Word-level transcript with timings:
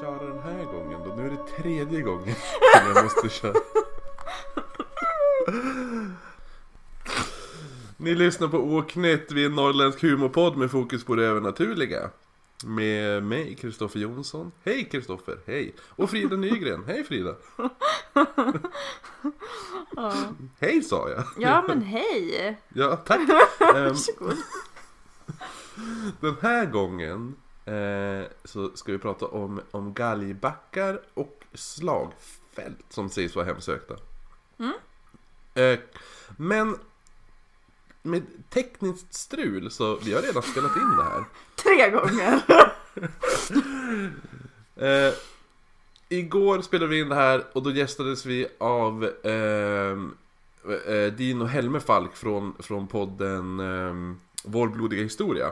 köra 0.00 0.24
den 0.28 0.38
här 0.42 0.64
gången 0.64 1.00
då? 1.04 1.14
Nu 1.14 1.26
är 1.26 1.30
det 1.30 1.62
tredje 1.62 2.02
gången 2.02 2.34
som 2.76 2.92
jag 2.94 3.04
måste 3.04 3.28
köra. 3.28 3.54
Ni 7.96 8.14
lyssnar 8.14 8.48
på 8.48 8.58
Åknytt, 8.58 9.32
vi 9.32 9.42
är 9.42 9.46
en 9.46 9.54
norrländsk 9.54 10.02
humorpodd 10.02 10.56
med 10.56 10.70
fokus 10.70 11.04
på 11.04 11.14
det 11.14 11.24
övernaturliga. 11.24 12.10
Med 12.64 13.22
mig, 13.22 13.54
Kristoffer 13.60 14.00
Jonsson. 14.00 14.52
Hej 14.64 14.88
Kristoffer, 14.90 15.38
hej! 15.46 15.74
Och 15.88 16.10
Frida 16.10 16.36
Nygren. 16.36 16.84
Hej 16.86 17.04
Frida! 17.04 17.34
Ja. 19.96 20.12
Hej 20.60 20.82
sa 20.82 21.08
jag! 21.08 21.24
ja 21.38 21.64
men 21.68 21.82
hej! 21.82 22.58
Ja, 22.74 22.96
tack! 22.96 23.20
Ehm, 23.60 23.88
Varsågod. 23.88 24.36
Den 26.20 26.36
här 26.42 26.66
gången 26.66 27.34
eh, 27.64 28.26
så 28.44 28.76
ska 28.76 28.92
vi 28.92 28.98
prata 28.98 29.26
om, 29.26 29.60
om 29.70 29.94
galgbackar 29.94 31.00
och 31.14 31.44
slagfält 31.54 32.86
som 32.88 33.10
sägs 33.10 33.36
vara 33.36 33.46
hemsökta. 33.46 33.94
Eh, 35.54 35.78
men 36.36 36.76
med 38.02 38.22
tekniskt 38.50 39.14
strul 39.14 39.70
så 39.70 39.96
vi 39.96 40.14
har 40.14 40.22
redan 40.22 40.42
spelat 40.42 40.76
in 40.76 40.96
det 40.96 41.04
här. 41.04 41.24
Tre 41.54 41.90
gånger! 41.90 42.42
Eh, 44.76 45.12
igår 46.08 46.62
spelade 46.62 46.90
vi 46.90 47.00
in 47.00 47.08
det 47.08 47.14
här 47.14 47.44
och 47.52 47.62
då 47.62 47.70
gästades 47.70 48.26
vi 48.26 48.46
av 48.58 49.10
ehm, 49.24 50.14
eh, 50.86 51.12
Dino 51.12 51.44
Helmefalk 51.44 52.16
från, 52.16 52.54
från 52.58 52.86
podden 52.86 53.60
eh, 53.60 54.16
Vår 54.44 54.68
blodiga 54.68 55.02
historia. 55.02 55.46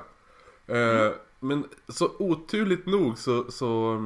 Eh, 0.67 1.11
Men 1.41 1.69
så 1.89 2.11
oturligt 2.19 2.87
nog 2.87 3.19
så, 3.19 3.51
så 3.51 3.99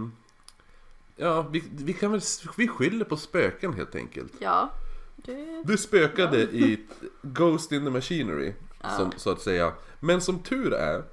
Ja, 1.17 1.43
vi, 1.43 1.65
vi 1.73 1.93
kan 1.93 2.13
väl, 2.13 2.21
vi 2.57 2.69
skyller 2.69 3.05
på 3.05 3.17
spöken 3.17 3.73
helt 3.73 3.95
enkelt. 3.95 4.33
Ja. 4.39 4.71
Det... 5.17 5.63
Det 5.65 5.79
spökade 5.79 6.43
i 6.43 6.87
Ghost 7.23 7.73
in 7.73 7.85
the 7.85 7.91
Machinery, 7.91 8.53
som, 8.97 9.13
så 9.17 9.31
att 9.31 9.41
säga. 9.41 9.73
Men 10.01 10.21
som 10.21 10.39
tur 10.39 10.73
är 10.73 11.05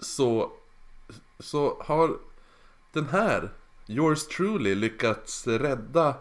så, 0.00 0.52
så 1.38 1.82
har 1.84 2.18
den 2.92 3.06
här, 3.06 3.52
yours 3.86 4.26
truly, 4.26 4.74
lyckats 4.74 5.46
rädda 5.46 6.14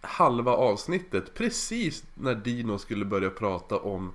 halva 0.00 0.52
avsnittet 0.52 1.34
precis 1.34 2.04
när 2.14 2.34
Dino 2.34 2.78
skulle 2.78 3.04
börja 3.04 3.30
prata 3.30 3.78
om, 3.78 4.12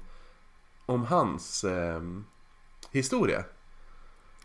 om 0.85 1.03
hans 1.03 1.63
ehm, 1.63 2.25
historia. 2.91 3.43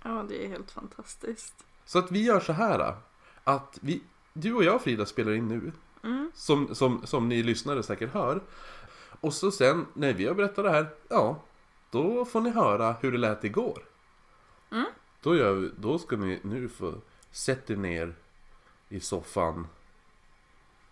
Ja, 0.06 0.24
det 0.28 0.44
är 0.44 0.48
helt 0.48 0.70
fantastiskt. 0.70 1.64
Så 1.84 1.98
att 1.98 2.10
vi 2.10 2.24
gör 2.24 2.40
så 2.40 2.52
här 2.52 2.96
att 3.44 3.78
vi, 3.80 4.02
du 4.32 4.54
och 4.54 4.64
jag 4.64 4.82
Frida 4.82 5.06
spelar 5.06 5.32
in 5.32 5.48
nu. 5.48 5.72
Som, 6.34 6.74
som, 6.74 7.06
som 7.06 7.28
ni 7.28 7.42
lyssnare 7.42 7.82
säkert 7.82 8.12
hör. 8.12 8.42
Och 9.20 9.34
så 9.34 9.50
sen 9.50 9.86
när 9.94 10.12
vi 10.12 10.26
har 10.26 10.34
berättat 10.34 10.64
det 10.64 10.70
här, 10.70 10.86
ja, 11.08 11.42
då 11.90 12.24
får 12.24 12.40
ni 12.40 12.50
höra 12.50 12.92
hur 13.00 13.12
det 13.12 13.18
lät 13.18 13.44
igår. 13.44 13.82
Då, 15.20 15.36
gör 15.36 15.54
vi, 15.54 15.70
då 15.78 15.98
ska 15.98 16.16
ni 16.16 16.40
nu 16.42 16.68
få 16.68 16.94
sätta 17.30 17.72
er 17.72 17.76
ner 17.76 18.14
i 18.88 19.00
soffan 19.00 19.66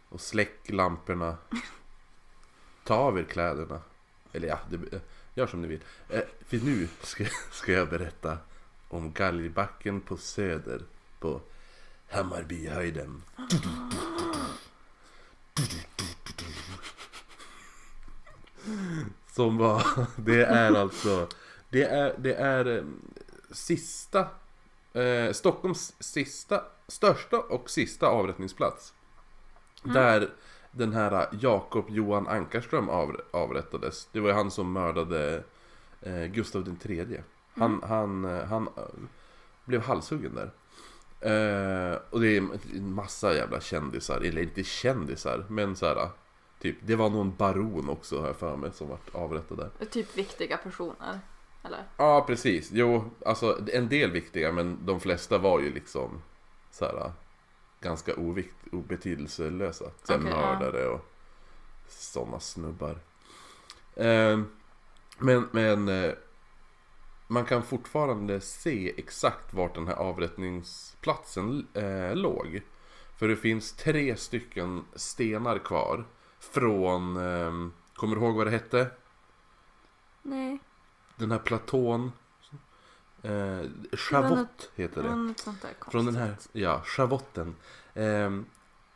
och 0.09 0.21
släck 0.21 0.71
lamporna. 0.71 1.37
Ta 2.85 2.95
av 2.95 3.19
er 3.19 3.25
kläderna. 3.25 3.81
Eller 4.33 4.49
ja, 4.49 4.59
det, 4.71 5.01
gör 5.35 5.47
som 5.47 5.63
ni 5.63 5.69
vill. 5.69 5.85
Eh, 6.09 6.23
för 6.47 6.57
nu 6.57 6.89
ska, 7.03 7.25
ska 7.51 7.73
jag 7.73 7.89
berätta 7.89 8.39
om 8.93 9.13
galgbacken 9.13 10.01
på 10.01 10.17
Söder 10.17 10.83
på 11.19 11.41
Hammarbyhöjden. 12.11 13.23
Som 19.33 19.57
var, 19.57 19.83
det 20.17 20.45
är 20.45 20.75
alltså, 20.75 21.29
det 21.69 21.83
är, 21.83 22.15
det 22.19 22.35
är 22.35 22.77
eh, 22.77 22.85
sista, 23.51 24.29
eh, 24.93 25.33
Stockholms 25.33 25.95
sista, 25.99 26.65
största 26.89 27.39
och 27.39 27.71
sista 27.71 28.07
avrättningsplats. 28.07 28.95
Där 29.83 30.31
den 30.71 30.93
här 30.93 31.29
Jakob 31.41 31.91
Johan 31.91 32.29
Ankarström 32.29 32.89
av, 32.89 33.21
avrättades. 33.31 34.09
Det 34.13 34.21
var 34.21 34.29
ju 34.29 34.35
han 34.35 34.51
som 34.51 34.73
mördade 34.73 35.45
eh, 36.01 36.25
Gustav 36.25 36.65
den 36.65 36.77
tredje. 36.77 37.25
Han, 37.55 37.83
han, 37.83 38.25
eh, 38.25 38.45
han 38.45 38.67
eh, 38.67 38.83
blev 39.65 39.83
halshuggen 39.83 40.35
där. 40.35 40.51
Eh, 41.21 41.99
och 42.11 42.21
det 42.21 42.37
är 42.37 42.39
en 42.75 42.93
massa 42.93 43.35
jävla 43.35 43.61
kändisar, 43.61 44.21
eller 44.21 44.43
inte 44.43 44.65
kändisar, 44.65 45.45
men 45.49 45.77
så 45.77 45.87
här. 45.87 46.09
Typ, 46.61 46.77
det 46.81 46.97
var 46.97 47.11
någon 47.11 47.37
baron 47.37 47.89
också 47.89 48.21
har 48.21 48.27
jag 48.27 48.37
för 48.37 48.57
mig 48.57 48.73
som 48.73 48.89
vart 48.89 49.15
avrättad 49.15 49.59
där. 49.59 49.87
Typ 49.87 50.19
viktiga 50.19 50.57
personer. 50.57 51.21
Eller? 51.63 51.85
Ja, 51.97 52.25
precis. 52.27 52.71
Jo, 52.73 53.11
alltså 53.27 53.59
en 53.73 53.89
del 53.89 54.11
viktiga, 54.11 54.53
men 54.53 54.87
de 54.87 55.01
flesta 55.01 55.39
var 55.39 55.61
ju 55.61 55.75
liksom 55.75 56.23
så 56.71 56.85
här 56.85 57.13
ganska 57.81 58.15
ovikt, 58.15 58.57
obetydelselösa. 58.73 59.85
Okej, 59.85 59.95
ja. 60.09 60.19
mördare 60.19 60.89
och 60.89 61.13
sådana 61.89 62.41
snubbar. 62.41 62.99
Eh, 63.97 64.41
men, 65.19 65.49
men 65.53 65.89
eh, 65.89 66.13
man 67.33 67.45
kan 67.45 67.63
fortfarande 67.63 68.41
se 68.41 68.93
exakt 68.97 69.55
vart 69.55 69.75
den 69.75 69.87
här 69.87 69.95
avrättningsplatsen 69.95 71.67
eh, 71.75 72.17
låg. 72.17 72.63
För 73.19 73.29
det 73.29 73.37
finns 73.37 73.73
tre 73.73 74.17
stycken 74.17 74.85
stenar 74.95 75.59
kvar 75.59 76.05
från, 76.39 77.17
eh, 77.17 77.53
kommer 77.95 78.17
du 78.17 78.23
ihåg 78.23 78.37
vad 78.37 78.47
det 78.47 78.51
hette? 78.51 78.91
Nej. 80.23 80.59
Den 81.17 81.31
här 81.31 81.39
platån. 81.39 82.13
Eh, 83.23 83.61
Chavott 83.93 84.71
heter 84.75 85.03
Det 85.03 85.09
det. 85.09 85.15
något. 85.17 85.49
Från 85.91 86.07
den 86.07 86.17
här, 86.17 86.37
ja, 86.53 86.83
schavotten. 86.85 87.55
Ehm, 87.95 88.47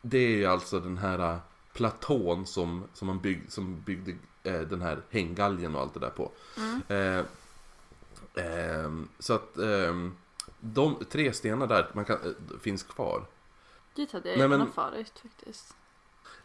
det 0.02 0.18
är 0.18 0.36
ju 0.36 0.46
alltså 0.46 0.80
den 0.80 0.98
här 0.98 1.32
äh, 1.32 1.38
platån 1.72 2.46
som, 2.46 2.84
som 2.92 3.06
man 3.06 3.20
bygg, 3.20 3.52
som 3.52 3.80
byggde 3.80 4.12
eh, 4.42 4.60
den 4.60 4.82
här 4.82 5.02
hänggalgen 5.10 5.74
och 5.74 5.80
allt 5.80 5.94
det 5.94 6.00
där 6.00 6.10
på. 6.10 6.32
Eh, 6.94 7.24
ehm, 8.36 9.08
så 9.18 9.34
att 9.34 9.56
ehm, 9.58 10.16
de 10.60 11.04
tre 11.10 11.32
stenar 11.32 11.66
där 11.66 11.90
man 11.92 12.04
kan, 12.04 12.16
eh, 12.16 12.58
finns 12.60 12.82
kvar. 12.82 13.26
Dit 13.94 14.12
hade 14.12 14.28
jag 14.28 14.38
Nej, 14.38 14.48
gärna 14.58 14.66
farit 14.72 15.18
faktiskt. 15.18 15.76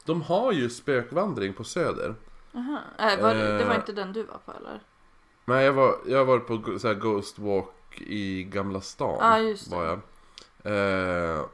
De 0.05 0.21
har 0.21 0.51
ju 0.51 0.69
spökvandring 0.69 1.53
på 1.53 1.63
Söder. 1.63 2.15
Aha. 2.53 2.79
Äh, 2.99 3.21
var, 3.21 3.33
det- 3.35 3.57
det 3.57 3.65
var 3.65 3.71
Eh. 3.73 3.79
inte 3.79 3.91
den 3.91 4.13
du 4.13 4.23
var 4.23 4.37
på 4.45 4.51
eller? 4.51 4.81
Men 5.45 5.61
jag 5.63 5.73
var, 5.73 5.95
jag 6.07 6.25
var 6.25 6.39
på 6.39 6.57
go- 6.57 6.79
så 6.79 6.87
här 6.87 6.95
Ghost 6.95 7.39
Walk 7.39 8.01
i 8.01 8.43
Gamla 8.43 8.81
stan. 8.81 9.17
Ja, 9.19 9.39
just 9.39 9.69
det. 9.69 9.75
Var 9.75 9.83
jag. 9.85 9.99
Eh, 10.63 11.45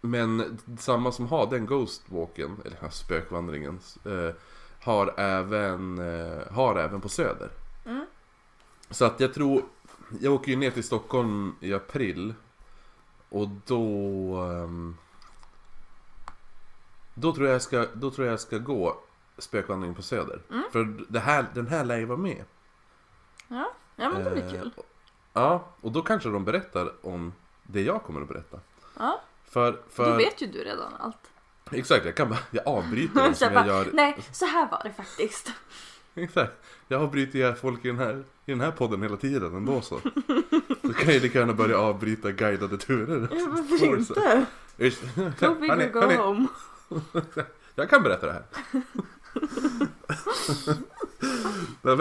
men 0.00 0.58
samma 0.78 1.12
som 1.12 1.26
har 1.26 1.46
den 1.46 1.66
Ghost 1.66 2.02
Walken, 2.06 2.56
eller 2.60 2.70
den 2.70 2.80
här 2.82 2.90
spökvandringen, 2.90 3.80
eh, 4.04 4.34
har, 4.82 5.14
även, 5.20 5.98
eh, 5.98 6.52
har 6.52 6.76
även 6.76 7.00
på 7.00 7.08
Söder. 7.08 7.50
Så 8.90 9.04
att 9.04 9.20
jag 9.20 9.34
tror, 9.34 9.62
jag 10.20 10.32
åker 10.34 10.50
ju 10.50 10.56
ner 10.56 10.70
till 10.70 10.84
Stockholm 10.84 11.56
i 11.60 11.74
april. 11.74 12.34
Och 13.28 13.48
då... 13.66 13.82
ehm, 14.36 14.96
då 17.14 17.34
tror 17.34 17.46
jag 17.46 17.54
jag 17.54 17.62
ska, 17.62 17.86
då 17.94 18.10
tror 18.10 18.26
jag 18.26 18.32
jag 18.32 18.40
ska 18.40 18.58
gå 18.58 18.96
spökvandring 19.38 19.94
på 19.94 20.02
Söder. 20.02 20.42
Mm. 20.50 20.64
För 20.72 21.04
det 21.08 21.20
här, 21.20 21.46
den 21.54 21.66
här 21.66 21.84
lär 21.84 21.96
ju 21.98 22.04
vara 22.04 22.18
med. 22.18 22.44
Ja, 23.48 23.72
ja 23.96 24.08
men 24.08 24.24
det 24.24 24.30
blir 24.30 24.44
Eh, 24.44 24.50
kul. 24.50 24.70
Ja, 25.32 25.64
och 25.80 25.92
då 25.92 26.02
kanske 26.02 26.28
de 26.28 26.44
berättar 26.44 27.06
om 27.06 27.32
det 27.62 27.82
jag 27.82 28.02
kommer 28.02 28.20
att 28.20 28.28
berätta. 28.28 28.60
Ja, 28.98 29.20
För, 29.44 29.80
för 29.90 30.10
då 30.10 30.16
vet 30.16 30.42
ju 30.42 30.46
du 30.46 30.58
redan 30.64 30.94
allt. 30.98 31.30
exakt, 31.70 32.04
jag 32.04 32.14
kan 32.16 32.28
bara, 32.28 32.38
jag 32.50 32.68
avbryter 32.68 33.14
dem 33.24 33.34
som 33.34 33.52
jag 33.52 33.66
gör. 33.66 33.88
Nej, 33.92 34.18
så 34.32 34.44
här 34.46 34.70
var 34.70 34.80
det 34.84 34.92
faktiskt. 34.92 35.52
Exakt, 36.24 36.52
jag 36.88 37.02
avbryter 37.02 37.38
ju 37.38 37.54
folk 37.54 37.84
i 37.84 37.88
den 37.88 37.98
här, 37.98 38.24
i 38.46 38.50
den 38.50 38.60
här 38.60 38.70
podden 38.70 39.02
hela 39.02 39.16
tiden 39.16 39.54
ändå 39.56 39.80
så. 39.80 40.00
Då 40.82 40.92
kan 40.92 41.12
jag 41.14 41.22
lika 41.22 41.38
gärna 41.38 41.52
börja 41.52 41.78
avbryta 41.78 42.32
guidade 42.32 42.78
turer. 42.78 43.28
Ja, 43.32 43.46
varför 43.50 43.98
inte? 43.98 44.46
Just- 44.76 45.02
Go 45.40 45.54
big 45.60 45.70
Hörni, 45.70 45.84
or 45.84 45.92
go 45.92 46.00
hörni, 46.00 46.16
home. 46.16 46.46
Jag 47.74 47.90
kan 47.90 48.02
berätta 48.02 48.26
det 48.26 48.32
här. 48.32 48.44
Det, 51.82 51.94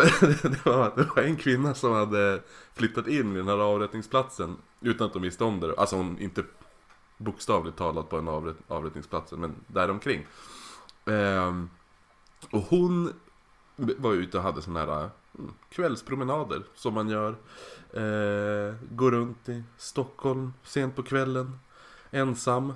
var, 0.65 0.95
det 0.95 1.07
var 1.15 1.23
en 1.23 1.35
kvinna 1.35 1.73
som 1.73 1.91
hade 1.93 2.41
flyttat 2.73 3.07
in 3.07 3.33
vid 3.33 3.39
den 3.43 3.47
här 3.47 3.63
avrättningsplatsen 3.63 4.57
utan 4.81 5.07
att 5.07 5.13
de 5.13 5.21
visste 5.21 5.43
om 5.43 5.59
det. 5.59 5.75
Alltså 5.77 5.95
hon 5.95 6.19
inte 6.19 6.43
bokstavligt 7.17 7.77
talat 7.77 8.09
på 8.09 8.17
en 8.17 8.27
avrätt, 8.27 8.57
avrättningsplatsen 8.67 9.39
men 9.39 9.55
däromkring. 9.67 10.27
Ehm, 11.05 11.69
och 12.51 12.61
hon 12.61 13.13
var 13.75 14.13
ute 14.13 14.37
och 14.37 14.43
hade 14.43 14.61
sådana 14.61 14.79
här 14.79 15.09
mm, 15.39 15.51
kvällspromenader 15.69 16.63
som 16.75 16.93
man 16.93 17.09
gör. 17.09 17.29
Eh, 17.93 18.75
går 18.91 19.11
runt 19.11 19.49
i 19.49 19.63
Stockholm 19.77 20.53
sent 20.63 20.95
på 20.95 21.03
kvällen, 21.03 21.59
ensam. 22.11 22.73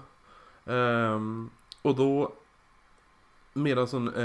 Eh, 0.66 1.19
och 1.81 1.96
då, 1.96 2.34
medan 3.54 3.88
hon 3.92 4.07
eh, 4.07 4.24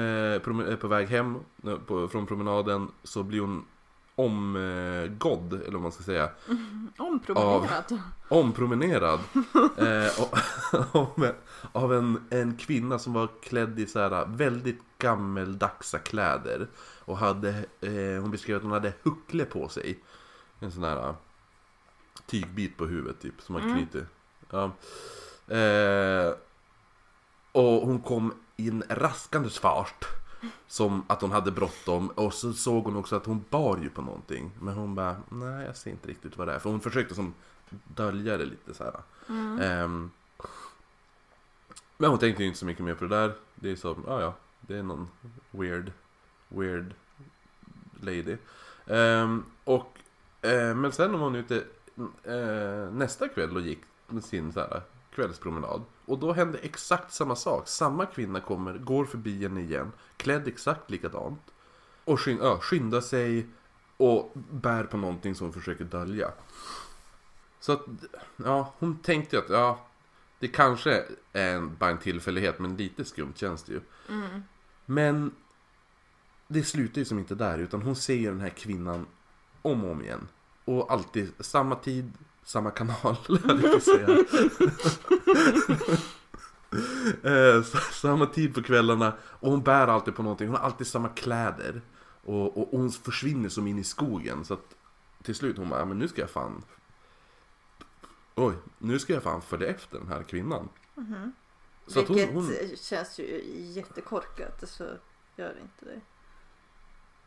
är 0.69 0.77
på 0.77 0.89
väg 0.89 1.09
hem 1.09 1.37
eh, 1.67 1.77
på, 1.77 2.09
från 2.09 2.27
promenaden 2.27 2.89
så 3.03 3.23
blir 3.23 3.41
hon 3.41 3.65
omgådd, 4.15 5.53
eller 5.53 5.73
vad 5.73 5.83
man 5.83 5.93
ska 5.93 6.03
säga. 6.03 6.31
Ompromenerat. 6.99 7.93
Ompromenerad 8.29 9.21
eh, 9.79 10.21
och, 10.21 10.39
av, 10.97 11.29
av 11.73 11.95
en, 11.95 12.25
en 12.31 12.57
kvinna 12.57 12.99
som 12.99 13.13
var 13.13 13.29
klädd 13.43 13.81
i 13.81 13.87
så 13.87 13.99
här 13.99 14.27
väldigt 14.27 14.81
gammeldagsa 14.99 15.99
kläder. 15.99 16.69
Och 17.05 17.19
hade, 17.19 17.49
eh, 17.81 18.21
hon 18.23 18.31
beskrev 18.31 18.57
att 18.57 18.63
hon 18.63 18.73
hade 18.73 18.93
huckle 19.03 19.45
på 19.45 19.69
sig. 19.69 19.99
En 20.61 20.73
sån 20.73 20.85
här 20.85 21.15
tygbit 22.27 22.77
på 22.77 22.87
huvudet 22.87 23.21
typ 23.21 23.41
som 23.43 23.53
man 23.53 23.63
Mm. 23.63 23.75
knyter. 23.77 24.07
Ja. 24.51 24.65
Eh, 25.55 26.35
och 27.53 27.87
hon 27.87 28.01
kom 28.01 28.35
in 28.57 28.83
raskandes 28.89 29.59
fart. 29.59 30.05
Som 30.67 31.05
att 31.07 31.21
hon 31.21 31.33
hade 31.33 31.51
bråttom 31.51 32.09
och 32.09 32.35
så 32.35 32.53
såg 32.53 32.85
hon 32.85 32.97
också 32.97 33.17
att 33.17 33.27
hon 33.27 33.45
bar 33.51 33.79
ju 33.83 33.91
på 33.91 34.03
någonting. 34.03 34.51
Men 34.61 34.75
hon 34.75 34.95
bara, 34.95 35.17
nej 35.29 35.67
jag 35.67 35.77
ser 35.77 35.91
inte 35.91 36.09
riktigt 36.09 36.37
vad 36.37 36.49
det 36.49 36.55
är. 36.55 36.59
För 36.59 36.71
hon 36.71 36.81
försökte 36.81 37.15
som 37.15 37.35
dölja 37.85 38.39
det 38.39 38.45
lite 38.45 38.75
så 38.75 38.85
här. 38.85 38.95
Mm. 39.29 39.61
Ehm, 39.61 40.11
men 41.97 42.11
hon 42.11 42.19
tänkte 42.19 42.43
ju 42.43 42.47
inte 42.47 42.59
så 42.59 42.67
mycket 42.67 42.85
mer 42.85 42.95
på 42.95 43.05
det 43.05 43.17
där. 43.17 43.35
Det 43.55 43.71
är 43.71 43.77
som, 43.77 44.05
ja 44.07 44.21
ja, 44.21 44.35
det 44.61 44.77
är 44.77 44.83
någon 44.83 45.09
weird, 45.51 45.93
weird 46.49 46.95
lady. 48.01 48.37
Ehm, 48.87 49.45
och, 49.65 49.99
eh, 50.43 50.75
men 50.75 50.93
sen 50.93 51.13
var 51.13 51.19
hon 51.19 51.35
ute 51.35 51.65
eh, 52.25 52.93
nästa 52.93 53.29
kväll 53.29 53.57
och 53.57 53.63
gick 53.63 53.81
med 54.07 54.25
sin 54.25 54.53
så 54.53 54.61
här, 54.61 54.83
kvällspromenad. 55.15 55.83
Och 56.05 56.19
då 56.19 56.33
hände 56.33 56.59
exakt 56.59 57.13
samma 57.13 57.37
sak. 57.37 57.69
Samma 57.69 58.07
kvinna 58.07 58.41
kommer, 58.41 58.79
går 58.79 59.05
förbi 59.05 59.43
henne 59.43 59.61
igen, 59.61 59.93
klädd 60.17 60.49
exakt 60.49 60.91
likadant. 60.91 61.41
Och 62.05 62.21
skyn, 62.21 62.39
ja, 62.43 62.59
skyndar 62.61 63.01
sig 63.01 63.47
och 63.97 64.33
bär 64.35 64.85
på 64.85 64.97
någonting 64.97 65.35
som 65.35 65.47
hon 65.47 65.55
försöker 65.55 65.85
dölja. 65.85 66.31
Så 67.61 67.73
att, 67.73 67.85
ja, 68.37 68.75
hon 68.79 68.99
tänkte 68.99 69.39
att, 69.39 69.49
ja, 69.49 69.87
det 70.39 70.49
kanske 70.49 71.05
är 71.33 71.55
en, 71.55 71.77
bara 71.77 71.91
en 71.91 71.99
tillfällighet, 71.99 72.59
men 72.59 72.77
lite 72.77 73.05
skumt 73.05 73.33
känns 73.37 73.63
det 73.63 73.73
ju. 73.73 73.81
Mm. 74.09 74.43
Men 74.87 75.35
det 76.49 76.63
slutar 76.63 76.99
ju 76.99 77.05
som 77.05 77.19
inte 77.19 77.35
där, 77.35 77.59
utan 77.59 77.83
hon 77.83 77.97
ser 77.97 78.15
ju 78.15 78.27
den 78.27 78.41
här 78.41 78.49
kvinnan 78.49 79.07
om 79.63 79.85
och 79.85 79.91
om 79.91 80.03
igen. 80.03 80.29
Och 80.65 80.93
alltid 80.93 81.33
samma 81.41 81.77
tid, 81.77 82.13
samma 82.45 82.71
kanal, 82.71 83.17
jag 83.63 83.83
säga. 83.83 84.09
Eh, 87.23 87.63
samma 87.93 88.27
tid 88.27 88.55
på 88.55 88.63
kvällarna, 88.63 89.13
och 89.23 89.51
hon 89.51 89.63
bär 89.63 89.87
alltid 89.89 90.15
på 90.17 90.23
någonting, 90.23 90.49
hon 90.49 90.57
har 90.57 90.65
alltid 90.65 90.87
samma 90.87 91.09
kläder. 91.09 91.83
Och, 92.25 92.59
och 92.59 92.69
hon 92.79 92.91
försvinner 92.93 93.49
som 93.49 93.67
in 93.67 93.79
i 93.79 93.85
skogen, 93.85 94.45
så 94.45 94.55
att 94.55 94.75
till 95.23 95.35
slut 95.35 95.57
hon 95.59 95.69
bara, 95.69 95.79
"Ja, 95.81 95.85
men 95.85 95.99
nu 95.99 96.09
ska 96.09 96.21
jag 96.21 96.31
fan 96.31 96.63
Oj, 98.35 98.55
nu 98.79 98.99
ska 98.99 99.13
jag 99.13 99.23
fan 99.23 99.43
följa 99.43 99.69
efter 99.69 99.99
den 99.99 100.09
här 100.09 100.23
kvinnan. 100.23 100.69
Så 101.87 102.01
att 102.01 102.09
hon, 102.09 102.17
Vilket 102.17 102.35
hon, 102.35 102.53
känns 102.77 103.19
ju 103.19 103.43
jättekorkat. 103.57 104.69
Så 104.69 104.85
gör 105.37 105.59
inte 105.61 105.85
det. 105.85 106.01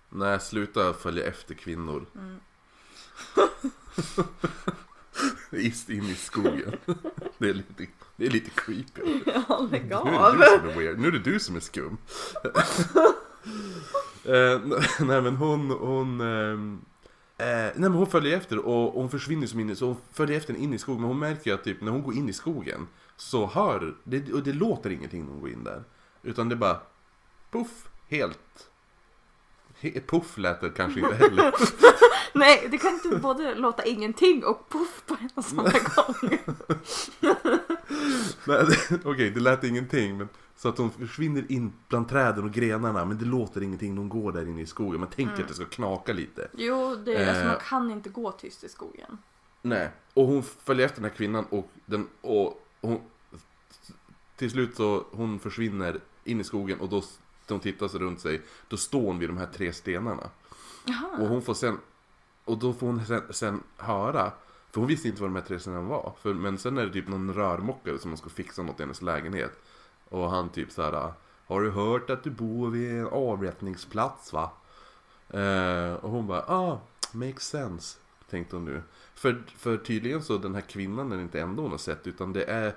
nej, 0.09 0.39
sluta 0.39 0.93
följa 0.93 1.25
efter 1.25 1.53
kvinnor. 1.55 2.05
Mm. 2.15 2.39
In 5.89 6.03
i 6.03 6.15
skogen. 6.15 6.75
Det 7.37 7.49
är 7.49 7.53
lite, 7.53 7.87
det 8.15 8.25
är 8.25 8.29
lite 8.29 8.49
creepy. 8.49 9.01
Ja, 9.25 9.67
lägg 9.71 9.85
Nu 9.85 9.93
är 9.95 10.19
av. 10.19 10.37
det 10.37 10.45
du 10.45 10.59
som 10.59 10.69
är 10.69 10.73
weird. 10.75 10.99
Nu 10.99 11.07
är 11.07 11.11
det 11.11 11.19
du 11.19 11.39
som 11.39 11.55
är 11.55 11.59
skum. 11.59 11.97
eh, 14.23 14.61
nej 15.07 15.21
men 15.21 15.35
hon, 15.35 15.71
hon... 15.71 16.21
ehm, 16.21 16.81
Eh, 17.39 17.45
nej 17.45 17.73
men 17.75 17.93
hon 17.93 18.07
följer 18.07 18.37
efter 18.37 18.57
och, 18.57 18.95
och 18.95 19.01
hon 19.01 19.09
försvinner 19.09 19.47
som 19.47 19.59
in 19.59 19.69
i, 19.69 19.75
så 19.75 19.85
hon 19.85 19.97
följer 20.11 20.37
efter 20.37 20.55
in 20.55 20.73
i 20.73 20.77
skogen. 20.77 21.01
Men 21.01 21.07
hon 21.07 21.19
märker 21.19 21.51
ju 21.51 21.55
att 21.55 21.63
typ 21.63 21.81
när 21.81 21.91
hon 21.91 22.03
går 22.03 22.13
in 22.15 22.29
i 22.29 22.33
skogen 22.33 22.87
så 23.15 23.45
hör, 23.45 23.95
det, 24.03 24.33
och 24.33 24.43
det 24.43 24.53
låter 24.53 24.89
ingenting 24.89 25.23
när 25.25 25.31
hon 25.31 25.39
går 25.41 25.49
in 25.49 25.63
där. 25.63 25.83
Utan 26.23 26.49
det 26.49 26.55
bara, 26.55 26.79
puff, 27.51 27.89
helt. 28.07 28.69
Puff 30.07 30.37
lät 30.37 30.61
det 30.61 30.69
kanske 30.69 30.99
inte 30.99 31.15
heller. 31.15 31.53
Nej, 32.33 32.67
det 32.71 32.77
kan 32.77 32.93
inte 32.93 33.15
både 33.17 33.55
låta 33.55 33.83
ingenting 33.85 34.45
och 34.45 34.69
poff 34.69 35.03
på 35.05 35.17
en 35.21 35.29
och 35.35 35.45
samma 35.45 35.63
gång. 35.63 36.37
Okej, 39.03 39.29
det 39.29 39.39
lät 39.39 39.63
ingenting. 39.63 40.17
Men, 40.17 40.29
så 40.55 40.69
att 40.69 40.77
hon 40.77 40.91
försvinner 40.91 41.51
in 41.51 41.73
bland 41.87 42.09
träden 42.09 42.43
och 42.43 42.51
grenarna. 42.51 43.05
Men 43.05 43.17
det 43.17 43.25
låter 43.25 43.63
ingenting 43.63 43.93
när 43.95 43.99
hon 44.01 44.09
går 44.09 44.31
där 44.31 44.41
inne 44.41 44.61
i 44.61 44.65
skogen. 44.65 44.99
Man 44.99 45.09
tänker 45.09 45.41
att 45.43 45.47
det 45.47 45.53
ska 45.53 45.65
knaka 45.65 46.13
lite. 46.13 46.47
Jo, 46.53 46.95
det 46.95 47.15
är, 47.15 47.27
alltså, 47.29 47.43
Eh. 47.43 47.47
man 47.47 47.57
kan 47.69 47.91
inte 47.91 48.09
gå 48.09 48.31
tyst 48.31 48.63
i 48.63 48.69
skogen. 48.69 49.17
Nej. 49.61 49.89
Och 50.13 50.25
hon 50.27 50.43
följer 50.43 50.85
efter 50.85 51.01
den 51.01 51.09
här 51.11 51.17
kvinnan 51.17 51.45
och, 51.49 51.69
den, 51.85 52.07
och 52.21 52.67
hon, 52.81 52.99
till 54.35 54.51
slut 54.51 54.75
så 54.75 55.05
hon 55.11 55.39
försvinner 55.39 55.99
in 56.23 56.41
i 56.41 56.43
skogen 56.43 56.79
och 56.79 56.89
då 56.89 57.03
när 57.49 57.55
hon 57.55 57.61
tittar 57.61 57.87
sig 57.87 57.99
runt 57.99 58.19
sig 58.19 58.41
Då 58.67 58.77
står 58.77 59.01
hon 59.01 59.19
vid 59.19 59.29
de 59.29 59.37
här 59.37 59.47
tre 59.53 59.73
stenarna. 59.73 60.29
Jaha. 60.85 61.17
Och 61.19 61.27
hon 61.27 61.41
får 61.41 61.53
sen 61.53 61.79
Och 62.45 62.57
då 62.57 62.73
får 62.73 62.87
hon 62.87 63.05
sen, 63.05 63.21
sen 63.29 63.63
höra 63.77 64.31
För 64.71 64.81
hon 64.81 64.87
visste 64.87 65.07
inte 65.07 65.21
vad 65.21 65.29
de 65.29 65.35
här 65.35 65.43
tre 65.43 65.59
stenarna 65.59 65.87
var 65.87 66.13
för, 66.21 66.33
Men 66.33 66.57
sen 66.57 66.77
är 66.77 66.85
det 66.85 66.93
typ 66.93 67.07
någon 67.07 67.33
rörmokare 67.33 67.99
som 67.99 68.17
ska 68.17 68.29
fixa 68.29 68.63
något 68.63 68.79
i 68.79 68.83
hennes 68.83 69.01
lägenhet 69.01 69.59
Och 70.09 70.29
han 70.29 70.49
typ 70.49 70.71
så 70.71 70.81
här. 70.81 71.13
Har 71.45 71.61
du 71.61 71.71
hört 71.71 72.09
att 72.09 72.23
du 72.23 72.29
bor 72.29 72.69
vid 72.69 72.91
en 72.91 73.07
avrättningsplats 73.07 74.33
va? 74.33 74.51
Eh, 75.29 75.93
och 75.93 76.09
hon 76.09 76.27
bara 76.27 76.41
ah, 76.41 76.81
makes 77.11 77.43
sense 77.43 77.97
Tänkte 78.29 78.55
hon 78.55 78.65
nu 78.65 78.81
för, 79.13 79.43
för 79.57 79.77
tydligen 79.77 80.23
så 80.23 80.37
den 80.37 80.55
här 80.55 80.61
kvinnan 80.61 81.11
är 81.11 81.15
det 81.15 81.21
inte 81.21 81.41
enda 81.41 81.61
hon 81.61 81.71
har 81.71 81.77
sett 81.77 82.07
utan 82.07 82.33
det 82.33 82.43
är 82.43 82.75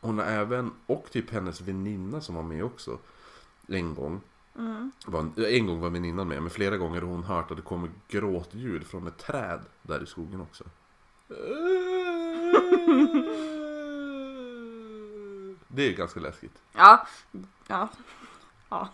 Hon 0.00 0.18
har 0.18 0.24
även, 0.24 0.72
och 0.86 1.06
typ 1.10 1.30
hennes 1.30 1.60
väninna 1.60 2.20
som 2.20 2.34
var 2.34 2.42
med 2.42 2.64
också 2.64 2.98
En 3.68 3.94
gång 3.94 4.20
Mm. 4.58 4.90
var, 5.06 5.44
en 5.44 5.66
gång 5.66 5.80
var 5.80 5.90
väninnan 5.90 6.28
med, 6.28 6.42
men 6.42 6.50
flera 6.50 6.76
gånger 6.76 7.00
har 7.00 7.08
hon 7.08 7.24
hört 7.24 7.50
att 7.50 7.56
det 7.56 7.62
kommer 7.62 7.90
gråtljud 8.08 8.86
från 8.86 9.06
ett 9.06 9.18
träd 9.18 9.60
där 9.82 10.02
i 10.02 10.06
skogen 10.06 10.40
också. 10.40 10.64
Det 15.68 15.88
är 15.88 15.92
ganska 15.96 16.20
läskigt. 16.20 16.52
Ja. 16.72 17.06
Ja. 17.66 17.88
Ja. 18.68 18.88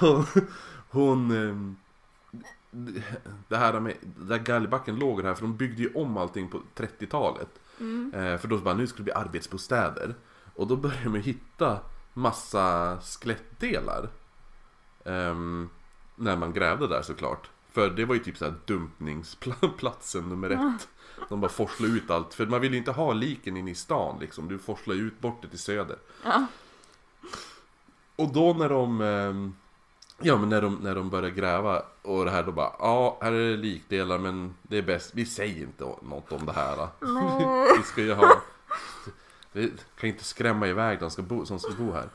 Hon, 0.00 0.24
hon 0.90 1.30
ehm, 1.30 1.76
det 3.48 3.56
här 3.56 3.80
med, 3.80 3.94
där 4.02 4.38
galgbacken 4.38 4.96
låg 4.96 5.22
det 5.22 5.28
här, 5.28 5.34
för 5.34 5.42
de 5.42 5.56
byggde 5.56 5.82
ju 5.82 5.92
om 5.94 6.16
allting 6.16 6.48
på 6.48 6.60
30-talet. 6.76 7.48
Mm. 7.80 8.12
Eh, 8.14 8.38
för 8.38 8.48
då 8.48 8.58
bara, 8.58 8.74
nu 8.74 8.86
ska 8.86 8.96
det 8.96 9.02
bli 9.02 9.12
arbetsbostäder. 9.12 10.14
Och 10.54 10.66
då 10.66 10.76
började 10.76 11.08
man 11.08 11.20
hitta 11.20 11.78
massa 12.14 12.98
skelettdelar. 13.00 14.08
Ehm, 15.04 15.68
när 16.16 16.36
man 16.36 16.52
grävde 16.52 16.88
där 16.88 17.02
såklart. 17.02 17.50
För 17.70 17.90
det 17.90 18.04
var 18.04 18.14
ju 18.14 18.20
typ 18.20 18.36
så 18.36 18.44
här 18.44 18.54
dumpningsplatsen 18.64 20.28
nummer 20.28 20.50
ett. 20.50 20.88
De 21.28 21.40
bara 21.40 21.50
forslade 21.50 21.92
ut 21.92 22.10
allt. 22.10 22.34
För 22.34 22.46
man 22.46 22.60
vill 22.60 22.72
ju 22.72 22.78
inte 22.78 22.92
ha 22.92 23.12
liken 23.12 23.56
inne 23.56 23.70
i 23.70 23.74
stan 23.74 24.18
liksom. 24.20 24.48
Du 24.48 24.58
forslar 24.58 24.94
ju 24.94 25.02
ut 25.02 25.20
bort 25.20 25.42
det 25.42 25.48
till 25.48 25.58
söder. 25.58 25.98
Ja. 26.24 26.46
Och 28.16 28.32
då 28.32 28.52
när 28.52 28.68
de 28.68 29.00
ehm, 29.00 29.54
Ja 30.18 30.36
men 30.36 30.48
när 30.48 30.62
de, 30.62 30.74
när 30.74 30.94
de 30.94 31.10
börjar 31.10 31.30
gräva 31.30 31.82
och 32.02 32.24
det 32.24 32.30
här 32.30 32.42
då 32.42 32.52
bara 32.52 32.72
Ja 32.78 33.18
här 33.20 33.32
är 33.32 33.50
det 33.50 33.56
likdelar 33.56 34.18
men 34.18 34.54
det 34.62 34.78
är 34.78 34.82
bäst 34.82 35.10
Vi 35.14 35.26
säger 35.26 35.62
inte 35.62 35.84
något 35.84 36.32
om 36.32 36.46
det 36.46 36.52
här. 36.52 36.88
Vi 37.78 37.82
ska 37.82 38.02
ju 38.02 38.14
ha 38.14 38.42
Vi 39.52 39.72
kan 40.00 40.08
inte 40.08 40.24
skrämma 40.24 40.68
iväg 40.68 41.00
de 41.00 41.10
ska 41.10 41.22
bo, 41.22 41.46
som 41.46 41.58
ska 41.58 41.72
bo 41.72 41.92
här 41.92 42.08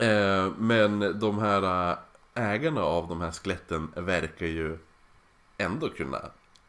eh, 0.00 0.52
Men 0.58 1.18
de 1.20 1.38
här 1.38 1.90
äh, 1.90 1.98
ägarna 2.34 2.82
av 2.82 3.08
de 3.08 3.20
här 3.20 3.32
skeletten 3.32 3.92
verkar 3.96 4.46
ju 4.46 4.78
ändå 5.58 5.88
kunna 5.88 6.20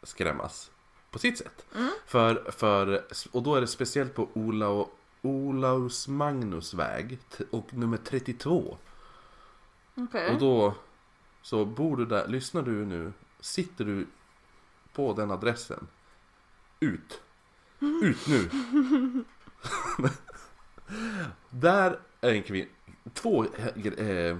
skrämmas 0.03 0.71
på 1.11 1.19
sitt 1.19 1.37
sätt. 1.37 1.65
För, 2.05 2.51
för, 2.51 3.03
och 3.31 3.43
då 3.43 3.55
är 3.55 3.61
det 3.61 3.67
speciellt 3.67 4.15
på 4.15 4.27
Ola 4.33 4.85
Olaus 5.21 6.07
Magnus 6.07 6.73
väg 6.73 7.19
och 7.51 7.73
nummer 7.73 7.97
32. 7.97 8.77
Okay. 9.99 10.33
Och 10.33 10.39
då 10.39 10.73
så 11.41 11.65
bor 11.65 11.97
du 11.97 12.05
där, 12.05 12.27
lyssnar 12.27 12.61
du 12.61 12.85
nu, 12.85 13.13
sitter 13.39 13.85
du 13.85 14.07
på 14.93 15.13
den 15.13 15.31
adressen. 15.31 15.87
Ut. 16.79 17.21
Ut 17.79 18.27
nu. 18.27 18.49
Där 21.49 21.99
är 22.21 22.33
en 22.33 22.43
kvinna, 22.43 22.69
två 23.13 23.45
eh, 23.97 24.37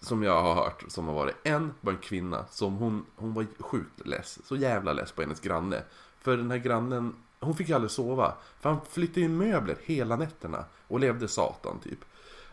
som 0.00 0.22
jag 0.22 0.42
har 0.42 0.54
hört 0.54 0.84
som 0.88 1.06
har 1.06 1.14
varit. 1.14 1.36
En 1.42 1.74
var 1.80 1.92
en 1.92 1.98
kvinna 1.98 2.46
som 2.50 2.74
hon, 2.76 3.06
hon 3.16 3.34
var 3.34 3.46
sjukt 3.58 4.06
less, 4.06 4.46
så 4.46 4.56
jävla 4.56 4.92
less 4.92 5.12
på 5.12 5.22
hennes 5.22 5.40
granne. 5.40 5.82
För 6.18 6.36
den 6.36 6.50
här 6.50 6.58
grannen, 6.58 7.14
hon 7.40 7.54
fick 7.54 7.68
ju 7.68 7.74
aldrig 7.74 7.90
sova. 7.90 8.34
För 8.60 8.70
han 8.70 8.80
flyttade 8.90 9.20
in 9.20 9.36
möbler 9.36 9.76
hela 9.82 10.16
nätterna 10.16 10.64
och 10.88 11.00
levde 11.00 11.28
satan 11.28 11.80
typ. 11.80 11.98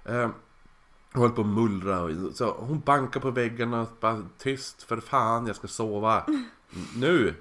Eh, 0.05 0.29
hon 1.13 1.21
höll 1.21 1.31
på 1.31 1.41
att 1.41 1.47
mullra 1.47 2.01
och 2.01 2.11
så 2.33 2.51
hon 2.59 2.79
bankade 2.79 3.19
på 3.23 3.31
väggarna 3.31 3.81
och 3.81 3.87
bara 3.99 4.25
tyst 4.37 4.83
för 4.83 4.97
fan 4.97 5.47
jag 5.47 5.55
ska 5.55 5.67
sova. 5.67 6.25
Nu! 6.95 7.35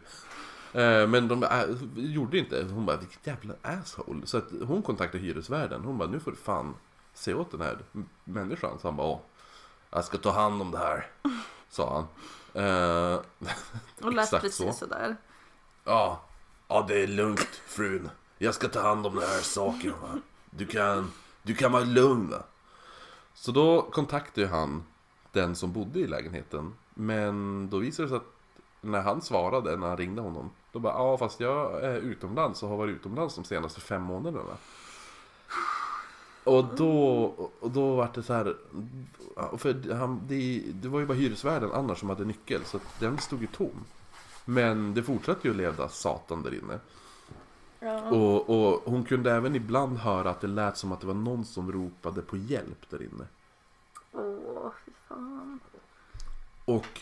Eh, 0.72 1.06
Men 1.08 1.28
de 1.28 1.42
äh, 1.42 1.64
gjorde 1.96 2.38
inte. 2.38 2.66
Hon 2.70 2.86
bara 2.86 2.96
vilket 2.96 3.26
jävla 3.26 3.54
asshole. 3.62 4.26
Så 4.26 4.38
att 4.38 4.44
hon 4.66 4.82
kontaktade 4.82 5.24
hyresvärden. 5.24 5.84
Hon 5.84 5.98
bara 5.98 6.08
nu 6.08 6.20
får 6.20 6.30
du 6.30 6.36
fan 6.36 6.74
se 7.14 7.34
åt 7.34 7.50
den 7.50 7.60
här 7.60 7.78
människan. 8.24 8.78
Så 8.80 8.88
han 8.88 8.96
bara 8.96 9.06
åh, 9.06 9.20
jag 9.90 10.04
ska 10.04 10.18
ta 10.18 10.30
hand 10.32 10.62
om 10.62 10.70
det 10.70 10.78
här. 10.78 11.06
Sa 11.68 11.94
han. 11.94 12.64
Eh, 12.64 13.20
Och 14.02 14.12
lät 14.12 14.30
precis 14.30 14.56
så. 14.56 14.72
sådär. 14.72 15.16
Ja, 15.84 16.22
ja 16.68 16.84
det 16.88 17.02
är 17.02 17.06
lugnt 17.06 17.60
frun. 17.66 18.10
Jag 18.38 18.54
ska 18.54 18.68
ta 18.68 18.80
hand 18.82 19.06
om 19.06 19.14
den 19.14 19.28
här 19.28 19.40
saken 19.40 19.92
va. 20.02 20.18
Du 20.50 20.66
kan, 20.66 21.10
du 21.42 21.54
kan 21.54 21.72
vara 21.72 21.84
lugn 21.84 22.30
va. 22.30 22.42
Så 23.42 23.52
då 23.52 23.82
kontaktade 23.82 24.46
han 24.46 24.82
den 25.32 25.56
som 25.56 25.72
bodde 25.72 26.00
i 26.00 26.06
lägenheten. 26.06 26.75
Men 26.94 27.68
då 27.70 27.78
visade 27.78 28.06
det 28.06 28.11
sig 28.11 28.16
att 28.16 28.32
när 28.80 29.00
han 29.00 29.22
svarade, 29.22 29.76
när 29.76 29.87
han 29.88 29.96
ringde 29.96 30.22
honom. 30.22 30.50
Då 30.72 30.78
bara, 30.78 30.92
ja 30.92 31.16
fast 31.18 31.40
jag 31.40 31.84
är 31.84 31.96
utomlands 31.96 32.62
och 32.62 32.68
har 32.68 32.76
varit 32.76 32.96
utomlands 32.96 33.34
de 33.34 33.44
senaste 33.44 33.80
fem 33.80 34.02
månaderna. 34.02 34.56
Och 36.44 36.64
då, 36.76 37.25
och 37.61 37.70
då 37.70 37.96
var 37.96 38.11
det 38.14 38.22
så 38.22 38.32
här, 38.32 38.56
för 39.56 39.94
han, 39.94 40.20
det, 40.28 40.62
det 40.72 40.88
var 40.88 41.00
ju 41.00 41.06
bara 41.06 41.18
hyresvärden 41.18 41.72
annars 41.72 41.99
som 41.99 42.08
hade 42.08 42.25
nyckel 42.25 42.64
så 42.64 42.78
den 43.00 43.18
stod 43.18 43.40
ju 43.40 43.46
tom. 43.46 43.84
Men 44.44 44.94
det 44.94 45.02
fortsatte 45.02 45.49
ju 45.49 45.50
att 45.50 45.56
leva 45.56 45.88
satan 45.88 46.42
där 46.42 46.54
inne. 46.54 46.78
Ja. 47.82 48.10
Och, 48.10 48.50
och 48.50 48.82
hon 48.84 49.04
kunde 49.04 49.32
även 49.32 49.56
ibland 49.56 49.98
höra 49.98 50.30
att 50.30 50.40
det 50.40 50.46
lät 50.46 50.76
som 50.76 50.92
att 50.92 51.00
det 51.00 51.06
var 51.06 51.14
någon 51.14 51.44
som 51.44 51.72
ropade 51.72 52.22
på 52.22 52.36
hjälp 52.36 52.90
där 52.90 53.02
inne. 53.02 53.24
Åh, 54.12 54.70
fy 54.84 54.92
fan. 55.08 55.60
Och 56.64 57.00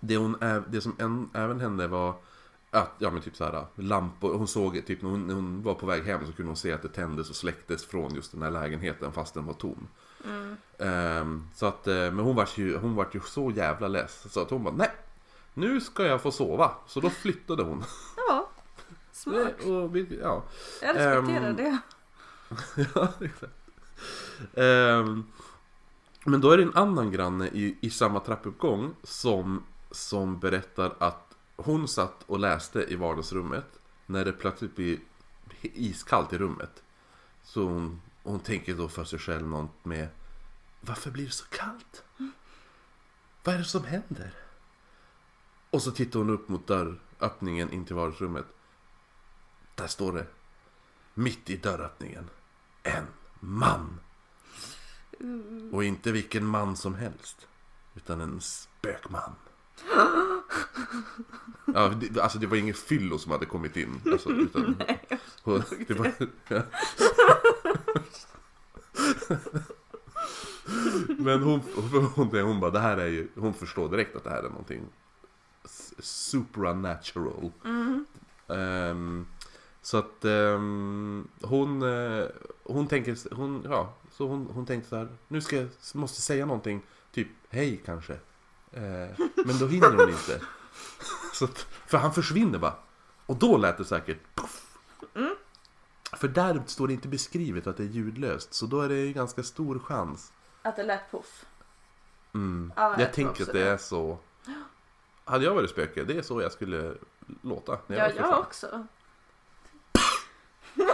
det, 0.00 0.16
hon, 0.16 0.36
det 0.68 0.80
som 0.80 0.96
en, 0.98 1.30
även 1.34 1.60
hände 1.60 1.86
var 1.86 2.14
att, 2.70 2.90
ja 2.98 3.10
men 3.10 3.22
typ 3.22 3.36
såhär 3.36 3.66
lampor, 3.74 4.34
hon 4.34 4.48
såg 4.48 4.86
typ 4.86 5.02
när 5.02 5.10
hon, 5.10 5.26
när 5.26 5.34
hon 5.34 5.62
var 5.62 5.74
på 5.74 5.86
väg 5.86 6.04
hem 6.04 6.26
så 6.26 6.32
kunde 6.32 6.50
hon 6.50 6.56
se 6.56 6.72
att 6.72 6.82
det 6.82 6.88
tändes 6.88 7.30
och 7.30 7.36
släcktes 7.36 7.84
från 7.84 8.14
just 8.14 8.32
den 8.32 8.42
här 8.42 8.50
lägenheten 8.50 9.12
fast 9.12 9.34
den 9.34 9.46
var 9.46 9.54
tom. 9.54 9.88
Mm. 10.24 10.56
Ehm, 10.78 11.48
så 11.54 11.66
att, 11.66 11.86
eh, 11.86 11.94
men 11.94 12.18
hon 12.18 12.36
var 12.36 12.48
ju, 12.56 12.76
hon 12.76 12.94
var 12.94 13.06
ju 13.12 13.20
så 13.20 13.50
jävla 13.50 13.88
less 13.88 14.32
så 14.32 14.40
att 14.40 14.50
hon 14.50 14.64
bara 14.64 14.74
nej, 14.74 14.90
nu 15.54 15.80
ska 15.80 16.06
jag 16.06 16.22
få 16.22 16.30
sova. 16.30 16.70
Så 16.86 17.00
då 17.00 17.10
flyttade 17.10 17.62
hon. 17.62 17.84
Ja, 18.16 18.43
smart. 19.24 19.60
och, 19.60 19.96
ja. 20.20 20.44
Jag 20.82 20.96
respekterar 20.96 21.50
Ehm, 21.50 21.56
det. 21.56 21.78
ja, 22.94 23.12
exakt. 23.20 23.52
Ehm, 24.54 25.24
men 26.24 26.40
då 26.40 26.50
är 26.50 26.56
det 26.56 26.62
en 26.62 26.74
annan 26.76 27.10
granne 27.10 27.46
i, 27.46 27.78
i 27.80 27.90
samma 27.90 28.20
trappuppgång 28.20 28.94
som, 29.02 29.62
som 29.90 30.38
berättar 30.38 30.94
att 30.98 31.36
hon 31.56 31.88
satt 31.88 32.22
och 32.26 32.38
läste 32.38 32.92
i 32.92 32.96
vardagsrummet 32.96 33.66
när 34.06 34.24
det 34.24 34.32
plötsligt 34.32 34.76
blir 34.76 34.98
iskallt 35.60 36.32
i 36.32 36.38
rummet. 36.38 36.82
Så 37.42 37.62
hon, 37.64 38.00
hon 38.22 38.40
tänker 38.40 38.74
då 38.74 38.88
för 38.88 39.04
sig 39.04 39.18
själv 39.18 39.46
något 39.48 39.84
med 39.84 40.08
Varför 40.80 41.10
blir 41.10 41.24
det 41.26 41.30
så 41.32 41.44
kallt? 41.44 42.04
Vad 43.44 43.54
är 43.54 43.58
det 43.58 43.64
som 43.64 43.84
händer? 43.84 44.34
Och 45.70 45.82
så 45.82 45.90
tittar 45.90 46.18
hon 46.18 46.30
upp 46.30 46.48
mot 46.48 46.66
dörröppningen 46.66 47.72
in 47.72 47.84
till 47.84 47.94
vardagsrummet. 47.96 48.46
Där 49.74 49.86
står 49.86 50.12
det 50.12 50.26
mitt 51.14 51.50
i 51.50 51.56
dörröppningen. 51.56 52.30
En 52.82 53.06
man. 53.40 54.00
Och 55.72 55.84
inte 55.84 56.12
vilken 56.12 56.46
man 56.46 56.76
som 56.76 56.94
helst. 56.94 57.48
Utan 57.94 58.20
en 58.20 58.40
spökman. 58.40 59.32
Ja, 61.74 61.88
det, 61.88 62.20
alltså 62.20 62.38
det 62.38 62.46
var 62.46 62.56
ingen 62.56 62.74
fyllo 62.74 63.18
som 63.18 63.32
hade 63.32 63.46
kommit 63.46 63.76
in. 63.76 64.00
Alltså, 64.12 64.30
utan, 64.30 64.76
och, 65.42 65.62
det 65.88 65.94
var, 65.94 66.12
ja. 66.48 66.62
Men 71.18 71.42
hon, 71.42 71.60
hon, 71.92 72.04
hon, 72.04 72.40
hon 72.40 72.60
bara, 72.60 72.70
det 72.70 72.80
här 72.80 72.96
är 72.96 73.06
ju, 73.06 73.28
hon 73.34 73.54
förstår 73.54 73.88
direkt 73.88 74.16
att 74.16 74.24
det 74.24 74.30
här 74.30 74.42
är 74.42 74.48
någonting 74.48 74.82
s- 75.64 75.94
supernatural. 75.98 77.52
Ehm, 78.48 79.26
så 79.84 79.96
att 79.98 80.24
ehm, 80.24 81.28
hon, 81.42 81.82
eh, 81.82 82.26
hon 82.62 82.88
tänker, 82.88 83.34
hon, 83.34 83.66
ja, 83.70 83.94
så 84.10 84.28
hon, 84.28 84.50
hon 84.54 84.66
tänkte 84.66 84.88
så 84.90 84.96
här, 84.96 85.08
nu 85.28 85.40
ska 85.40 85.56
jag, 85.56 85.68
måste 85.94 86.20
säga 86.20 86.46
någonting, 86.46 86.82
typ 87.12 87.28
hej 87.48 87.82
kanske. 87.84 88.12
Eh, 88.72 89.18
men 89.34 89.58
då 89.60 89.66
hinner 89.66 89.90
hon 89.90 90.08
inte. 90.08 90.40
Så 91.34 91.44
att, 91.44 91.58
för 91.86 91.98
han 91.98 92.14
försvinner 92.14 92.58
bara. 92.58 92.74
Och 93.26 93.36
då 93.36 93.56
lät 93.56 93.78
det 93.78 93.84
säkert 93.84 94.18
puff. 94.34 94.76
För 96.12 96.28
där 96.28 96.62
står 96.66 96.86
det 96.86 96.92
inte 96.94 97.08
beskrivet 97.08 97.66
att 97.66 97.76
det 97.76 97.82
är 97.82 97.88
ljudlöst, 97.88 98.54
så 98.54 98.66
då 98.66 98.80
är 98.80 98.88
det 98.88 98.94
ju 98.96 99.12
ganska 99.12 99.42
stor 99.42 99.78
chans. 99.78 100.32
Att 100.62 100.76
det 100.76 100.82
lät 100.82 101.10
poff. 101.10 101.44
Mm. 102.34 102.72
Ja, 102.76 102.90
jag 102.90 103.00
jag 103.00 103.12
tänker 103.12 103.42
att 103.42 103.52
det 103.52 103.68
är 103.68 103.76
så. 103.76 104.18
Hade 105.24 105.44
jag 105.44 105.54
varit 105.54 105.70
spöke, 105.70 106.04
det 106.04 106.18
är 106.18 106.22
så 106.22 106.42
jag 106.42 106.52
skulle 106.52 106.94
låta. 107.42 107.78
när 107.86 107.96
Ja, 107.96 108.10
jag 108.16 108.38
också. 108.38 108.86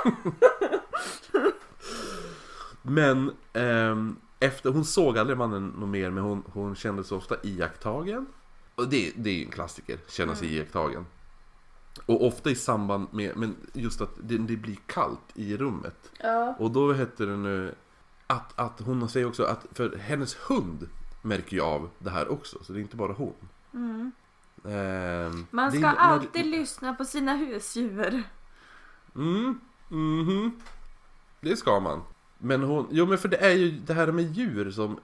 Men 2.83 3.33
ehm, 3.53 4.17
efter, 4.41 4.71
hon 4.71 4.85
såg 4.85 5.19
aldrig 5.19 5.39
mannen 5.39 5.67
något 5.69 5.89
mer 5.89 6.11
men 6.11 6.25
hon, 6.25 6.43
hon 6.53 6.75
kände 6.75 7.05
sig 7.05 7.17
ofta 7.17 7.37
iakttagen. 7.43 8.27
Och 8.75 8.89
det, 8.89 9.13
det 9.17 9.31
är 9.31 9.35
ju 9.35 9.45
en 9.45 9.51
klassiker, 9.51 9.99
känna 10.09 10.35
sig 10.35 10.55
iakttagen. 10.57 11.07
Och 12.07 12.27
ofta 12.27 12.51
i 12.51 12.55
samband 12.55 13.07
med, 13.15 13.37
men 13.37 13.57
just 13.73 14.01
att 14.01 14.11
det, 14.23 14.39
det 14.39 14.57
blir 14.57 14.77
kallt 14.87 15.21
i 15.35 15.57
rummet. 15.57 16.11
Ja. 16.21 16.55
Och 16.59 16.71
då 16.71 16.93
heter 16.93 17.27
det 17.27 17.37
nu 17.37 17.75
att, 18.27 18.59
att 18.61 18.81
hon 18.81 19.09
säger 19.09 19.27
också 19.27 19.45
att 19.45 19.67
för 19.73 19.97
hennes 19.97 20.35
hund 20.35 20.89
märker 21.23 21.57
ju 21.57 21.63
av 21.63 21.91
det 21.99 22.11
här 22.11 22.29
också, 22.33 22.59
så 22.65 22.73
det 22.73 22.79
är 22.79 22.81
inte 22.83 22.97
bara 22.97 23.13
hon. 23.13 23.35
Mm. 23.75 24.13
Ehm, 24.65 25.47
Man 25.51 25.65
det 25.71 25.79
ska 25.79 25.87
är- 25.89 25.93
när- 25.93 25.99
alltid 25.99 26.47
lyssna 26.47 26.95
på 26.95 27.05
sina 27.05 27.37
husdjur. 27.37 28.23
Mm, 29.15 29.61
mhm. 29.91 30.51
Det 31.41 31.57
ska 31.57 31.81
man. 31.81 32.03
Men 32.39 32.63
hon, 32.63 32.87
jo 32.91 33.07
men 33.07 33.19
för 33.19 33.29
det 33.29 33.37
är 33.37 33.51
ju 33.53 33.71
det 33.71 33.95
här 33.95 34.13
med 34.13 34.33
djur 34.33 34.71
som 34.71 35.01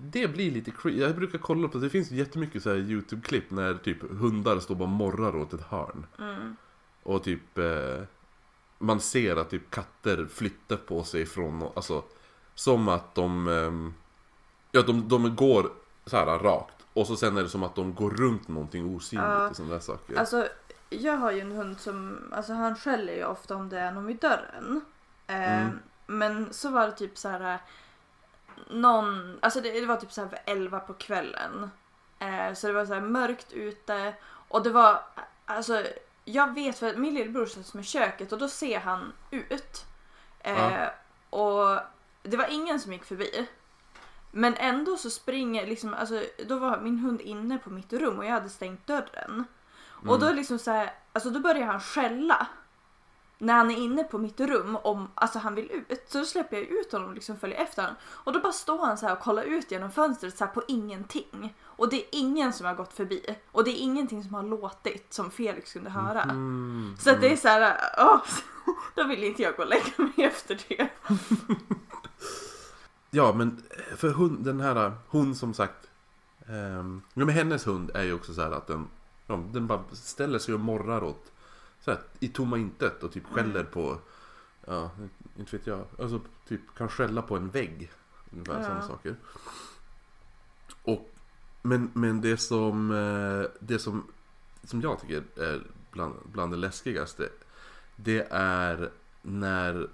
Det 0.00 0.28
blir 0.28 0.50
lite 0.50 0.70
creepy. 0.70 1.00
Jag 1.00 1.16
brukar 1.16 1.38
kolla 1.38 1.68
på, 1.68 1.78
det 1.78 1.90
finns 1.90 2.10
jättemycket 2.10 2.62
så 2.62 2.70
här 2.70 2.76
YouTube-klipp 2.76 3.50
när 3.50 3.74
typ 3.74 4.10
hundar 4.10 4.58
står 4.60 4.74
bara 4.74 4.84
och 4.84 4.88
morrar 4.88 5.36
åt 5.36 5.52
ett 5.52 5.62
hörn. 5.62 6.06
Mm. 6.18 6.56
Och 7.02 7.24
typ 7.24 7.58
eh, 7.58 8.02
Man 8.78 9.00
ser 9.00 9.36
att 9.36 9.50
typ 9.50 9.70
katter 9.70 10.26
flyttar 10.26 10.76
på 10.76 11.04
sig 11.04 11.26
från, 11.26 11.62
alltså 11.76 12.02
Som 12.54 12.88
att 12.88 13.14
de 13.14 13.48
ehm, 13.48 13.94
Ja 14.72 14.82
de, 14.82 15.08
de 15.08 15.36
går 15.36 15.70
så 16.06 16.16
här 16.16 16.38
rakt 16.38 16.74
Och 16.92 17.06
så 17.06 17.16
sen 17.16 17.36
är 17.36 17.42
det 17.42 17.48
som 17.48 17.62
att 17.62 17.74
de 17.74 17.94
går 17.94 18.10
runt 18.10 18.48
någonting 18.48 18.96
osynligt 18.96 19.28
Ja. 19.28 19.48
och 19.48 19.56
sådana 19.56 19.74
där 19.74 19.80
saker. 19.80 20.16
Alltså, 20.16 20.48
jag 20.90 21.16
har 21.16 21.30
ju 21.32 21.40
en 21.40 21.52
hund 21.52 21.80
som, 21.80 22.18
alltså 22.36 22.52
han 22.52 22.76
skäller 22.76 23.12
ju 23.12 23.24
ofta 23.24 23.56
om 23.56 23.68
det 23.68 23.78
är 23.78 23.92
någon 23.92 24.06
vid 24.06 24.18
dörren. 24.20 24.80
Eh, 25.26 25.60
Mm. 25.62 25.78
Men 26.06 26.52
så 26.52 26.70
var 26.70 26.86
det 26.86 26.92
typ 26.92 27.18
så 27.18 27.28
här. 27.28 27.58
Någon, 28.70 29.38
alltså 29.42 29.60
det, 29.60 29.80
det 29.80 29.86
var 29.86 29.96
typ 29.96 30.12
så 30.12 30.20
här 30.20 30.38
11 30.44 30.80
på 30.80 30.94
kvällen. 30.94 31.70
Eh, 32.18 32.54
så 32.54 32.66
det 32.66 32.72
var 32.72 32.86
så 32.86 32.94
här 32.94 33.00
mörkt 33.00 33.52
ute 33.52 34.14
och 34.48 34.62
det 34.62 34.70
var, 34.70 35.02
alltså 35.44 35.84
jag 36.24 36.54
vet 36.54 36.78
för 36.78 36.88
att 36.90 36.98
min 36.98 37.14
lillebror 37.14 37.46
satt 37.46 37.66
som 37.66 37.80
i 37.80 37.84
köket 37.84 38.32
och 38.32 38.38
då 38.38 38.48
ser 38.48 38.80
han 38.80 39.12
ut. 39.30 39.84
Eh, 40.40 40.72
Ja. 40.72 40.90
Och 41.30 41.78
det 42.22 42.36
var 42.36 42.46
ingen 42.50 42.80
som 42.80 42.92
gick 42.92 43.04
förbi. 43.04 43.48
Men 44.30 44.54
ändå 44.54 44.96
så 44.96 45.10
springer 45.10 45.66
liksom, 45.66 45.94
alltså 45.94 46.24
då 46.46 46.58
var 46.58 46.80
min 46.80 46.98
hund 46.98 47.20
inne 47.20 47.58
på 47.58 47.70
mitt 47.70 47.92
rum 47.92 48.18
och 48.18 48.24
jag 48.24 48.32
hade 48.32 48.48
stängt 48.48 48.86
dörren. 48.86 49.44
Och 50.00 50.16
Mm. 50.16 50.20
då 50.20 50.32
liksom 50.32 50.58
så 50.58 50.70
här, 50.70 50.92
alltså 51.12 51.30
då 51.30 51.40
börjar 51.40 51.66
han 51.66 51.80
skälla. 51.80 52.46
när 53.40 53.54
han 53.54 53.70
är 53.70 53.76
inne 53.76 54.04
på 54.04 54.18
mitt 54.18 54.40
rum 54.40 54.76
om 54.82 55.08
alltså 55.14 55.38
han 55.38 55.54
vill 55.54 55.70
ut 55.88 56.04
så 56.08 56.18
då 56.18 56.24
släpper 56.24 56.56
jag 56.56 56.66
ut 56.66 56.92
honom 56.92 57.08
och 57.08 57.14
liksom 57.14 57.36
följer 57.36 57.58
efter 57.58 57.82
honom. 57.82 57.96
Och 58.06 58.32
då 58.32 58.40
bara 58.40 58.52
står 58.52 58.86
han 58.86 58.98
så 58.98 59.06
här 59.06 59.12
och 59.12 59.20
kollar 59.20 59.42
ut 59.42 59.70
genom 59.70 59.90
fönstret 59.90 60.38
så 60.38 60.44
här 60.44 60.52
på 60.52 60.62
ingenting. 60.68 61.54
Och 61.64 61.88
det 61.90 61.96
är 61.96 62.04
ingen 62.12 62.52
som 62.52 62.66
har 62.66 62.74
gått 62.74 62.92
förbi. 62.92 63.36
Och 63.52 63.64
det 63.64 63.70
är 63.70 63.78
ingenting 63.82 64.24
som 64.24 64.34
har 64.34 64.42
låtit 64.42 65.12
som 65.14 65.30
Felix 65.30 65.72
kunde 65.72 65.90
höra. 65.90 66.22
Mm, 66.22 66.96
Så 67.00 67.10
att 67.10 67.20
det 67.20 67.32
är 67.32 67.36
så 67.36 67.48
här, 67.48 67.76
åh, 67.98 68.20
då 68.94 69.04
vill 69.04 69.24
inte 69.24 69.42
jag 69.42 69.56
gå 69.56 69.62
och 69.62 69.68
lägga 69.68 69.92
mig 69.96 70.12
efter 70.26 70.64
det. 70.68 70.88
Ja, 73.10 73.32
men 73.32 73.62
för 73.96 74.12
hon, 74.12 74.42
den 74.42 74.60
här, 74.60 74.92
hon 75.08 75.34
som 75.34 75.54
sagt. 75.54 75.86
Um, 76.48 77.02
ja, 77.14 77.24
men 77.24 77.34
hennes 77.34 77.66
hund 77.66 77.90
är 77.94 78.02
ju 78.02 78.12
också 78.14 78.34
så 78.34 78.42
här 78.42 78.50
att 78.50 78.66
den, 78.66 78.88
ja, 79.28 79.36
den 79.52 79.66
bara 79.66 79.84
ställer 79.92 80.38
sig 80.38 80.54
och 80.54 80.60
morrar 80.60 81.04
åt, 81.04 81.32
så 81.80 81.90
här, 81.90 82.00
i 82.20 82.28
tomma 82.28 82.58
intet 82.58 83.02
och 83.02 83.12
typ 83.12 83.26
skäller 83.26 83.64
på, 83.64 83.98
ja, 84.66 84.90
inte 85.36 85.56
vet 85.56 85.66
jag, 85.66 85.84
alltså 85.98 86.20
typ 86.48 86.60
kan 86.76 86.88
skälla 86.88 87.22
på 87.22 87.36
en 87.36 87.50
vägg. 87.50 87.90
Ungefär 88.32 88.58
Ja. 88.58 88.62
sådana 88.64 88.82
saker. 88.82 89.16
Och, 90.82 91.10
men, 91.62 91.90
men 91.94 92.20
det 92.20 92.36
som, 92.36 92.90
eh, 92.90 93.50
det 93.60 93.78
som, 93.78 94.06
som 94.64 94.80
jag 94.80 95.00
tycker 95.00 95.24
är 95.36 95.62
bland, 95.90 96.14
bland 96.32 96.52
det 96.52 96.56
läskigaste, 96.56 97.28
det 97.96 98.26
är 98.30 98.90
när 99.22 99.88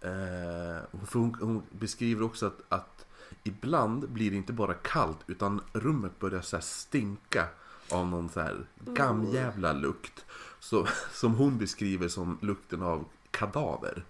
Eh, 0.00 0.82
för 1.06 1.18
hon, 1.18 1.34
hon 1.40 1.62
beskriver 1.70 2.24
också 2.24 2.46
att, 2.46 2.60
att 2.68 3.06
ibland 3.42 4.08
blir 4.08 4.30
det 4.30 4.36
inte 4.36 4.52
bara 4.52 4.74
kallt 4.74 5.18
utan 5.26 5.60
rummet 5.72 6.18
börjar 6.18 6.40
så 6.40 6.60
stinka 6.60 7.48
av 7.90 8.06
någon 8.06 8.28
så 8.28 8.40
här 8.40 8.66
gamjävla 8.78 9.72
lukt. 9.72 10.24
Så, 10.60 10.86
som 11.12 11.34
hon 11.34 11.58
beskriver 11.58 12.08
som 12.08 12.38
lukten 12.42 12.82
av 12.82 13.04
kadaver. 13.30 14.04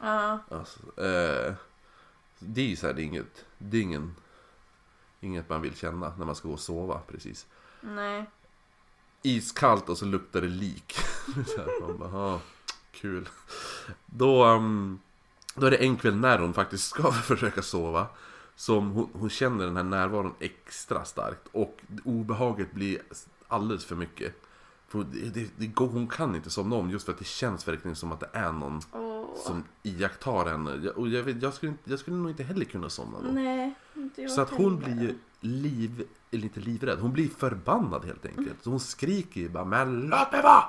Ja, 0.00 0.38
Alltså, 0.48 0.80
eh, 1.02 1.54
det 2.38 2.60
är 2.60 2.66
ju 2.66 2.76
så 2.76 2.86
här, 2.86 2.94
det 2.94 3.02
är 3.02 3.04
inget, 3.04 3.44
det 3.58 3.76
är 3.76 3.82
ingen, 3.82 4.16
inget 5.20 5.48
man 5.48 5.62
vill 5.62 5.76
känna 5.76 6.12
när 6.18 6.26
man 6.26 6.34
ska 6.34 6.48
gå 6.48 6.54
och 6.54 6.60
sova 6.60 7.00
precis. 7.08 7.46
nej. 7.80 8.30
iskallt 9.22 9.88
och 9.88 9.98
så 9.98 10.04
luktar 10.04 10.40
det 10.40 10.48
lik. 10.48 10.92
så 11.46 11.58
här, 11.58 11.80
man 11.80 11.98
bara, 11.98 12.16
ah, 12.16 12.40
kul. 12.92 13.28
Då, 14.06 14.46
um, 14.46 15.00
då 15.54 15.66
är 15.66 15.70
det 15.70 15.76
en 15.76 15.96
kväll 15.96 16.16
när 16.16 16.38
hon 16.38 16.54
faktiskt 16.54 16.88
ska 16.88 17.12
försöka 17.12 17.62
sova. 17.62 18.06
Som 18.60 18.90
hon, 18.90 19.08
hon 19.12 19.30
känner 19.30 19.64
den 19.64 19.76
här 19.76 19.82
närvaron 19.84 20.34
extra 20.40 21.04
starkt. 21.04 21.48
Och 21.52 21.80
obehaget 22.04 22.72
blir 22.72 23.02
alldeles 23.48 23.84
för 23.84 23.96
mycket. 23.96 24.34
För 24.88 25.04
det, 25.12 25.50
det, 25.56 25.76
hon 25.78 26.08
kan 26.08 26.34
inte 26.36 26.50
somna 26.50 26.76
om 26.76 26.90
just 26.90 27.04
för 27.06 27.12
att 27.12 27.18
det 27.18 27.24
känns 27.24 27.68
verkligen 27.68 27.96
som 27.96 28.12
att 28.12 28.20
det 28.20 28.28
är 28.32 28.52
någon 28.52 28.80
Åh. 28.92 29.26
som 29.46 29.64
iakttar 29.82 30.46
henne. 30.46 30.80
Jag- 30.84 30.98
Och 30.98 31.08
jag, 31.08 31.22
vet, 31.22 31.42
jag, 31.42 31.54
skulle, 31.54 31.74
jag 31.84 31.98
skulle 31.98 32.16
nog 32.16 32.30
inte 32.30 32.42
heller 32.42 32.64
kunna 32.64 32.88
somna 32.88 33.20
då. 33.20 33.28
Nej, 33.32 33.74
inte 33.94 34.22
jag 34.22 34.30
Så 34.30 34.40
att 34.40 34.50
hon 34.50 34.82
heller. 34.82 34.94
blir 34.96 35.08
ju 35.08 35.14
liv, 35.40 36.04
eller 36.30 36.42
inte 36.44 36.60
livrädd, 36.60 36.98
hon 36.98 37.12
blir 37.12 37.28
förbannad 37.28 38.04
helt 38.04 38.26
enkelt. 38.26 38.62
Så 38.62 38.70
hon 38.70 38.80
skriker 38.80 39.40
ju 39.40 39.48
bara 39.48 39.64
Men 39.64 40.00
låt 40.00 40.32
mig 40.32 40.42
vara! 40.42 40.64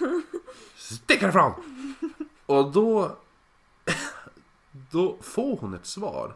Stick 0.76 1.22
härifrån! 1.22 1.52
Och 2.46 2.72
då, 2.72 3.16
då 4.90 5.16
får 5.20 5.56
hon 5.56 5.74
ett 5.74 5.86
svar. 5.86 6.34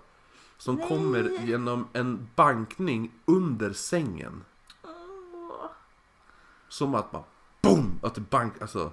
Som 0.61 0.75
Nej. 0.75 0.89
kommer 0.89 1.47
genom 1.47 1.89
en 1.93 2.29
bankning 2.35 3.13
under 3.25 3.73
sängen. 3.73 4.45
Åh. 4.85 5.71
Som 6.69 6.95
att 6.95 7.13
man 7.13 7.23
BOOM! 7.63 8.01
Att 8.03 8.15
det 8.15 8.21
bank, 8.21 8.63
alltså. 8.63 8.93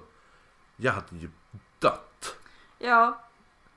Jag 0.76 0.92
hade 0.92 1.16
ju 1.16 1.30
dött. 1.78 2.36
Ja. 2.78 3.20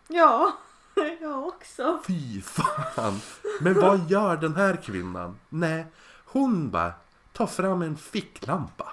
Ja. 0.07 0.57
Jag 1.21 1.47
också. 1.47 1.99
Fy 2.07 2.41
fan! 2.41 3.19
Men 3.61 3.73
vad 3.73 4.11
gör 4.11 4.37
den 4.37 4.55
här 4.55 4.75
kvinnan? 4.75 5.39
Nej, 5.49 5.85
hon 6.25 6.71
bara 6.71 6.93
tar 7.33 7.47
fram 7.47 7.81
en 7.81 7.97
ficklampa. 7.97 8.91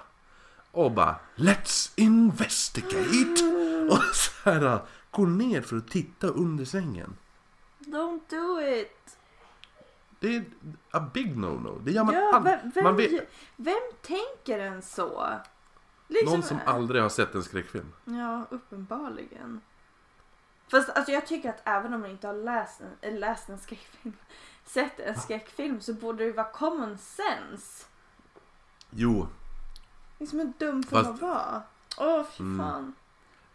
Och 0.71 0.91
bara 0.91 1.15
Let's 1.35 1.91
investigate! 1.95 3.43
Och 3.91 4.15
så 4.15 4.31
här 4.49 4.81
går 5.11 5.27
ner 5.27 5.61
för 5.61 5.77
att 5.77 5.87
titta 5.87 6.27
under 6.27 6.65
sängen. 6.65 7.17
Don't 7.91 8.21
do 8.29 8.61
it. 8.61 9.17
Det 10.19 10.35
är 10.35 10.43
a 10.91 11.09
big 11.13 11.35
no-no. 11.37 11.79
Det 11.83 11.91
gör 11.91 12.03
man 12.03 12.15
Ja, 12.15 12.35
aldrig. 12.35 12.57
vem, 12.63 12.71
vem, 12.83 12.95
vet, 12.95 13.29
vem 13.55 13.79
tänker 14.01 14.59
en 14.59 14.81
så? 14.81 15.29
Liksom, 16.07 16.33
någon 16.33 16.43
som 16.43 16.59
aldrig 16.65 17.01
har 17.01 17.09
sett 17.09 17.35
en 17.35 17.43
skräckfilm. 17.43 17.93
Ja, 18.05 18.45
uppenbarligen. 18.49 19.61
Fast 20.71 20.89
alltså 20.89 21.11
jag 21.11 21.27
tycker 21.27 21.49
att 21.49 21.61
även 21.63 21.93
om 21.93 22.01
man 22.01 22.09
inte 22.09 22.27
har 22.27 22.33
läst 22.33 22.81
en, 22.81 22.87
eller 23.01 23.19
läst 23.19 23.49
en 23.49 23.57
skräckfilm, 23.59 24.13
sett 24.65 24.99
en 24.99 25.15
skräckfilm 25.19 25.81
så 25.81 25.93
borde 25.93 26.25
det 26.25 26.31
vara 26.31 26.47
common 26.51 26.97
sense. 26.97 27.85
Jo, 28.89 29.27
Liksom 30.19 30.39
hur 30.39 30.53
dum 30.57 30.83
får 30.83 31.03
man 31.03 31.15
vara? 31.17 31.61
Åh, 31.97 32.23
fy 32.31 32.43
Mm. 32.43 32.57
fan. 32.65 32.93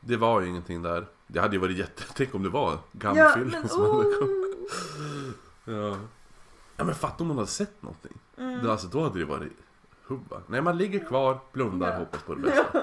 det 0.00 0.16
var 0.16 0.40
ju 0.40 0.48
ingenting 0.48 0.82
där. 0.82 1.06
Det 1.26 1.40
hade 1.40 1.54
ju 1.54 1.60
varit 1.60 1.76
jätte... 1.76 2.02
Tänk 2.14 2.34
om 2.34 2.42
det 2.42 2.48
var 2.48 2.70
Ja, 2.72 2.78
gammfyllan 2.92 3.60
men 3.60 3.68
som 3.68 3.82
hade 3.82 3.92
oh. 3.92 4.18
kommit. 4.18 4.40
Ja. 5.64 5.96
ja 6.76 6.84
men 6.84 6.94
fatta 6.94 7.22
om 7.24 7.28
hon 7.28 7.38
hade 7.38 7.50
sett 7.50 7.82
någonting. 7.82 8.18
Mm. 8.36 8.70
Alltså, 8.70 8.86
då 8.86 9.02
hade 9.02 9.18
det 9.18 9.24
varit 9.24 9.52
hubba. 10.06 10.40
Nej, 10.46 10.62
man 10.62 10.78
ligger 10.78 11.04
kvar, 11.04 11.40
blundar, 11.52 11.92
Ja. 11.92 11.98
hoppas 11.98 12.22
på 12.22 12.34
det 12.34 12.40
bästa. 12.40 12.82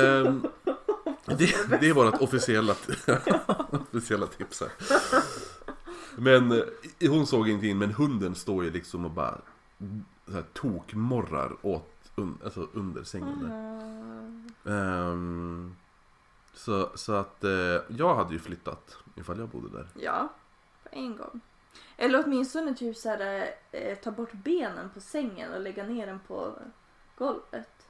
Ehm, 0.00 0.46
det, 1.24 1.80
det 1.80 1.88
är 1.88 1.94
vårt 1.94 2.20
officiella, 2.20 2.74
officiella 3.92 4.26
tips 4.26 4.60
här. 4.60 4.70
Men 6.16 6.52
eh, 6.52 7.10
hon 7.10 7.26
såg 7.26 7.48
ingenting, 7.48 7.78
men 7.78 7.92
hunden 7.92 8.34
står 8.34 8.64
ju 8.64 8.70
liksom 8.70 9.04
och 9.04 9.10
bara 9.10 9.40
så 10.26 10.32
här, 10.32 10.44
tokmorrar 10.52 11.56
åt 11.62 12.12
un, 12.14 12.38
alltså 12.44 12.68
under 12.72 13.04
sängen. 13.04 13.44
Mm. 13.44 14.46
Ehm, 14.64 15.76
så, 16.54 16.90
så 16.94 17.12
att 17.12 17.44
eh, 17.44 17.50
jag 17.88 18.14
hade 18.14 18.32
ju 18.32 18.38
flyttat 18.38 18.96
ifall 19.14 19.38
jag 19.38 19.48
bodde 19.48 19.76
där. 19.78 19.88
Ja, 19.94 20.28
på 20.82 20.88
en 20.92 21.16
gång. 21.16 21.40
Eller 21.96 22.24
åtminstone 22.24 22.74
typ 22.74 22.96
så 22.96 23.08
här, 23.08 23.50
eh, 23.72 23.98
ta 23.98 24.10
bort 24.10 24.32
benen 24.32 24.90
på 24.94 25.00
sängen 25.00 25.52
och 25.54 25.60
lägga 25.60 25.84
ner 25.84 26.06
den 26.06 26.20
på 26.26 26.52
golvet. 27.18 27.86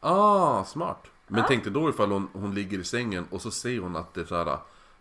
Ah, 0.00 0.64
smart. 0.64 1.06
Men 1.26 1.40
Ja. 1.40 1.44
tänk 1.48 1.64
dig 1.64 1.72
då 1.72 1.88
ifall 1.90 2.10
hon, 2.12 2.28
hon 2.32 2.54
ligger 2.54 2.78
i 2.78 2.84
sängen 2.84 3.26
och 3.30 3.42
så 3.42 3.50
ser 3.50 3.78
hon 3.80 3.96
att 3.96 4.14
det 4.14 4.20
är 4.20 4.24
så 4.24 4.44
här, 4.44 4.58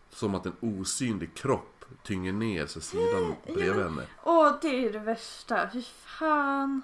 som 0.10 0.36
att 0.36 0.46
en 0.46 0.56
osynlig 0.60 1.34
kropp 1.36 1.86
tynger 2.04 2.34
ner 2.34 2.66
så 2.66 2.82
sidan 2.82 3.36
Ja, 3.46 3.54
bredvid 3.54 3.76
men- 3.76 3.84
henne. 3.94 4.08
Åh, 4.24 4.54
det 4.62 4.86
är 4.88 4.94
det 4.94 5.00
värsta. 5.00 5.70
Fy 5.74 5.82
fan. 5.82 6.82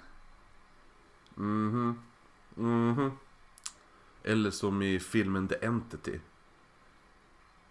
Mhm. 1.34 2.02
Mhm. 2.54 3.18
Eller 4.24 4.50
som 4.50 4.82
i 4.82 5.00
filmen 5.00 5.48
The 5.48 5.66
Entity. 5.66 6.20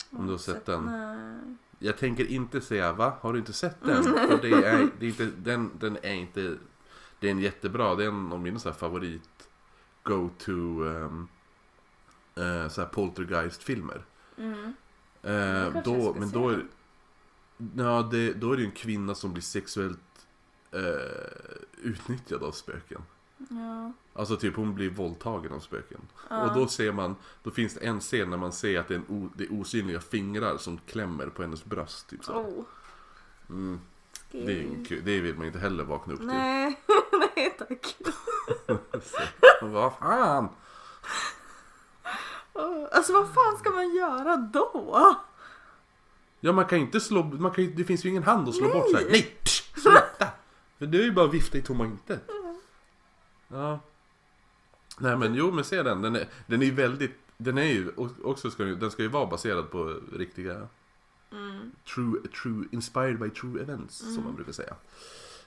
Om 0.10 0.26
du 0.26 0.32
har 0.32 0.38
sett 0.38 0.66
den. 0.66 0.86
Nej. 0.86 1.56
Jag 1.80 1.98
tänker 1.98 2.26
inte 2.26 2.62
säga 2.62 2.94
va? 2.94 3.18
Har 3.22 3.34
du 3.34 3.40
inte 3.40 3.54
sett 3.54 3.78
den? 3.82 4.04
För 4.04 4.42
det 4.42 4.52
är, 4.52 4.90
det 5.00 5.06
är 5.06 5.10
inte, 5.10 5.26
den, 5.26 5.72
den 5.80 5.98
är 6.02 6.14
inte... 6.14 6.58
Det 7.20 7.28
är 7.28 7.32
en 7.32 7.40
jättebra, 7.40 7.96
det 7.96 8.04
är 8.04 8.08
en 8.08 8.34
av 8.34 8.40
mina 8.40 8.60
så 8.60 8.74
favorit 8.74 9.50
go-to 10.04 10.52
um, 10.84 11.28
uh, 12.38 12.68
så 12.68 12.82
här 12.82 12.90
poltergeist-filmer. 12.90 14.06
Mm. 14.38 14.74
Jag 15.22 15.84
då, 15.84 16.16
men 16.20 16.32
då 16.32 16.50
är, 16.50 16.66
ja, 17.76 18.10
det, 18.12 18.34
då 18.34 18.52
är 18.52 18.56
det 18.56 18.62
ju 18.62 18.68
en 18.68 18.76
kvinna 18.76 19.16
som 19.16 19.34
blir 19.34 19.44
sexuellt 19.44 20.28
eh, 20.72 21.82
utnyttjad 21.82 22.44
av 22.44 22.52
spöken. 22.52 23.02
Ja. 23.50 23.92
Alltså 24.14 24.38
typ 24.38 24.56
hon 24.56 24.76
blir 24.76 24.90
våldtagen 24.90 25.54
av 25.54 25.60
spöken. 25.60 26.02
Ja. 26.30 26.44
Och 26.44 26.60
då 26.60 26.68
ser 26.68 26.92
man, 26.92 27.16
då 27.44 27.52
finns 27.52 27.74
det 27.74 27.86
en 27.86 28.00
scen 28.00 28.30
när 28.30 28.38
man 28.38 28.52
ser 28.52 28.80
att 28.80 28.88
det 28.88 28.94
är, 28.94 29.00
en 29.00 29.06
o, 29.10 29.30
det 29.36 29.44
är 29.44 29.54
osynliga 29.54 30.00
fingrar 30.00 30.58
som 30.58 30.78
klämmer 30.78 31.28
på 31.28 31.42
hennes 31.42 31.66
bröst. 31.66 32.10
Typ 32.10 32.24
så. 32.26 32.34
Oh. 32.34 32.64
Mm, 33.50 33.80
det, 34.32 34.60
är 34.60 34.86
kul, 34.86 35.02
det 35.06 35.20
vill 35.20 35.36
man 35.36 35.48
inte 35.48 35.60
heller 35.60 35.84
vakna 35.84 36.14
upp 36.14 36.20
till. 36.20 36.28
Nej, 36.28 36.80
nej 37.36 37.56
tack. 37.58 37.96
Så, 39.60 39.68
vad 39.68 39.94
fan! 39.94 40.50
Åh, 42.54 42.88
Alltså 42.92 43.14
vad 43.14 43.34
fan 43.34 43.58
ska 43.58 43.70
man 43.70 43.96
göra 43.96 44.38
då? 44.38 45.16
Ja 46.40 46.52
man 46.52 46.66
kan 46.66 46.78
ju 46.78 46.86
inte 46.86 47.00
slå, 47.00 47.24
man 47.24 47.52
kan 47.52 47.76
det 47.76 47.84
finns 47.84 48.06
ju 48.06 48.10
ingen 48.10 48.24
hand 48.24 48.50
att 48.50 48.56
slå 48.56 48.68
Nej. 48.68 48.74
bort 48.74 48.90
så 48.92 48.98
här. 48.98 49.06
Nej! 49.12 49.38
Psh, 49.44 49.80
sluta! 49.82 50.28
För 50.78 50.86
det 50.86 50.98
är 50.98 51.04
ju 51.04 51.12
bara 51.12 51.26
att 51.26 51.34
vifta 51.34 51.58
i 51.58 51.62
tomma 51.62 51.86
intet. 51.86 52.30
Ja. 53.48 53.80
Nej 55.00 55.18
men 55.18 55.36
jo 55.36 55.52
men 55.52 55.64
se 55.64 55.84
den, 55.84 56.02
den 56.02 56.16
är, 56.16 56.28
den 56.48 56.62
är 56.62 56.66
ju 56.66 56.72
väldigt, 56.72 57.12
den 57.38 57.58
är 57.58 57.64
ju 57.64 57.92
också 58.24 58.52
ska, 58.52 58.64
den 58.64 58.92
ska 58.92 59.02
ju 59.02 59.08
vara 59.10 59.26
baserad 59.26 59.72
på 59.72 60.00
riktiga 60.14 60.68
Mm. 61.32 61.72
true, 61.96 62.22
true, 62.44 62.66
inspired 62.72 63.20
by 63.20 63.30
true 63.30 63.62
events 63.62 63.98
som 63.98 64.24
man 64.24 64.36
brukar 64.36 64.52
säga. 64.52 64.76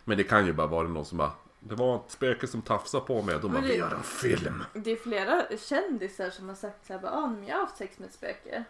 Men 0.04 0.16
det 0.18 0.24
kan 0.24 0.46
ju 0.46 0.52
bara 0.52 0.66
vara 0.66 0.88
någon 0.88 1.04
som 1.04 1.18
bara 1.18 1.32
Det 1.61 1.74
var 1.74 1.96
ett 1.96 2.11
spöke 2.11 2.46
som 2.46 2.62
tafsade 2.62 3.06
på 3.06 3.22
mig 3.22 3.35
och 3.35 3.40
de 3.40 3.52
bara 3.52 3.61
det- 3.62 3.68
vi 3.68 3.76
gör 3.76 3.94
en 3.94 4.02
film. 4.02 4.62
Det 4.74 4.92
är 4.92 4.96
flera 4.96 5.42
kändisar 5.59 6.30
som 6.30 6.48
har 6.48 6.54
sagt 6.56 6.87
såhär, 6.87 7.00
ah, 7.04 7.26
men 7.26 7.46
jag 7.46 7.54
har 7.56 7.61
haft 7.62 7.76
sex 7.76 7.98
med 7.98 8.06
ett 8.09 8.14
spöke. 8.14 8.64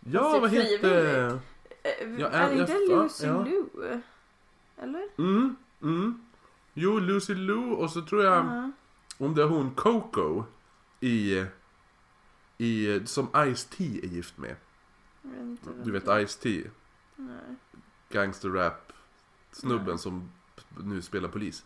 Ja, 0.00 0.20
Fast 0.22 0.40
vad 0.40 0.50
det 0.50 0.56
heter... 0.62 1.40
Ja, 2.18 2.28
är 2.28 2.50
jag- 2.50 2.58
inte 2.58 2.72
Lucy 2.78 3.26
ja. 3.26 3.44
Lou? 3.44 3.66
Eller? 4.76 5.08
Mm, 5.18 5.56
mm. 5.82 6.26
Jo, 6.80 6.98
Lucy 6.98 7.34
Lou 7.34 7.72
och 7.72 7.90
så 7.90 8.02
tror 8.02 8.24
jag... 8.24 8.44
Ja. 8.46 8.70
Om 9.18 9.34
det 9.34 9.42
är 9.42 9.46
hon 9.46 9.74
Coco 9.74 10.44
i... 11.00 11.44
i 12.58 13.06
som 13.06 13.28
Ice-T 13.32 14.00
är 14.02 14.06
gift 14.06 14.38
med. 14.38 14.56
Inte 15.22 15.70
Du 15.84 15.92
vet 15.92 16.04
Ice-T. 16.04 16.70
Nej. 17.16 17.56
Gangster 18.08 18.48
rap 18.48 18.92
snubben 19.52 19.86
Nej. 19.86 19.98
som 19.98 20.32
nu 20.76 21.02
spelar 21.02 21.28
polis. 21.28 21.64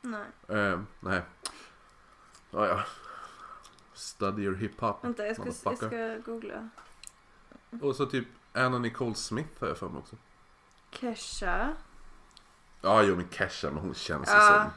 Nej. 0.00 0.26
Eh, 0.48 0.80
nej. 1.00 1.22
Ah, 2.50 2.66
ja. 2.66 2.84
Study 3.94 4.42
your 4.42 4.54
hiphop. 4.54 5.04
Vänta, 5.04 5.26
jag 5.26 5.36
ska, 5.36 5.70
jag 5.70 5.76
ska 5.76 6.18
googla. 6.32 6.68
Och 7.82 7.96
så 7.96 8.06
typ 8.06 8.28
Anna 8.52 8.78
Nicole 8.78 9.14
Smith 9.14 9.60
har 9.60 9.68
jag 9.68 9.78
för 9.78 9.88
mig 9.88 9.98
också. 9.98 10.16
Kesha. 10.90 11.76
Ja, 12.84 13.02
jo 13.02 13.16
men 13.16 13.28
Kesha, 13.30 13.70
men 13.70 13.82
hon 13.82 13.94
känns 13.94 14.28
ju 14.28 14.32
Ja. 14.32 14.62
som... 14.62 14.70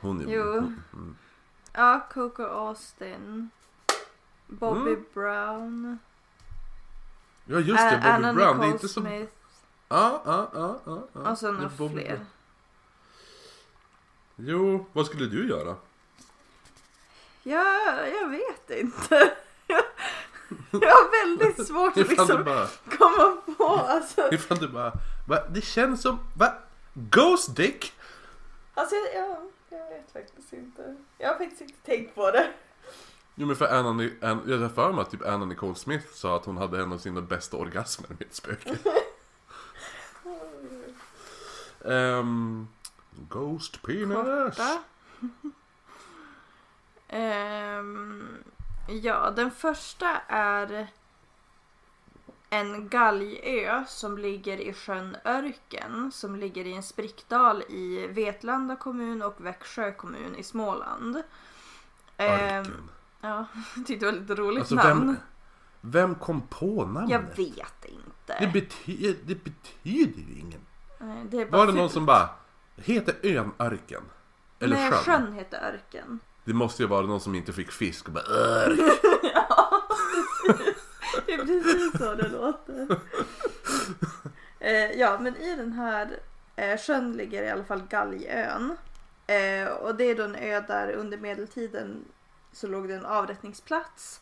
Hon 0.00 0.20
är... 0.20 0.32
Jo. 0.34 0.42
Hon, 0.52 0.82
mm. 0.92 1.16
Ja, 1.72 2.06
Coco 2.12 2.42
Austin. 2.42 3.50
Bobby 4.46 4.90
Mm. 4.90 5.04
Brown. 5.14 5.98
Ja 7.44 7.58
just 7.58 7.78
det, 7.90 7.90
Bobby 7.96 8.08
Anna 8.08 8.32
Brown. 8.34 8.36
Det 8.38 8.44
är 8.44 8.54
Nicole 8.54 8.72
inte 8.72 8.88
så... 8.88 9.00
Smith. 9.00 9.32
Ja, 9.88 10.22
ja, 10.26 10.50
ja, 10.54 10.80
ja. 10.86 11.02
ja. 11.12 11.20
Och 11.30 11.36
Det 11.40 11.46
är 11.48 11.52
några 11.52 11.68
Bobby 11.68 11.94
fler. 11.94 12.08
Brown. 12.16 12.26
Jo, 14.36 14.86
vad 14.92 15.06
skulle 15.06 15.26
du 15.26 15.48
göra? 15.48 15.76
Ja, 17.42 18.06
jag 18.06 18.28
vet 18.28 18.70
inte. 18.70 19.32
Jag 20.70 20.78
har 20.80 21.26
väldigt 21.26 21.66
svårt 21.66 21.90
att 21.90 21.96
Ifall 21.96 22.26
du 22.26 22.34
liksom 22.34 22.44
bara... 22.44 22.66
komma 22.98 23.36
på. 23.56 23.66
Alltså, 23.68 24.32
Ifall 24.32 24.58
du 24.58 24.68
bara... 24.68 24.92
Va? 25.28 25.38
Det 25.50 25.60
känns 25.60 26.02
som... 26.02 26.18
Va? 26.36 26.54
Ghost 26.94 27.56
Dick? 27.56 27.92
alltså 28.74 28.94
ja, 29.14 29.38
jag 29.70 29.88
vet 29.88 30.12
faktiskt 30.12 30.52
inte. 30.52 30.96
Jag 31.18 31.28
har 31.28 31.38
faktiskt 31.38 31.60
inte 31.60 31.74
tänkt 31.84 32.14
på 32.14 32.30
det. 32.30 32.52
Jo 33.34 33.46
men 33.46 33.56
för 33.56 33.66
Anna, 33.78 33.92
Ni- 33.92 34.18
An, 34.22 34.42
jag 34.46 34.58
har 34.58 34.68
för 34.68 34.92
mig 34.92 35.02
att 35.02 35.10
typ 35.10 35.26
Anna 35.26 35.44
Nicole 35.44 35.74
Smith 35.74 36.06
sa 36.12 36.36
att 36.36 36.44
hon 36.44 36.56
hade 36.56 36.82
en 36.82 36.92
av 36.92 36.98
sina 36.98 37.20
bästa 37.20 37.56
orgasmer 37.56 38.08
med 38.08 38.22
ett 38.22 38.34
spöke. 38.34 38.78
Ehm, 41.84 42.68
Ghost 43.28 43.82
penis. 43.82 44.16
Korta. 44.16 44.82
Ehm, 47.08 48.44
ja, 48.88 49.30
den 49.30 49.50
första 49.50 50.20
är 50.28 50.86
en 52.52 52.88
galgö 52.88 53.84
som 53.88 54.18
ligger 54.18 54.60
i 54.60 54.72
sjön 54.72 55.16
Örken 55.24 56.12
som 56.12 56.36
ligger 56.36 56.64
i 56.66 56.72
en 56.72 56.82
sprickdal 56.82 57.62
i 57.68 58.06
Vetlanda 58.06 58.76
kommun 58.76 59.22
och 59.22 59.34
Växjö 59.46 59.92
kommun 59.92 60.36
i 60.36 60.42
Småland. 60.42 61.22
Örken. 62.18 62.90
ja, 63.20 63.46
jag 63.76 63.86
tyckte 63.86 64.06
det 64.06 64.12
var 64.12 64.18
lite 64.20 64.34
roligt 64.34 64.60
Alltså 64.60 64.74
namn. 64.74 65.06
vem, 65.06 65.16
vem 65.80 66.14
kom 66.14 66.42
på 66.42 66.84
namnet? 66.84 67.10
Jag 67.10 67.20
vet 67.36 67.84
inte. 67.84 68.36
Det, 68.40 68.46
bety, 68.52 69.14
det 69.24 69.44
betyder 69.44 70.20
ju 70.32 70.38
ingen. 70.40 70.60
Nej, 71.00 71.24
det 71.30 71.44
Var 71.44 71.60
det 71.60 71.66
fult. 71.72 71.76
någon 71.78 71.90
som 71.90 72.06
bara 72.06 72.28
Heter 72.76 73.14
ön 73.22 73.52
Örken? 73.58 74.02
Eller 74.58 74.76
Nej, 74.76 74.90
sjön? 74.90 74.98
sjön 75.04 75.32
heter 75.32 75.58
Örken. 75.72 76.18
Det 76.44 76.52
måste 76.52 76.82
ju 76.82 76.88
vara 76.88 77.06
någon 77.06 77.20
som 77.20 77.34
inte 77.34 77.52
fick 77.52 77.72
fisk 77.72 78.06
och 78.08 78.12
bara 78.14 78.24
Örk. 78.24 78.78
Det 81.36 81.42
är 81.42 81.46
precis 81.46 81.98
så 81.98 82.14
det 82.14 82.28
låter. 82.28 83.00
Eh, 84.64 84.92
ja, 84.92 85.18
men 85.20 85.36
i 85.36 85.56
den 85.56 85.72
här 85.72 86.18
eh, 86.56 86.78
sjön 86.78 87.12
ligger 87.12 87.42
i 87.42 87.50
alla 87.50 87.64
fall 87.64 87.82
Galgön. 87.88 88.76
Eh, 89.26 89.68
och 89.68 89.94
det 89.94 90.04
är 90.04 90.14
då 90.14 90.22
en 90.22 90.34
ö 90.34 90.60
där 90.60 90.92
under 90.92 91.18
medeltiden 91.18 92.04
så 92.52 92.66
låg 92.66 92.88
det 92.88 92.94
en 92.94 93.06
avrättningsplats. 93.06 94.20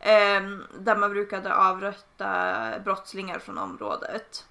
Eh, 0.00 0.42
där 0.78 0.96
man 0.96 1.10
brukade 1.10 1.54
avrätta 1.54 2.80
brottslingar 2.84 3.38
från 3.38 3.58
området. 3.58 4.46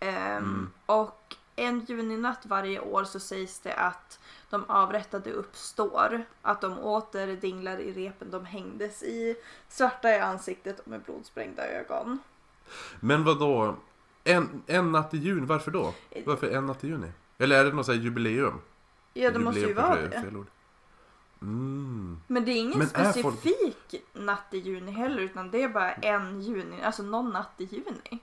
Mm. 0.00 0.70
Och 0.86 1.36
en 1.56 1.80
juninatt 1.80 2.46
varje 2.46 2.80
år 2.80 3.04
så 3.04 3.20
sägs 3.20 3.60
det 3.60 3.74
att 3.74 4.18
de 4.52 4.64
avrättade 4.68 5.32
uppstår. 5.32 6.24
Att 6.42 6.60
de 6.60 6.78
åter 6.78 7.36
dinglar 7.36 7.78
i 7.78 7.92
repen 7.92 8.30
de 8.30 8.44
hängdes 8.44 9.02
i. 9.02 9.36
Svarta 9.68 10.10
i 10.16 10.20
ansiktet 10.20 10.80
och 10.80 10.88
med 10.88 11.00
blodsprängda 11.02 11.68
ögon. 11.68 12.18
Men 13.00 13.24
vad 13.24 13.38
då? 13.38 13.76
En, 14.24 14.62
en 14.66 14.92
natt 14.92 15.14
i 15.14 15.18
juni, 15.18 15.46
varför 15.46 15.70
då? 15.70 15.94
Varför 16.26 16.50
en 16.50 16.66
natt 16.66 16.84
i 16.84 16.86
juni? 16.88 17.12
Eller 17.38 17.60
är 17.60 17.64
det 17.64 17.72
något 17.72 17.86
sånt 17.86 17.98
här 17.98 18.04
jubileum? 18.04 18.60
Ja 19.14 19.30
det 19.30 19.38
måste 19.38 19.60
ju 19.60 19.66
Jubileum 19.66 19.88
vara 19.90 20.08
det. 20.08 20.44
Mm. 21.42 22.20
Men 22.26 22.44
det 22.44 22.50
är 22.52 22.60
ingen 22.60 22.78
Men 22.78 22.88
är 22.94 23.22
folk- 23.22 23.38
specifik 23.38 23.94
natt 24.12 24.46
i 24.50 24.58
juni 24.58 24.92
heller 24.92 25.22
utan 25.22 25.50
det 25.50 25.62
är 25.62 25.68
bara 25.68 25.92
en 25.92 26.40
juni, 26.42 26.82
alltså 26.82 27.02
någon 27.02 27.30
natt 27.30 27.52
i 27.58 27.64
juni. 27.64 28.18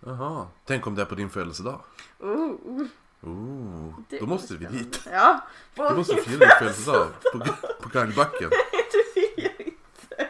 Jaha. 0.00 0.46
Tänk 0.64 0.86
om 0.86 0.94
det 0.94 1.02
är 1.02 1.06
på 1.06 1.14
din 1.14 1.30
födelsedag? 1.30 1.80
Oh, 2.18 2.86
Oh, 3.22 3.94
då 4.20 4.26
måste 4.26 4.56
vi 4.56 4.66
dit. 4.66 5.00
Ja. 5.12 5.40
Du 5.74 5.94
måste 5.94 6.16
fira 6.16 6.38
din 6.38 6.48
födelsedag 6.58 7.08
på, 7.32 7.38
på 7.80 7.88
Gagnbacken. 7.88 8.50
det 8.92 9.20
vill 9.20 9.32
jag 9.36 9.66
inte. 9.66 10.28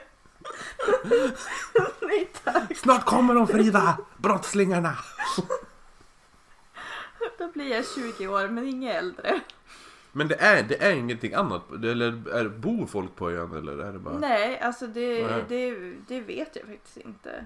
Nej 2.06 2.30
tack. 2.44 2.76
Snart 2.76 3.04
kommer 3.04 3.34
de 3.34 3.46
Frida! 3.46 3.98
Brottslingarna! 4.16 4.98
Då 7.38 7.48
blir 7.48 7.70
jag 7.70 7.84
20 8.16 8.28
år 8.28 8.48
men 8.48 8.68
inget 8.68 8.96
äldre. 8.96 9.40
Men 10.12 10.28
det 10.28 10.34
är, 10.34 10.62
det 10.62 10.82
är 10.82 10.92
ingenting 10.92 11.34
annat? 11.34 11.72
Eller 11.72 12.28
är, 12.28 12.48
bor 12.48 12.86
folk 12.86 13.16
på 13.16 13.30
ön 13.30 13.56
eller 13.56 13.78
är 13.78 13.92
det 13.92 13.98
bara... 13.98 14.18
Nej, 14.18 14.60
alltså 14.60 14.86
det, 14.86 15.26
Nej. 15.26 15.44
det, 15.48 15.94
det 16.08 16.20
vet 16.20 16.56
jag 16.56 16.64
faktiskt 16.64 16.96
inte. 16.96 17.44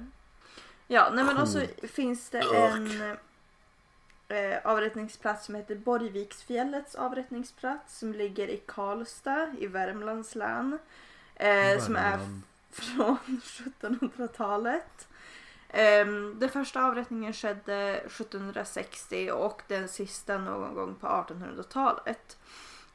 Ja, 0.86 1.10
nej 1.14 1.24
men 1.24 1.38
också 1.38 1.60
finns 1.82 2.30
det 2.30 2.38
en 2.38 3.16
eh, 4.34 4.58
avrättningsplats 4.64 5.46
som 5.46 5.54
heter 5.54 5.74
Borgviksfjällets 5.74 6.94
avrättningsplats 6.94 7.98
som 7.98 8.12
ligger 8.12 8.48
i 8.48 8.62
Karlstad 8.66 9.48
i 9.58 9.66
Värmlands 9.66 10.34
län. 10.34 10.78
Eh, 11.34 11.78
som 11.80 11.96
är 11.96 12.18
från 12.70 13.18
1700-talet. 13.26 15.08
Ehm, 15.68 16.38
den 16.38 16.48
första 16.48 16.84
avrättningen 16.84 17.32
skedde 17.32 17.96
1760 17.96 19.30
och 19.30 19.62
den 19.68 19.88
sista 19.88 20.38
någon 20.38 20.74
gång 20.74 20.94
på 20.94 21.06
1800-talet. 21.06 22.38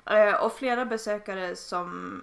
Eh, 0.05 0.33
och 0.33 0.53
flera 0.53 0.85
besökare 0.85 1.55
som 1.55 2.21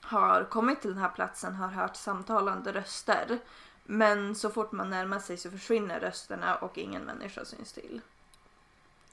har 0.00 0.44
kommit 0.44 0.80
till 0.80 0.90
den 0.90 1.02
här 1.02 1.08
platsen 1.08 1.54
har 1.54 1.68
hört 1.68 1.96
samtalande 1.96 2.72
röster. 2.72 3.38
Men 3.84 4.34
så 4.34 4.50
fort 4.50 4.72
man 4.72 4.90
närmar 4.90 5.18
sig 5.18 5.36
så 5.36 5.50
försvinner 5.50 6.00
rösterna 6.00 6.56
och 6.56 6.78
ingen 6.78 7.02
människa 7.02 7.44
syns 7.44 7.72
till. 7.72 8.00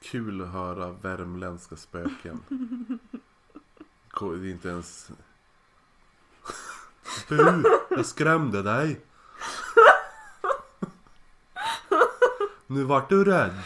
Kul 0.00 0.42
att 0.42 0.52
höra 0.52 0.90
värmländska 0.90 1.76
spöken. 1.76 2.40
Det 4.20 4.26
är 4.26 4.50
inte 4.50 4.68
ens... 4.68 5.10
Bu, 7.28 7.64
jag 7.90 8.06
skrämde 8.06 8.62
dig. 8.62 9.00
Nu 12.66 12.84
vart 12.84 13.08
du 13.08 13.24
rädd. 13.24 13.62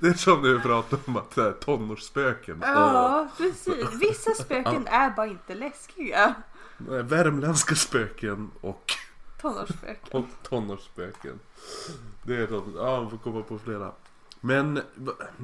Det 0.07 0.11
är 0.11 0.15
som 0.15 0.43
när 0.43 0.55
vi 0.55 0.61
pratar 0.61 0.99
om 1.07 1.17
att 1.17 1.31
det 1.31 1.43
är 1.43 1.53
tonårsspöken. 1.53 2.59
Ja, 2.63 3.29
precis. 3.37 3.95
Vissa 4.01 4.35
spöken 4.35 4.87
är 4.87 5.11
bara 5.11 5.27
inte 5.27 5.55
läskiga. 5.55 6.35
Åh, 6.89 6.97
Värmländska 6.97 7.75
spöken 7.75 8.51
och 8.61 8.93
Tonårsspöken. 9.41 10.09
Och 10.11 10.27
tonårsspöken. 10.43 11.41
Det 12.23 12.37
är 12.37 12.47
de, 12.47 12.75
ja 12.77 13.01
man 13.01 13.11
får 13.11 13.19
komma 13.19 13.43
på 13.43 13.59
flera. 13.59 13.93
Men, 14.41 14.81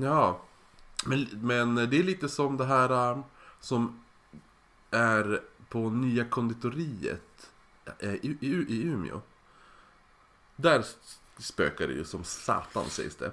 ja. 0.01 0.41
Men, 1.07 1.29
men 1.33 1.75
det 1.75 1.99
är 1.99 2.03
lite 2.03 2.29
som 2.29 2.57
det 2.57 2.65
här 2.65 3.13
um, 3.13 3.25
som 3.61 4.05
är 4.91 5.41
på 5.69 5.91
Nya 5.91 6.25
konditoriet 6.25 7.51
eh, 7.99 8.15
i, 8.15 8.37
i, 8.41 8.49
i 8.69 8.83
Umeå. 8.83 9.21
Där 10.57 10.85
spökar 11.39 11.89
det 11.89 11.95
ju 11.95 12.05
som 12.05 12.25
satan 12.25 12.85
sägs 12.85 13.17
det. 13.17 13.33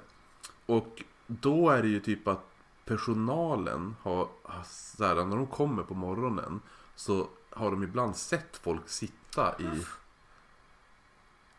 Och 0.65 1.03
då 1.31 1.69
är 1.69 1.81
det 1.81 1.87
ju 1.87 1.99
typ 1.99 2.27
att 2.27 2.45
personalen 2.85 3.95
har, 4.01 4.27
så 4.65 5.05
här, 5.05 5.15
när 5.15 5.37
de 5.37 5.47
kommer 5.47 5.83
på 5.83 5.93
morgonen 5.93 6.61
så 6.95 7.27
har 7.49 7.71
de 7.71 7.83
ibland 7.83 8.15
sett 8.15 8.57
folk 8.57 8.89
sitta 8.89 9.59
i 9.59 9.85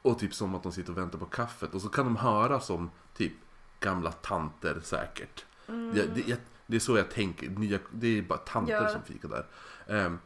Och 0.02 0.18
typ 0.18 0.34
som 0.34 0.54
att 0.54 0.62
de 0.62 0.72
sitter 0.72 0.92
och 0.92 0.98
väntar 0.98 1.18
på 1.18 1.26
kaffet. 1.26 1.74
Och 1.74 1.82
så 1.82 1.88
kan 1.88 2.04
de 2.04 2.16
höra 2.16 2.60
som 2.60 2.90
typ 3.14 3.32
gamla 3.80 4.12
tanter 4.12 4.80
säkert. 4.82 5.44
Det, 5.66 6.14
det, 6.14 6.28
jag- 6.28 6.38
det 6.66 6.76
är 6.76 6.80
så 6.80 6.96
jag 6.96 7.10
tänker. 7.10 7.50
Nya, 7.50 7.78
det 7.92 8.18
är 8.18 8.22
bara 8.22 8.38
tanter 8.38 8.72
Ja. 8.82 8.88
som 8.88 9.02
fikar 9.02 9.28
där. 9.28 9.46
Ehm, 9.86 10.18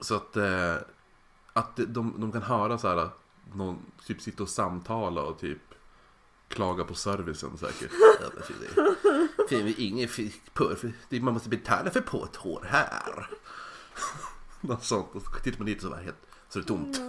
så 0.00 0.14
att, 0.16 0.36
eh, 0.36 0.74
att 1.52 1.76
de, 1.76 2.14
de 2.20 2.32
kan 2.32 2.42
höra 2.42 2.78
så 2.78 2.88
här. 2.88 3.08
Någon 3.54 3.78
typ 4.06 4.20
sitta 4.20 4.42
och 4.42 4.48
samtala 4.48 5.22
och 5.22 5.38
typ 5.38 5.69
klaga 6.50 6.84
på 6.84 6.94
servicen 6.94 7.58
säkert. 7.58 7.90
Ja, 8.20 8.26
men 8.34 8.42
det- 8.60 10.32
på, 10.54 10.76
för 10.76 10.92
det- 11.08 11.20
man 11.20 11.34
måste 11.34 11.48
betala 11.48 11.90
för 11.90 12.00
på 12.00 12.24
ett 12.24 12.36
hår 12.36 12.64
här. 12.68 13.30
Något 14.60 14.84
sånt. 14.84 15.08
Och 15.14 15.22
så 15.22 15.30
tittar 15.30 15.58
man 15.58 15.66
dit 15.66 15.82
så 15.82 15.90
bara 15.90 16.00
helt, 16.00 16.16
så 16.48 16.58
är 16.58 16.62
det 16.62 16.68
tomt. 16.68 17.00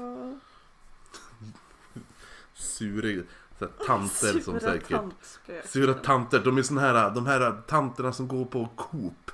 Sura 2.54 3.24
så 3.60 3.66
här, 3.66 3.86
tanter 3.88 4.32
som 4.40 4.42
Sura 4.42 4.60
säkert 4.60 4.90
tantspöken. 4.90 5.70
Sura 5.70 5.94
tanter, 5.94 6.40
de 6.40 6.58
är 6.58 6.64
såna 6.64 6.82
här, 6.82 7.10
de 7.12 7.26
här 7.26 7.62
tanterna 7.68 8.14
som 8.14 8.28
går 8.28 8.46
på 8.46 8.70
Coop 8.76 9.32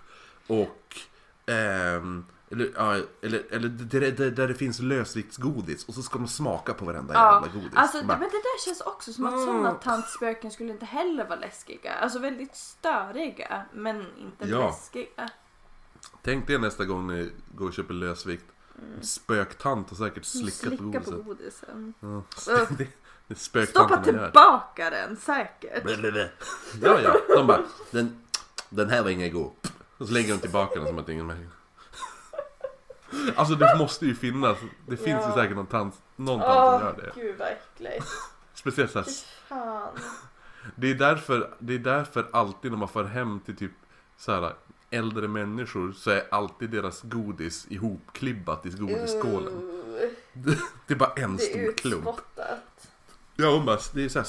och 0.48 0.96
ehm, 1.46 2.26
eller, 2.52 2.72
ja, 2.76 2.96
eller, 3.22 3.44
eller 3.52 3.70
där, 3.70 4.12
där, 4.12 4.32
där 4.32 4.48
det 4.48 4.54
finns 4.56 4.80
lösviktsgodis 4.80 5.86
och 5.86 5.94
så 5.94 6.02
ska 6.02 6.18
de 6.20 6.28
smaka 6.28 6.74
på 6.74 6.86
varenda 6.86 7.14
Ja, 7.14 7.34
jävla 7.34 7.60
godis. 7.62 7.72
alltså, 7.76 7.98
Bara, 8.04 8.18
men 8.18 8.30
det 8.30 8.36
där 8.38 8.66
känns 8.66 8.82
också 8.82 9.14
som 9.14 9.26
att 9.26 9.34
Mm. 9.34 9.46
sådana 9.46 9.72
tantspöken 9.74 10.52
skulle 10.52 10.72
inte 10.72 10.86
heller 10.86 11.26
vara 11.28 11.40
läskiga. 11.40 11.94
Alltså 11.94 12.20
väldigt 12.20 12.56
störiga, 12.56 13.66
men 13.74 14.06
inte 14.18 14.46
Ja. 14.48 14.68
läskiga. 14.68 15.30
Tänk 16.22 16.48
dig 16.48 16.58
nästa 16.60 16.86
gång 16.86 17.08
ni 17.08 17.32
går 17.56 17.68
och 17.68 17.74
köper 17.74 17.94
lösvikt. 17.94 18.46
En 18.98 19.06
Spöktant 19.06 19.90
har 19.90 19.98
säkert 19.98 20.26
slickat 20.26 20.62
på 20.78 20.84
Mm. 20.84 20.92
Slicka 20.92 21.00
på 21.00 21.12
godiset. 21.24 21.68
godisen. 21.72 21.94
Det, 22.78 22.88
det 23.28 23.34
är 23.34 23.36
Stoppa 23.36 23.66
spöktanterna 23.66 24.18
gör. 24.18 24.26
tillbaka 24.32 24.90
den 24.90 25.18
säkert. 25.18 25.84
Blablabla. 25.84 26.26
Ja, 26.82 27.00
ja. 27.02 27.16
De 27.36 27.48
bara, 27.48 27.62
den, 27.92 28.22
den 28.70 28.90
här 28.90 29.04
var 29.04 29.10
ingen 29.10 29.34
god. 29.34 29.52
Och 29.98 30.08
så 30.08 30.14
lägger 30.14 30.34
de 30.34 30.40
tillbaka 30.40 30.80
den 30.80 30.88
som 30.88 31.00
att 31.00 31.10
ingen 31.10 31.26
märker. 31.26 31.48
Alltså 33.36 33.56
det 33.56 33.76
måste 33.78 34.06
ju 34.06 34.16
finnas. 34.16 34.58
Det 34.88 34.98
finns 34.98 35.08
ju 35.08 35.30
Ja. 35.30 35.36
säkert 35.36 35.56
någon 35.56 35.66
tant, 35.66 35.96
någon 36.16 36.40
tant 36.40 36.54
som 36.54 36.74
Åh, 36.74 36.82
gör 36.82 37.12
det. 37.16 37.22
gud 37.22 37.36
vad 37.40 37.48
äckligt. 37.48 38.08
Speciellt 38.54 38.92
så 38.92 39.00
här, 39.00 39.06
Fy 39.06 39.12
fan. 39.48 39.90
det 40.76 40.92
är 40.92 40.96
därför, 40.96 41.50
det 41.60 41.74
är 41.74 41.80
därför 41.80 42.28
alltid 42.32 42.72
när 42.72 42.78
man 42.78 42.88
får 42.88 43.04
hem 43.04 43.40
till 43.40 43.56
typ 43.56 43.72
så 44.18 44.32
här 44.32 44.54
äldre 44.90 45.28
människor 45.28 45.92
så 45.94 46.12
är 46.12 46.24
alltid 46.32 46.70
deras 46.70 47.02
godis 47.02 47.66
ihopklibbat 47.70 48.66
i 48.66 48.70
godisskålen. 48.70 49.54
Uh, 49.54 50.54
Det 50.88 50.94
är 50.94 50.98
bara 50.98 51.14
en 51.16 51.38
det 51.38 51.44
är 51.44 51.50
stor 51.50 51.74
klump. 51.74 52.08
utspottat. 52.08 52.60
Ja, 53.36 53.52
hon 53.52 53.66
bara, 53.66 53.80
det 53.94 54.04
är 54.06 54.10
såhär 54.10 54.28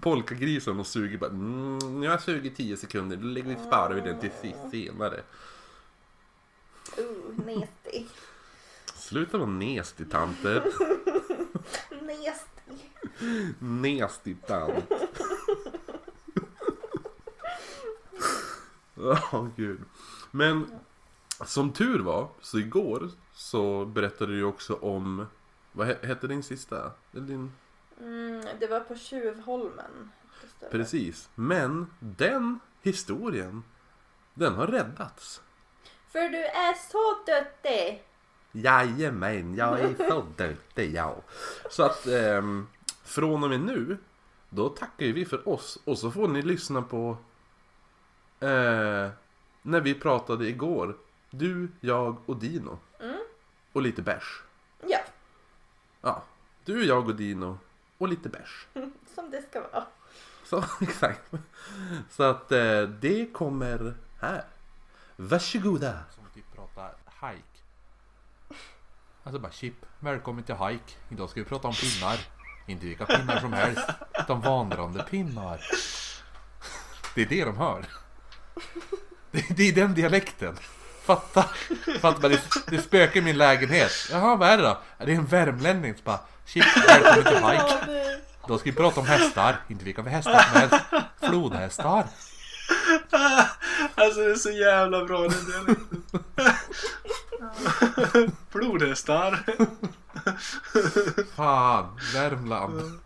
polkagrisen 0.00 0.80
och 0.80 0.86
suger 0.86 1.18
bara 1.18 1.30
mm, 1.30 2.02
jag 2.02 2.22
sugit 2.22 2.56
10 2.56 2.76
sekunder, 2.76 3.16
då 3.16 3.26
lägger 3.26 3.48
vi 3.48 3.56
sparar 3.66 3.94
vi 3.94 4.00
den 4.00 4.18
till 4.20 4.30
senare. 4.70 5.20
Uh, 6.98 7.44
nasty. 7.46 8.06
Sluta 8.94 9.38
vara 9.38 9.48
nasty 9.50 10.04
tanter. 10.04 10.62
Nasty. 12.02 12.84
Nasty 13.58 14.34
tant. 14.46 14.84
Ja, 18.94 19.48
gud. 19.56 19.80
Men 20.30 20.80
som 21.44 21.72
tur 21.72 21.98
var, 22.00 22.28
så 22.40 22.58
igår 22.58 23.10
så 23.34 23.84
berättade 23.84 24.32
du 24.32 24.44
också 24.44 24.74
om, 24.74 25.26
vad 25.72 25.88
he- 25.88 26.06
hette 26.06 26.26
din 26.26 26.42
sista? 26.42 26.92
Din, 27.12 27.52
Mm, 28.00 28.44
det 28.60 28.66
var 28.66 28.80
på 28.80 28.94
Tjuvholmen. 28.96 30.10
Precis. 30.70 31.28
Men 31.34 31.86
den 31.98 32.60
historien, 32.82 33.62
den 34.34 34.54
har 34.54 34.66
räddats. 34.66 35.42
För 36.12 36.28
du 36.28 36.44
är 36.44 36.74
så 36.74 37.32
duktig. 37.32 38.02
Jajamän, 38.52 39.54
jag 39.54 39.80
är 39.80 40.08
så 40.08 40.26
duktig 40.36 40.94
jag. 40.94 41.22
Så 41.70 41.82
att 41.82 42.06
ehm, 42.06 42.68
från 43.04 43.44
och 43.44 43.50
med 43.50 43.60
nu, 43.60 43.98
då 44.48 44.68
tackar 44.68 45.06
vi 45.06 45.24
för 45.24 45.48
oss. 45.48 45.78
Och 45.84 45.98
så 45.98 46.10
får 46.10 46.28
ni 46.28 46.42
lyssna 46.42 46.82
på 46.82 47.16
eh, 48.40 49.08
när 49.62 49.80
vi 49.80 49.94
pratade 49.94 50.48
igår. 50.48 50.96
Du, 51.30 51.68
jag 51.80 52.16
och 52.26 52.36
Dino. 52.36 52.78
Mm. 53.00 53.16
Och 53.72 53.82
lite 53.82 54.02
bärs. 54.02 54.42
Ja, 54.86 55.00
Ja, 56.00 56.22
du, 56.64 56.84
jag 56.84 57.08
och 57.08 57.14
Dino. 57.14 57.58
Och 57.98 58.08
lite 58.08 58.28
bärs. 58.28 58.66
som 59.14 59.30
det 59.30 59.42
ska 59.50 59.60
vara. 59.60 59.86
Så, 60.44 60.64
exakt. 60.80 61.32
Så 62.10 62.22
att 62.22 62.52
eh, 62.52 62.82
det 62.82 63.32
kommer 63.32 63.94
här. 64.20 64.44
Varsågoda. 65.22 65.98
Som 66.14 66.24
typ 66.34 66.44
pratar 66.54 66.94
hike. 67.20 67.58
Alltså 69.24 69.40
bara 69.40 69.52
chip, 69.52 69.74
välkommen 69.98 70.44
till 70.44 70.54
hike. 70.54 70.92
Idag 71.08 71.30
ska 71.30 71.40
vi 71.40 71.46
prata 71.46 71.68
om 71.68 71.74
pinnar. 71.74 72.18
Inte 72.66 72.86
vilka 72.86 73.06
pinnar 73.06 73.40
som 73.40 73.52
helst, 73.52 73.88
utan 74.18 74.40
vandrande 74.40 75.02
pinnar. 75.02 75.60
Det 77.14 77.22
är 77.22 77.26
det 77.26 77.44
de 77.44 77.56
hör. 77.56 77.84
Det, 79.30 79.56
det 79.56 79.68
är 79.68 79.72
den 79.72 79.94
dialekten. 79.94 80.56
Fatta! 81.02 81.44
Fatta 82.00 82.28
det, 82.28 82.40
det 82.66 82.78
spökar 82.78 83.20
i 83.20 83.22
min 83.22 83.38
lägenhet. 83.38 83.92
Jaha, 84.10 84.36
vad 84.36 84.48
är 84.48 84.56
det 84.56 84.62
då? 84.62 84.78
Det 84.98 85.12
är 85.12 85.16
en 85.16 85.26
värmlänning 85.26 85.94
som 85.94 86.04
bara 86.04 86.20
Chip, 86.46 86.64
välkommen 86.88 87.24
till 87.24 87.50
hike. 87.50 88.20
Då 88.46 88.58
ska 88.58 88.70
vi 88.70 88.76
prata 88.76 89.00
om 89.00 89.06
hästar. 89.06 89.56
Inte 89.68 89.84
vilka 89.84 90.02
hästar 90.02 90.40
som 90.40 90.60
helst. 90.60 90.76
Flodhästar. 91.20 92.06
Alltså 93.94 94.20
det 94.20 94.30
är 94.30 94.34
så 94.34 94.50
jävla 94.50 95.04
bra 95.04 95.20
den 95.20 95.44
dialekten. 95.46 96.02
Flodhästar. 98.50 99.44
Fan, 101.36 102.00
Värmland. 102.14 103.00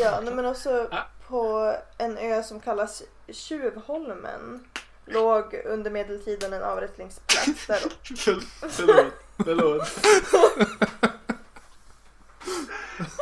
Ja, 0.00 0.20
nej, 0.22 0.34
men 0.34 0.44
också 0.46 0.88
på 1.28 1.74
en 1.98 2.18
ö 2.18 2.42
som 2.42 2.60
kallas 2.60 3.02
Tjuvholmen 3.28 4.64
låg 5.06 5.62
under 5.64 5.90
medeltiden 5.90 6.52
en 6.52 6.62
avrättningsplats 6.62 7.66
där 7.66 7.78
För, 8.16 8.40
förlåt. 8.68 9.14
Förlåt. 9.44 10.02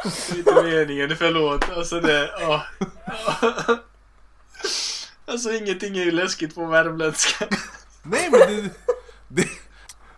Det 0.03 0.35
är 0.35 0.39
inte 0.39 0.63
meningen, 0.63 1.17
förlåt. 1.17 1.71
Alltså 1.77 2.01
det, 2.01 2.31
ja. 2.41 2.63
Alltså 5.27 5.53
ingenting 5.53 5.97
är 5.99 6.05
ju 6.05 6.11
läskigt 6.11 6.55
på 6.55 6.65
värmländska. 6.67 7.49
Nej 8.03 8.29
men 8.31 8.41
det... 8.41 8.71
det 9.29 9.49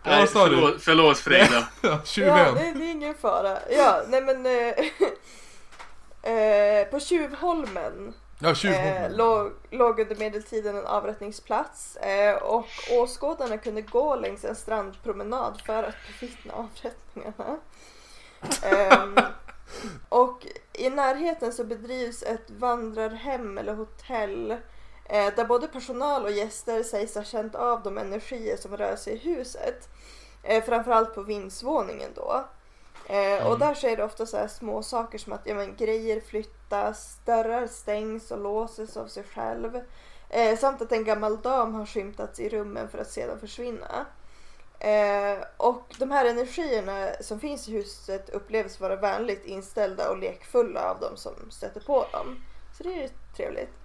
Nej, 0.03 0.19
vad 0.19 0.29
sa 0.29 0.47
du? 0.49 0.55
förlåt, 0.55 0.81
förlåt 0.81 1.17
Frida. 1.19 1.47
Ja, 1.51 1.67
Ja, 1.89 1.99
tjuven. 2.05 2.55
det, 2.55 2.61
är 2.61 2.91
ingen 2.91 3.15
fara. 3.15 3.57
Ja, 3.69 4.01
nej 4.07 4.21
men 4.21 4.45
eh, 4.45 4.73
eh, 6.33 6.87
på 6.87 6.99
Tjuvholmen 6.99 8.13
Ja, 8.39 8.49
eh, 8.49 8.55
tjuven. 8.55 9.11
låg, 9.13 9.51
låg 9.71 9.99
under 9.99 10.15
medeltiden 10.15 10.77
en 10.77 10.85
avrättningsplats 10.85 11.95
eh, 11.95 12.35
och 12.35 12.67
åskådarna 12.91 13.57
kunde 13.57 13.81
gå 13.81 14.15
längs 14.15 14.45
en 14.45 14.55
strandpromenad 14.55 15.61
för 15.65 15.83
att 15.83 15.95
bevittna 16.19 16.53
avrättningarna. 16.53 17.57
Ehm, 18.63 19.17
och 20.09 20.45
i 20.73 20.89
närheten 20.89 21.53
så 21.53 21.63
bedrivs 21.63 22.23
ett 22.23 22.49
vandrarhem 22.49 23.57
eller 23.57 23.73
hotell 23.73 24.51
eh, 24.51 24.57
där 25.09 25.45
både 25.45 25.67
personal 25.67 26.23
och 26.23 26.31
gäster 26.31 26.83
sägs 26.83 27.15
ha 27.15 27.23
känt 27.23 27.55
av 27.55 27.83
de 27.83 27.97
energier 27.97 28.57
som 28.57 28.77
rör 28.77 28.95
sig 28.95 29.13
i 29.13 29.17
huset. 29.17 29.89
Eh, 30.43 30.63
framförallt 30.63 31.15
på 31.15 31.21
vindsvåningen 31.21 32.11
då. 32.15 32.45
Eh, 33.09 33.47
och 33.47 33.59
där 33.59 33.73
sker 33.73 33.97
det 33.97 34.03
ofta 34.03 34.25
så 34.25 34.47
små 34.47 34.83
saker 34.83 35.17
som 35.17 35.33
att 35.33 35.41
ja, 35.45 35.55
men, 35.55 35.75
grejer 35.75 36.21
flyttas, 36.21 37.19
dörrar 37.25 37.67
stängs 37.67 38.31
och 38.31 38.39
låses 38.39 38.97
av 38.97 39.07
sig 39.07 39.23
själv. 39.23 39.81
Eh, 40.29 40.57
samt 40.57 40.81
att 40.81 40.91
en 40.91 41.03
gammal 41.03 41.41
dam 41.41 41.73
har 41.73 41.85
skymtats 41.85 42.39
i 42.39 42.49
rummen 42.49 42.89
för 42.89 42.97
att 42.97 43.11
sedan 43.11 43.39
försvinna. 43.39 44.05
Eh, 44.79 45.43
och 45.57 45.95
de 45.99 46.11
här 46.11 46.25
energierna 46.25 47.09
som 47.21 47.39
finns 47.39 47.67
i 47.67 47.71
huset 47.71 48.29
upplevs 48.29 48.79
vara 48.79 48.95
vänligt 48.95 49.45
inställda 49.45 50.09
och 50.09 50.17
lekfulla 50.17 50.91
av 50.91 50.99
de 50.99 51.17
som 51.17 51.51
stöter 51.51 51.81
på 51.81 52.05
dem. 52.11 52.43
Så 52.77 52.83
det 52.83 53.03
är 53.03 53.09
trevligt. 53.35 53.78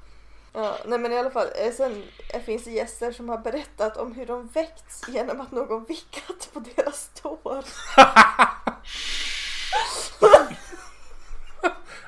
Ja, 0.57 0.79
nej 0.85 0.99
men 0.99 1.13
i 1.13 1.19
alla 1.19 1.31
fall, 1.31 1.47
eh, 1.55 1.73
sen 1.73 2.03
eh, 2.31 2.43
finns 2.43 2.65
det 2.65 2.71
gäster 2.71 3.13
som 3.13 3.29
har 3.29 3.39
berättat 3.39 3.97
om 3.97 4.13
hur 4.13 4.27
de 4.27 4.47
väckts 4.47 5.09
genom 5.09 5.41
att 5.41 5.51
någon 5.53 5.85
vickat 5.85 6.49
på 6.53 6.61
deras 6.61 7.11
tår. 7.23 7.65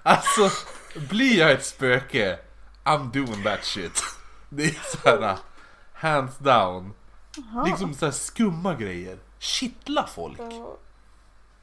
Alltså, 0.03 0.51
blir 1.09 1.39
jag 1.39 1.53
ett 1.53 1.65
spöke, 1.65 2.39
I'm 2.85 3.13
doing 3.13 3.43
that 3.45 3.65
shit. 3.65 4.03
Det 4.49 4.65
är 4.65 4.97
såhär, 4.97 5.37
hands 5.93 6.39
down. 6.39 6.93
Liksom 7.67 7.95
såhär 7.95 8.13
skumma 8.13 8.75
grejer. 8.75 9.19
Kittla 9.39 10.07
folk. 10.07 10.39
Ja. 10.41 10.77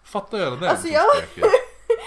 Fattar 0.04 0.38
jag 0.38 0.54
det 0.54 0.60
där 0.60 0.67
Alltså, 0.67 0.84
som 0.84 0.91
jag- 0.91 1.15
spöke? 1.17 1.48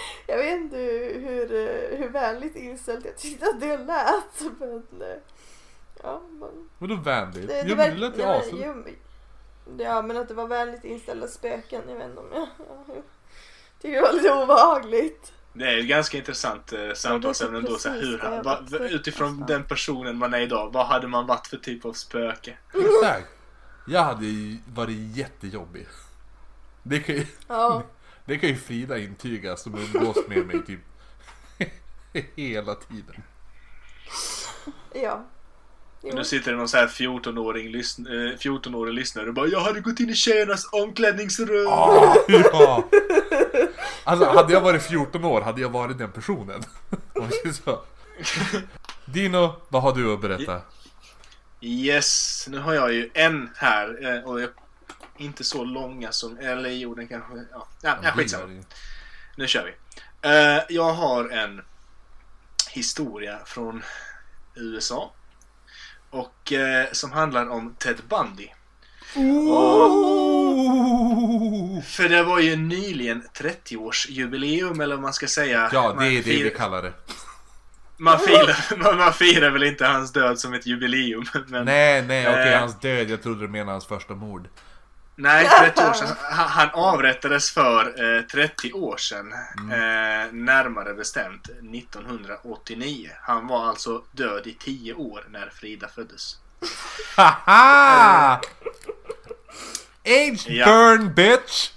Jag 0.27 0.37
vet 0.37 0.53
inte 0.61 0.77
hur, 0.77 1.21
hur, 1.21 1.97
hur 1.97 2.09
vänligt 2.09 2.57
inställt 2.57 3.05
jag 3.05 3.17
tyckte 3.17 3.47
att 3.47 3.61
det 3.61 3.77
lät. 3.79 4.59
Men, 4.61 5.03
eh, 5.03 5.17
ja, 6.03 6.23
men, 6.31 6.69
Vadå 6.79 6.95
vänligt? 6.97 7.49
det, 7.49 7.63
det 7.63 7.95
lät 7.95 8.19
ju 8.19 8.23
ja, 8.23 8.29
men- 8.29 8.41
asroligt. 8.41 8.67
jo, 8.67 8.75
men- 8.75 8.95
Ja 9.79 10.03
men 10.03 10.17
att 10.17 10.29
det 10.29 10.35
var 10.35 10.47
vänligt 10.47 10.85
inställda 10.85 11.29
spöken. 11.29 11.83
Jag 11.89 11.95
vet 11.97 12.07
inte 12.09 12.21
om 12.21 12.27
jag... 12.33 12.41
Ja, 12.59 12.85
jag 12.89 13.03
tycker 13.83 13.95
det 13.97 14.03
var 14.03 14.13
lite 14.13 14.33
obehagligt. 14.33 15.33
Det 15.53 15.65
är 15.65 15.79
ett 15.79 15.87
ganska 15.89 16.17
intressant 16.19 16.73
eh, 16.73 16.93
samtalsämne 16.95 17.59
ändå. 17.59 17.79
Så 17.79 17.89
hur, 17.91 18.19
det 18.19 18.25
jag 18.37 18.45
va, 18.45 18.59
utifrån 18.91 19.31
nästan. 19.31 19.47
den 19.47 19.65
personen 19.65 20.17
man 20.17 20.35
är 20.35 20.41
idag, 20.41 20.71
vad 20.73 20.87
hade 20.87 21.09
man 21.09 21.27
varit 21.27 21.47
för 21.47 21.57
typ 21.57 21.85
av 21.85 21.93
spöke? 21.93 22.57
Exakt. 22.75 23.29
Jag 23.87 24.03
hade 24.03 24.27
ju 24.27 24.59
varit 24.75 25.17
jättejobbig. 25.17 25.87
Det 26.83 26.99
kan 27.01 27.15
ju, 27.15 27.27
Ja, 27.49 27.83
det 28.27 28.39
kan 28.39 28.49
ju 28.49 28.57
Frida 28.57 28.99
intyga 28.99 29.57
som 29.57 29.75
umgås 29.75 30.17
med 30.29 30.47
mig 30.47 30.67
typ 30.67 30.81
hela 32.37 32.75
tiden. 32.75 33.23
ja. 34.95 35.27
Jo. 36.03 36.15
Nu 36.15 36.25
sitter 36.25 36.51
det 36.51 36.57
någon 36.57 36.69
så 36.69 36.77
här 36.77 36.87
14-åring 36.87 37.69
lysn, 37.69 38.07
eh, 38.07 38.11
14-årig 38.39 38.95
lyssnare 38.95 39.29
och 39.29 39.35
bara 39.35 39.47
Jag 39.47 39.61
hade 39.61 39.81
gått 39.81 40.01
in 40.01 40.11
i 40.11 40.15
tjejernas 40.15 40.69
omklädningsrum. 40.73 41.67
Ah, 41.69 42.15
ja! 42.29 42.85
Alltså 44.05 44.27
hade 44.27 44.53
jag 44.53 44.61
varit 44.61 44.83
14 44.83 45.25
år 45.25 45.41
hade 45.41 45.61
jag 45.61 45.69
varit 45.69 45.99
den 45.99 46.13
personen. 46.13 46.63
Dino, 49.05 49.55
vad 49.69 49.83
har 49.83 49.93
du 49.93 50.13
att 50.15 50.21
berätta? 50.21 50.61
Yes, 51.61 52.45
nu 52.49 52.59
har 52.59 52.75
jag 52.75 52.93
ju 52.93 53.11
en 53.15 53.51
här 53.57 54.17
eh, 54.17 54.29
och 54.31 54.41
jag, 54.41 54.51
inte 55.19 55.45
så 55.45 55.65
långa 55.65 56.13
som, 56.13 56.39
eller 56.39 56.71
jo 56.71 56.95
den 56.95 57.09
kanske, 57.09 57.35
ja, 57.53 57.69
ja, 57.83 57.99
ja 58.03 58.11
skitsamma. 58.11 58.63
Nu 59.37 59.47
kör 59.47 59.65
vi. 59.65 59.73
Eh, 60.29 60.63
jag 60.69 60.93
har 60.93 61.29
en 61.29 61.61
historia 62.71 63.39
från 63.47 63.83
USA. 64.55 65.13
Och 66.11 66.53
eh, 66.53 66.87
som 66.93 67.13
handlar 67.13 67.49
om 67.51 67.75
Ted 67.79 67.97
Bundy. 68.09 68.49
Oh! 70.87 71.83
För 71.83 72.09
det 72.09 72.23
var 72.23 72.39
ju 72.39 72.57
nyligen 72.57 73.23
30-årsjubileum 73.35 74.83
eller 74.83 74.95
vad 74.95 75.03
man 75.03 75.13
ska 75.13 75.27
säga. 75.27 75.71
Ja, 75.73 75.97
det 75.99 76.07
är 76.07 76.11
det 76.11 76.23
fir- 76.23 76.45
vi 76.45 76.51
kallar 76.51 76.83
det. 76.83 76.93
Man 77.97 78.19
firar, 78.19 78.77
man, 78.83 78.99
man 78.99 79.13
firar 79.13 79.51
väl 79.51 79.63
inte 79.63 79.87
hans 79.87 80.13
död 80.13 80.39
som 80.39 80.55
ett 80.55 80.67
jubileum. 80.67 81.25
Men, 81.47 81.65
Nej, 81.65 82.03
nej, 82.03 82.29
okej, 82.29 82.53
Eh. 82.53 82.61
hans 82.61 82.81
död. 82.81 83.11
Jag 83.11 83.23
trodde 83.23 83.41
du 83.41 83.49
menade 83.49 83.71
hans 83.73 83.87
första 83.87 84.15
mord. 84.15 84.49
Nej, 85.19 85.49
30 85.61 85.83
år 85.89 85.93
sedan. 85.93 86.09
Han, 86.31 86.49
han 86.49 86.69
avrättades 86.73 87.51
för 87.51 88.17
eh, 88.19 88.23
30 88.23 88.73
år 88.73 88.97
sedan. 88.97 89.33
Eh, 89.73 90.33
närmare 90.33 90.95
bestämt 90.95 91.49
1989. 91.49 93.11
Han 93.23 93.47
var 93.47 93.67
alltså 93.67 94.03
död 94.13 94.47
i 94.47 94.55
10 94.55 94.95
år 94.95 95.25
när 95.31 95.51
Frida 95.55 95.89
föddes. 95.89 96.37
Haha! 97.17 98.35
Age 100.05 100.47
Ja. 100.49 100.67
burn 100.67 101.15
bitch! 101.15 101.71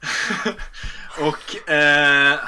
Och 1.20 1.70
eh, 1.70 2.38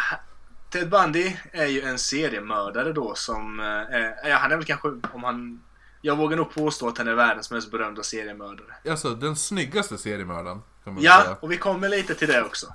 Ted 0.70 0.88
Bundy 0.90 1.36
är 1.52 1.66
ju 1.66 1.82
en 1.82 1.98
seriemördare 1.98 2.92
då 2.92 3.14
som... 3.14 3.60
Eh, 3.60 4.28
ja, 4.30 4.36
han 4.36 4.52
är 4.52 4.56
väl 4.56 4.64
kanske 4.64 4.88
om 4.88 5.24
han... 5.24 5.62
Jag 6.00 6.16
vågar 6.16 6.36
nog 6.36 6.54
påstå 6.54 6.88
att 6.88 6.98
han 6.98 7.08
är 7.08 7.14
världens 7.14 7.50
mest 7.50 7.70
berömda 7.70 8.02
seriemördare. 8.02 8.74
Alltså 8.90 9.14
den 9.14 9.36
snyggaste 9.36 9.98
seriemördaren. 9.98 10.58
Kan 10.84 10.94
man 10.94 11.02
Ja, 11.02 11.20
säga. 11.22 11.36
och 11.40 11.52
vi 11.52 11.56
kommer 11.56 11.88
lite 11.88 12.14
till 12.14 12.28
det 12.28 12.42
också. 12.42 12.66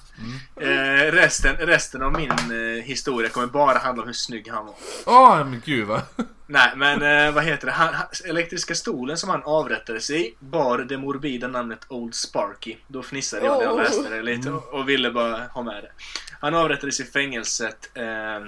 Eh, 0.55 1.11
resten, 1.11 1.55
resten 1.55 2.01
av 2.01 2.11
min 2.11 2.29
eh, 2.31 2.83
historia 2.83 3.29
kommer 3.29 3.47
bara 3.47 3.77
handla 3.77 4.01
om 4.03 4.07
hur 4.07 4.13
snygg 4.13 4.49
han 4.51 4.65
var. 4.65 4.75
Åh 5.05 5.37
men 5.45 5.61
gud 5.65 5.87
va. 5.87 6.01
Nej, 6.47 6.73
men 6.75 7.01
eh, 7.27 7.33
vad 7.33 7.43
heter 7.43 7.65
det? 7.67 7.71
Han, 7.73 7.93
han, 7.93 8.05
elektriska 8.25 8.75
stolen 8.75 9.17
som 9.17 9.29
han 9.29 9.43
avrättades 9.43 10.09
i 10.09 10.35
bar 10.39 10.77
det 10.77 10.97
morbida 10.97 11.47
namnet 11.47 11.79
Old 11.87 12.15
Sparky. 12.15 12.77
Då 12.87 13.03
fnissade 13.03 13.45
jag 13.45 13.57
när 13.57 13.63
jag 13.63 13.73
Oh. 13.73 13.77
läste 13.83 14.09
det 14.09 14.21
lite 14.21 14.51
och, 14.51 14.73
och 14.73 14.89
ville 14.89 15.11
bara 15.11 15.37
ha 15.47 15.63
med 15.63 15.83
det. 15.83 15.91
Han 16.39 16.55
avrättades 16.55 16.99
i 16.99 17.03
fängelset 17.03 17.89
eh, 17.93 18.45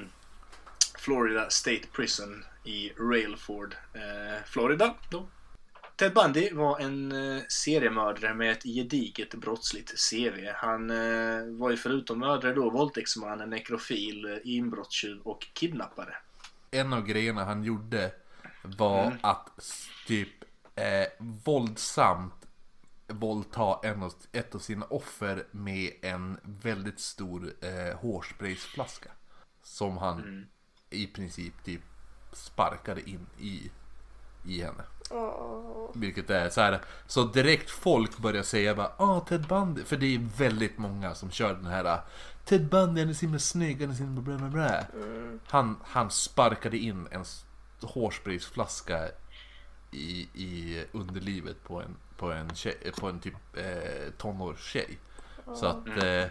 Florida 1.00 1.50
State 1.50 1.82
Prison 1.96 2.46
i 2.66 2.92
Railford, 3.00 3.76
eh, 3.94 4.44
Florida. 4.46 4.96
Då. 5.12 5.28
Ted 5.96 6.14
Bundy 6.14 6.54
var 6.54 6.80
en 6.80 7.12
eh, 7.12 7.44
seriemördare 7.50 8.34
med 8.34 8.52
ett 8.52 8.64
gediget 8.64 9.34
brottsligt 9.34 9.94
CV. 10.10 10.48
Han 10.56 10.90
eh, 10.90 11.46
var 11.60 11.72
ju 11.72 11.78
förutom 11.78 12.20
mördare 12.20 12.54
då 12.54 12.70
våldtäktsman, 12.70 13.50
nekrofil, 13.50 14.26
eh, 14.26 14.38
inbrottstjuv 14.44 15.22
och 15.22 15.48
kidnappare. 15.54 16.16
En 16.72 16.94
av 16.94 17.06
grejerna 17.06 17.44
han 17.46 17.64
gjorde 17.64 18.12
var 18.64 19.06
Mm. 19.06 19.18
att 19.24 19.50
typ 20.08 20.30
eh, 20.76 21.08
våldsamt 21.46 22.34
våldta 23.08 23.80
en 23.84 24.04
av, 24.04 24.14
ett 24.32 24.56
av 24.56 24.60
sina 24.60 24.86
offer 24.86 25.46
med 25.52 25.92
en 26.02 26.40
väldigt 26.44 27.00
stor 27.00 27.54
eh, 27.62 27.98
hårspraysflaska. 28.00 29.10
Som 29.64 29.98
han 29.98 30.20
Mm. 30.20 30.46
i 30.90 31.08
princip 31.08 31.64
typ 31.66 31.82
sparkade 32.38 33.10
in 33.10 33.26
i, 33.40 33.72
i 34.46 34.62
henne. 34.62 34.84
Åh. 35.10 35.90
Vilket 35.94 36.30
är 36.30 36.50
så 36.50 36.62
här. 36.62 36.82
Så 37.08 37.24
direkt 37.24 37.70
folk 37.70 38.18
börjar 38.18 38.44
säga 38.44 38.76
bara 38.76 38.92
ah 38.98 39.20
Ted 39.20 39.48
Bundy. 39.48 39.84
För 39.84 39.98
det 39.98 40.16
är 40.16 40.28
väldigt 40.38 40.78
många 40.78 41.16
som 41.16 41.32
kör 41.32 41.54
den 41.54 41.66
här 41.66 42.02
Ted 42.46 42.70
Bundy 42.70 43.02
han 43.02 43.10
är 43.10 43.14
så 43.14 43.22
himla 43.22 43.40
snygg, 43.40 43.82
han 43.82 43.90
är 43.90 43.96
så 43.96 44.04
himla 44.04 44.22
bla 44.22 44.38
bla 44.38 44.50
bla. 44.50 44.86
Han, 45.48 45.78
han 45.84 46.12
sparkade 46.12 46.78
in 46.78 47.08
en 47.12 47.26
hårspraysflaska 47.82 49.10
i, 49.92 50.28
i 50.34 50.84
underlivet 50.92 51.64
på 51.64 51.82
en, 51.82 51.96
på 52.18 52.32
en, 52.32 52.56
tjej, 52.56 52.78
på 53.00 53.10
en 53.10 53.20
typ 53.20 53.36
eh, 53.54 54.12
tonårstjej. 54.18 54.98
Så 55.56 55.66
att 55.66 55.88
eh, 55.88 56.26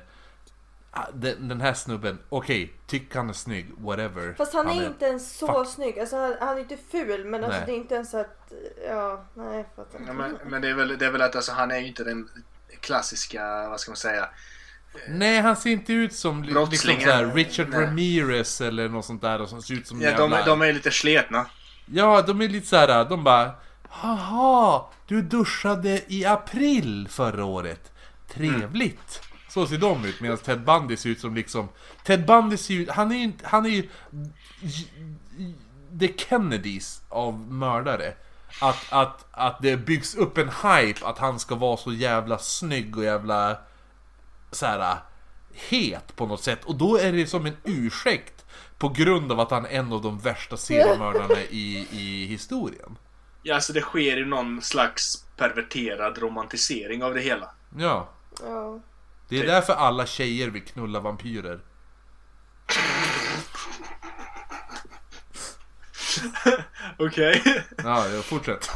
den, 1.15 1.49
den 1.49 1.61
här 1.61 1.75
snubben, 1.75 2.19
okej, 2.29 2.73
tyck 2.87 3.15
han 3.15 3.29
är 3.29 3.33
snygg, 3.33 3.71
whatever. 3.79 4.35
Fast 4.39 4.55
han 4.55 4.69
är 4.69 4.87
inte 4.87 5.05
ens 5.05 5.39
så 5.39 5.47
fuck. 5.47 5.75
snygg. 5.75 5.99
Alltså, 5.99 6.17
han, 6.17 6.37
han 6.41 6.57
är 6.57 6.61
inte 6.61 6.77
ful 6.91 7.25
men 7.25 7.45
alltså, 7.45 7.61
det 7.67 7.73
är 7.73 7.77
inte 7.77 7.95
ens 7.95 8.11
så 8.11 8.19
att... 8.19 8.53
Ja, 8.89 9.25
nej 9.35 9.65
fattar 9.77 10.01
Ja, 10.07 10.13
men, 10.13 10.39
men 10.47 10.63
det 10.63 10.69
är 10.69 10.75
väl, 10.75 10.99
det 10.99 11.07
är 11.07 11.11
väl 11.11 11.23
att 11.23 11.37
alltså, 11.37 11.53
han 11.53 11.71
är 11.71 11.79
ju 11.79 11.87
inte 11.87 12.05
den 12.05 12.29
klassiska, 12.81 13.69
vad 13.69 13.81
ska 13.81 13.91
man 13.91 13.97
säga, 13.97 14.29
Nej, 15.09 15.41
han 15.41 15.57
ser 15.57 15.71
inte 15.71 15.93
ut 15.93 16.13
som 16.13 16.43
li- 16.43 16.67
liksom 16.71 17.01
såhär 17.01 17.35
Richard 17.35 17.69
Nej. 17.69 17.81
Ramirez 17.81 18.61
eller 18.61 18.89
något 18.89 19.05
sånt 19.05 19.23
där 19.23 19.47
som 19.47 19.63
ser 19.63 19.75
ut 19.75 19.87
som 19.87 20.01
ja, 20.01 20.17
de, 20.17 20.31
jävla... 20.31 20.47
de 20.47 20.63
är 20.63 20.73
lite 20.73 20.91
sletna. 20.91 21.47
Ja, 21.87 22.23
de 22.23 22.41
är 22.41 22.49
lite 22.49 22.67
såhär, 22.67 23.05
de 23.05 23.25
bara 23.25 23.51
Haha, 23.89 24.91
du 25.07 25.23
duschade 25.23 26.03
i 26.07 26.25
april 26.25 27.09
förra 27.11 27.45
året. 27.45 27.93
Trevligt. 28.29 29.21
Så 29.55 29.67
ser 29.67 29.79
de 29.79 30.05
ut 30.05 30.21
medan 30.21 30.39
Ted 30.39 30.65
Bundy 30.65 30.97
ser 30.97 31.11
ut 31.11 31.21
som 31.21 31.35
liksom 31.35 31.69
Ted 32.05 32.27
Bundy 32.27 32.57
ser 32.57 32.75
ut, 32.75 32.91
han 32.91 33.13
är 33.13 33.17
ju 33.17 33.33
han 33.43 33.67
är 33.67 33.71
ju 33.71 33.89
The 36.01 36.15
Kennedys 36.17 37.03
av 37.09 37.39
mördare. 37.39 38.15
Att, 38.61 38.93
att, 38.93 39.27
att 39.31 39.63
det 39.63 39.77
byggs 39.77 40.15
upp 40.15 40.39
en 40.39 40.49
hype 40.49 41.07
att 41.07 41.19
han 41.19 41.39
ska 41.39 41.55
vara 41.55 41.77
så 41.77 41.93
jävla 41.93 42.39
snygg 42.39 42.97
och 42.97 43.05
jävla 43.05 43.59
så 44.51 44.67
här 44.67 44.97
het 45.53 46.17
på 46.17 46.27
något 46.27 46.43
sätt. 46.43 46.65
Och 46.65 46.75
då 46.75 46.99
är 46.99 47.13
det 47.13 47.27
som 47.27 47.47
en 47.47 47.57
ursäkt 47.65 48.45
på 48.79 48.89
grund 48.89 49.33
av 49.33 49.41
att 49.41 49.51
han 49.51 49.67
är 49.67 49.71
en 49.71 49.93
av 49.93 50.03
de 50.03 50.19
värsta 50.19 50.57
seriemördarna 50.57 51.41
i, 51.51 51.89
i 51.91 52.27
historien. 52.27 52.99
Ja, 53.43 53.55
alltså 53.55 53.73
det 53.73 53.81
sker 53.81 54.17
ju 54.17 54.25
någon 54.25 54.63
slags 54.63 55.25
perverterad 55.37 56.19
romantisering 56.19 57.05
av 57.05 57.15
det 57.15 57.21
hela. 57.21 57.51
Ja. 57.79 58.09
Ja. 58.43 58.81
Det 59.29 59.41
är 59.41 59.47
därför 59.47 59.73
alla 59.73 60.07
tjejer 60.07 60.49
vill 60.51 60.65
knulla 60.65 61.01
vampyrer. 61.01 61.61
Okej. 66.99 67.43
Ja, 67.77 68.09
jag 68.09 68.25
fortsätt. 68.25 68.71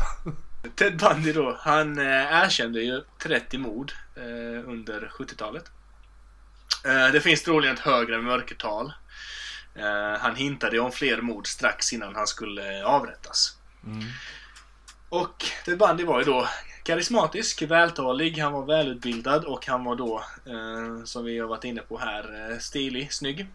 Ted 0.75 0.97
Bundy 0.97 1.33
då, 1.33 1.59
han 1.61 1.99
eh, 1.99 2.43
erkände 2.43 2.81
ju 2.81 3.03
30 3.23 3.59
mord 3.59 3.93
eh, 4.17 4.69
under 4.71 5.11
70-talet. 5.19 5.65
Eh, 6.85 7.13
det 7.13 7.21
finns 7.21 7.43
troligen 7.43 7.75
ett 7.75 7.81
högre 7.81 8.23
mörkertal. 8.23 8.93
Han 10.21 10.37
hintade 10.37 10.81
om 10.81 10.93
fler 10.93 11.21
mord 11.21 11.47
strax 11.47 11.93
innan 11.93 12.15
han 12.15 12.27
skulle 12.27 12.85
avrättas. 12.85 13.57
Och 15.09 15.45
Ted 15.65 15.79
Bundy 15.79 16.05
var 16.05 16.19
ju 16.19 16.25
då 16.25 16.49
karismatisk, 16.89 17.63
vältalig, 17.63 18.39
han 18.39 18.53
var 18.53 18.65
välutbildad 18.65 19.45
och 19.45 19.67
han 19.67 19.85
var 19.85 19.97
då, 19.97 20.25
eh, 20.47 21.05
som 21.05 21.25
vi 21.25 21.39
har 21.39 21.49
varit 21.49 21.65
inne 21.65 21.81
på 21.81 21.99
här, 21.99 22.51
eh, 22.53 22.59
stilig, 22.59 23.13
snygg. 23.13 23.47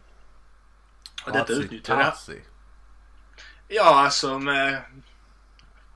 Och 1.25 1.31
detta 1.31 1.53
utnyttjade 1.53 2.03
han. 2.03 2.13
Ja, 3.67 4.03
alltså 4.05 4.39
med... 4.39 4.81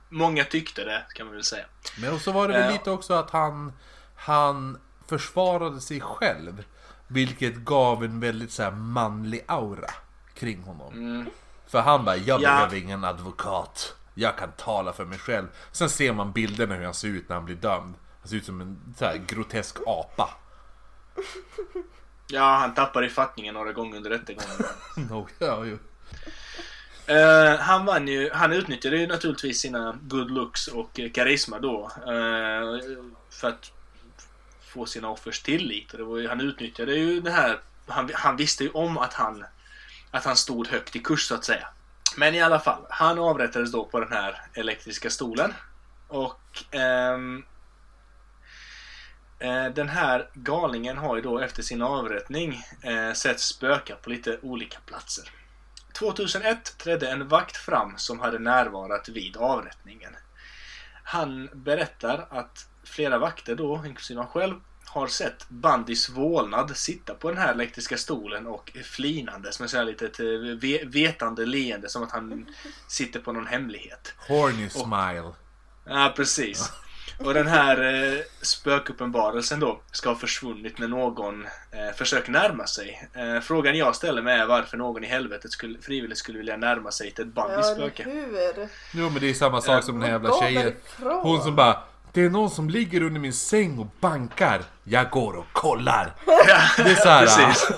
Många 0.09 0.43
tyckte 0.43 0.83
det, 0.83 1.05
kan 1.15 1.25
man 1.25 1.35
väl 1.35 1.43
säga. 1.43 1.65
Men 2.01 2.19
så 2.19 2.31
var 2.31 2.47
det 2.47 2.53
väl 2.53 2.63
Ja. 2.65 2.71
lite 2.71 2.91
också 2.91 3.13
att 3.13 3.29
han, 3.31 3.73
han 4.15 4.77
försvarade 5.07 5.81
sig 5.81 6.01
själv. 6.01 6.63
Vilket 7.07 7.55
gav 7.55 8.03
en 8.03 8.19
väldigt 8.19 8.51
så 8.51 8.71
manlig 8.71 9.43
aura 9.47 9.91
kring 10.33 10.63
honom. 10.63 10.93
Mm. 10.93 11.29
För 11.67 11.81
han 11.81 12.05
bara, 12.05 12.15
jag 12.15 12.41
Ja. 12.41 12.49
behöver 12.49 12.75
ingen 12.77 13.03
advokat. 13.03 13.95
Jag 14.19 14.37
kan 14.37 14.51
tala 14.51 14.93
för 14.93 15.05
mig 15.05 15.19
själv. 15.19 15.47
Sen 15.71 15.89
ser 15.89 16.13
man 16.13 16.31
bilderna 16.31 16.75
hur 16.75 16.85
han 16.85 16.93
ser 16.93 17.07
ut 17.07 17.29
när 17.29 17.35
han 17.35 17.45
blir 17.45 17.55
dömd. 17.55 17.95
Han 18.21 18.29
ser 18.29 18.35
ut 18.35 18.45
som 18.45 18.61
en 18.61 18.95
så 18.97 19.05
här 19.05 19.17
grotesk 19.27 19.77
apa. 19.87 20.29
Ja, 22.27 22.57
han 22.57 22.73
tappade 22.73 23.05
i 23.07 23.09
fattningen 23.09 23.53
några 23.53 23.71
gånger 23.73 23.97
under 23.97 24.09
rättegången. 24.09 24.49
No, 25.09 25.27
ja, 25.39 25.65
ju. 25.65 25.77
Eh, 27.07 27.59
han 27.59 27.85
vann 27.85 28.07
ju, 28.07 28.29
han 28.33 28.53
utnyttjade 28.53 28.97
ju 28.97 29.07
naturligtvis 29.07 29.59
sina 29.59 29.99
good 30.01 30.31
looks 30.31 30.67
och 30.67 30.99
eh, 30.99 31.11
karisma 31.11 31.59
då. 31.59 31.91
eh, 31.97 32.97
för 33.29 33.47
att 33.47 33.71
få 34.61 34.85
sina 34.85 35.09
offers 35.09 35.41
tillit. 35.41 35.93
Och 35.93 36.21
ju, 36.21 36.27
han 36.27 36.41
utnyttjade 36.41 36.93
ju 36.95 37.21
det 37.21 37.31
här, 37.31 37.59
han, 37.87 38.09
han 38.13 38.37
visste 38.37 38.63
ju 38.63 38.69
om 38.69 38.97
att 38.97 39.13
han, 39.13 39.45
att 40.11 40.25
han 40.25 40.35
stod 40.35 40.67
högt 40.67 40.95
i 40.95 40.99
kurs 40.99 41.27
så 41.27 41.35
att 41.35 41.45
säga. 41.45 41.67
Men 42.15 42.35
i 42.35 42.41
alla 42.41 42.59
fall, 42.59 42.85
han 42.89 43.19
avrättades 43.19 43.71
då 43.71 43.85
på 43.85 43.99
den 43.99 44.11
här 44.11 44.41
elektriska 44.53 45.09
stolen. 45.09 45.53
Och 46.07 46.63
ehm, 46.71 47.43
eh, 49.39 49.65
den 49.65 49.89
här 49.89 50.29
galningen 50.33 50.97
har 50.97 51.15
ju 51.15 51.21
då 51.21 51.39
efter 51.39 51.63
sin 51.63 51.81
avrättning 51.81 52.63
eh, 52.81 53.13
sett 53.13 53.39
spöka 53.39 53.95
på 53.95 54.09
lite 54.09 54.39
olika 54.41 54.79
platser. 54.85 55.29
2001 55.99 56.77
trädde 56.77 57.09
en 57.09 57.27
vakt 57.27 57.57
fram 57.57 57.93
som 57.97 58.19
hade 58.19 58.39
närvarat 58.39 59.09
vid 59.09 59.37
avrättningen. 59.37 60.15
Han 61.03 61.49
berättar 61.53 62.27
att 62.29 62.69
flera 62.83 63.17
vakter 63.17 63.55
då, 63.55 63.83
inklusive 63.85 64.21
han 64.21 64.29
själv, 64.29 64.55
har 64.87 65.07
sett 65.07 65.49
Bandys 65.49 66.09
vålnad 66.09 66.77
sitta 66.77 67.13
på 67.13 67.29
den 67.29 67.37
här 67.37 67.51
elektriska 67.53 67.97
stolen 67.97 68.47
och 68.47 68.71
flinandes 68.83 69.59
med 69.59 69.69
så 69.69 69.77
här 69.77 69.85
litet 69.85 70.19
eh, 70.19 70.25
ve- 70.61 70.83
vetande 70.85 71.45
leende 71.45 71.89
som 71.89 72.03
att 72.03 72.11
han 72.11 72.45
sitter 72.87 73.19
på 73.19 73.31
någon 73.31 73.47
hemlighet. 73.47 74.13
Horny 74.27 74.69
smile. 74.69 75.31
Ja, 75.85 76.13
precis. 76.15 76.71
Och 77.19 77.33
den 77.33 77.47
här 77.47 78.03
eh, 78.13 78.19
spökuppenbarelsen 78.41 79.59
då 79.59 79.81
ska 79.91 80.09
ha 80.09 80.15
försvunnit 80.15 80.79
när 80.79 80.87
någon 80.87 81.45
eh, 81.45 81.95
försöker 81.97 82.31
närma 82.31 82.67
sig. 82.67 83.09
Eh, 83.13 83.39
frågan 83.41 83.77
jag 83.77 83.95
ställer 83.95 84.21
mig 84.21 84.39
är 84.39 84.45
varför 84.45 84.77
någon 84.77 85.03
i 85.03 85.07
helvetet 85.07 85.51
skulle, 85.51 85.81
frivilligt 85.81 86.17
skulle 86.17 86.37
vilja 86.37 86.57
närma 86.57 86.91
sig 86.91 87.11
till 87.11 87.23
ett 87.27 87.31
Ja, 87.35 87.41
Bandys 87.47 87.67
spöke. 87.71 88.03
hur? 88.03 88.69
Jo 88.93 89.09
men 89.09 89.21
det 89.21 89.29
är 89.29 89.33
samma 89.33 89.61
sak 89.61 89.83
som 89.83 89.93
den 89.95 90.03
här 90.03 90.11
jävla 90.11 90.39
tjejen. 90.39 90.73
Hon 91.21 91.41
som 91.41 91.55
bara 91.55 91.79
Det 92.13 92.21
är 92.25 92.29
någon 92.29 92.49
som 92.49 92.69
ligger 92.69 93.01
under 93.03 93.19
min 93.19 93.33
säng 93.33 93.79
och 93.79 93.87
bankar. 93.99 94.63
Jag 94.83 95.09
går 95.09 95.33
och 95.35 95.45
kollar. 95.53 96.15
Ja, 96.25 96.61
Det 96.83 96.91
är 96.91 96.95
så 96.95 97.09
här, 97.09 97.25
precis. 97.25 97.69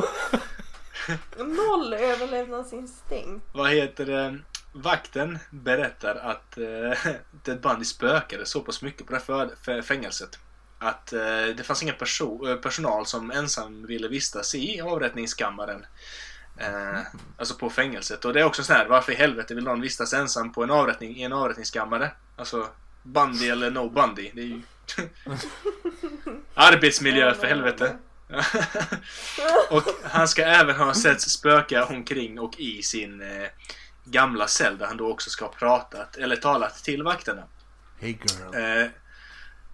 Noll 1.37 1.93
överlevnadsinstinkt. 1.93 3.45
Vad 3.53 3.69
heter 3.71 4.05
det? 4.05 4.37
Vakten 4.73 5.39
berättar 5.49 6.15
att 6.15 6.57
eh, 6.57 7.11
Ted 7.43 7.61
Bundy 7.61 7.85
spökade 7.85 8.45
så 8.45 8.59
pass 8.61 8.81
mycket 8.81 9.07
på 9.07 9.13
det 9.13 9.21
här 9.67 9.81
fängelset. 9.81 10.39
Att 10.79 11.13
eh, 11.13 11.19
det 11.57 11.63
fanns 11.65 11.83
ingen 11.83 11.95
perso- 11.95 12.49
eh, 12.49 12.55
personal 12.55 13.05
som 13.05 13.31
ensam 13.31 13.85
ville 13.85 14.07
vistas 14.07 14.55
i 14.55 14.81
avrättningskammaren. 14.81 15.85
Eh, 16.57 16.99
alltså 17.37 17.55
på 17.55 17.69
fängelset. 17.69 18.25
Och 18.25 18.33
det 18.33 18.39
är 18.39 18.43
också 18.43 18.63
så 18.63 18.73
här, 18.73 18.85
varför 18.87 19.11
i 19.11 19.15
helvete 19.15 19.55
vill 19.55 19.63
någon 19.63 19.81
vistas 19.81 20.13
ensam 20.13 20.51
på 20.51 20.63
en 20.63 20.71
avrättning, 20.71 21.15
i 21.17 21.23
en 21.23 21.33
avrättningskammare? 21.33 22.11
Alltså, 22.35 22.67
Bundy 23.13 23.49
eller 23.49 23.71
no 23.71 23.89
Bundy. 23.89 24.31
Det 24.33 24.41
är 24.41 24.45
ju... 24.45 24.61
Arbetsmiljö 26.53 27.33
för 27.33 27.47
helvete. 27.47 27.97
och 29.69 29.83
han 30.03 30.27
ska 30.27 30.43
även 30.43 30.75
ha 30.75 30.93
sett 30.93 31.21
spöka 31.21 31.85
omkring 31.85 32.39
och 32.39 32.59
i 32.59 32.83
sin 32.83 33.21
eh, 33.21 33.47
gamla 34.05 34.47
cell 34.47 34.77
där 34.77 34.85
han 34.85 34.97
då 34.97 35.11
också 35.11 35.29
ska 35.29 35.45
ha 35.45 35.51
pratat, 35.51 36.17
eller 36.17 36.35
talat 36.35 36.83
till 36.83 37.03
vakterna. 37.03 37.43
Hey 37.99 38.09
girl. 38.11 38.55
Eh, 38.55 38.87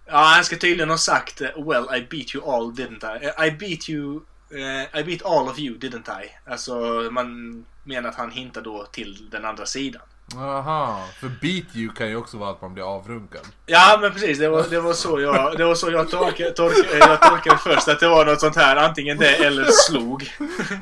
ja, 0.06 0.18
han 0.34 0.44
ska 0.44 0.56
tydligen 0.56 0.90
ha 0.90 0.98
sagt 0.98 1.40
eh, 1.40 1.66
Well, 1.66 1.84
I 1.96 2.06
beat 2.10 2.34
you 2.34 2.54
all, 2.54 2.72
didn't 2.72 3.20
I? 3.20 3.26
Eh, 3.26 3.46
I 3.46 3.50
beat 3.50 3.88
you... 3.88 4.20
eh, 4.50 5.00
I 5.00 5.04
beat 5.04 5.22
all 5.22 5.48
of 5.48 5.58
you, 5.58 5.78
didn't 5.78 6.22
I? 6.22 6.30
Alltså, 6.46 6.74
man 7.10 7.64
menar 7.84 8.08
att 8.08 8.14
han 8.16 8.30
hintar 8.30 8.62
då 8.62 8.84
till 8.84 9.30
den 9.30 9.44
andra 9.44 9.66
sidan. 9.66 10.02
Aha, 10.34 11.08
för 11.20 11.28
beat 11.28 11.64
you 11.76 11.92
kan 11.94 12.08
ju 12.08 12.16
också 12.16 12.36
vara 12.36 12.50
att 12.50 12.62
man 12.62 12.74
blir 12.74 12.84
avrunkad. 12.96 13.40
Ja, 13.66 13.98
men 14.00 14.12
precis. 14.12 14.38
Det 14.38 14.48
var, 14.48 14.64
det 14.70 14.80
var 14.80 14.92
så 14.92 15.20
jag, 15.20 15.56
det 15.58 15.64
var 15.64 15.74
så 15.74 15.90
jag, 15.90 16.10
tolkade, 16.10 16.50
tolkade, 16.50 16.98
jag 16.98 17.22
tolkade 17.22 17.58
först. 17.58 17.88
Att 17.88 18.00
det 18.00 18.08
var 18.08 18.26
något 18.26 18.40
sånt 18.40 18.56
här. 18.56 18.76
Antingen 18.76 19.18
det 19.18 19.34
eller 19.36 19.64
slog. 19.70 20.22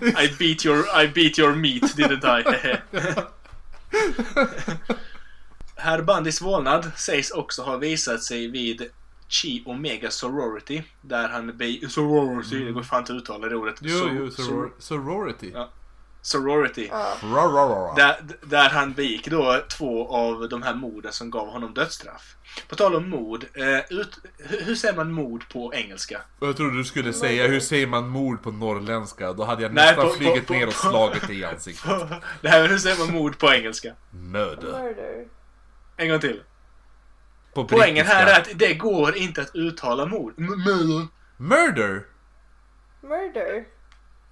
I 0.00 0.28
beat 0.38 0.66
your, 0.66 1.02
I 1.02 1.08
beat 1.08 1.38
your 1.38 1.54
meat, 1.54 1.82
didn't 1.96 2.40
I? 2.40 2.76
Herr 5.76 6.02
Bandys 6.02 6.42
vålnad 6.42 6.90
sägs 6.96 7.30
också 7.30 7.62
ha 7.62 7.76
visat 7.76 8.22
sig 8.22 8.48
vid 8.48 8.82
Chi 9.28 9.62
Omega 9.66 10.10
Sorority. 10.10 10.82
Där 11.00 11.28
han 11.28 11.56
be... 11.56 11.88
Sorority, 11.88 12.64
det 12.64 12.72
går 12.72 12.82
fan 12.82 12.98
inte 13.00 13.12
att 13.12 13.18
uttala 13.18 13.48
det 13.48 13.56
ordet. 13.56 13.74
Jo, 13.80 14.08
jo, 14.12 14.30
sor- 14.30 14.42
soror- 14.44 14.72
sorority. 14.78 15.50
Ja. 15.54 15.68
Sorority. 16.24 16.88
Ja. 17.22 17.94
Där, 17.96 18.16
där 18.42 18.68
han 18.68 18.92
begick 18.92 19.28
då 19.28 19.60
två 19.68 20.08
av 20.08 20.48
de 20.48 20.62
här 20.62 20.74
morden 20.74 21.12
som 21.12 21.30
gav 21.30 21.48
honom 21.48 21.74
dödsstraff. 21.74 22.36
På 22.68 22.76
tal 22.76 22.94
om 22.94 23.08
mord. 23.10 23.44
Eh, 23.54 23.98
ut, 23.98 24.18
hur, 24.38 24.74
säger 24.74 24.94
man 24.96 25.12
mord 25.12 25.48
på 25.52 25.74
engelska? 25.74 26.20
Jag 26.40 26.56
trodde 26.56 26.76
du 26.76 26.84
skulle 26.84 27.12
säga 27.12 27.46
hur 27.46 27.60
säger 27.60 27.86
man 27.86 28.08
mord 28.08 28.42
på 28.42 28.50
norrländska? 28.50 29.32
Då 29.32 29.44
hade 29.44 29.62
jag 29.62 29.72
Nej, 29.74 29.86
nästan 29.86 30.08
på- 30.08 30.14
flugit 30.14 30.46
på- 30.46 30.52
ner 30.52 30.66
och 30.66 30.72
slagit 30.72 31.26
dig 31.26 31.38
i 31.38 31.44
ansiktet. 31.44 31.90
Det 32.40 32.48
här, 32.48 32.68
hur 32.68 32.78
säger 32.78 32.98
man 32.98 33.12
mord 33.14 33.38
på 33.38 33.52
engelska? 33.52 33.92
Murder. 34.10 34.72
Murder. 34.82 35.24
En 35.96 36.08
gång 36.08 36.20
till. 36.20 36.42
På 37.54 37.64
Poängen 37.64 38.06
här 38.06 38.26
är 38.26 38.40
att 38.40 38.48
det 38.58 38.74
går 38.74 39.16
inte 39.16 39.42
att 39.42 39.50
uttala 39.54 40.06
mord. 40.06 40.34
M- 40.38 40.46
murder. 40.46 41.06
Murder? 41.36 42.02
Murder. 43.02 43.64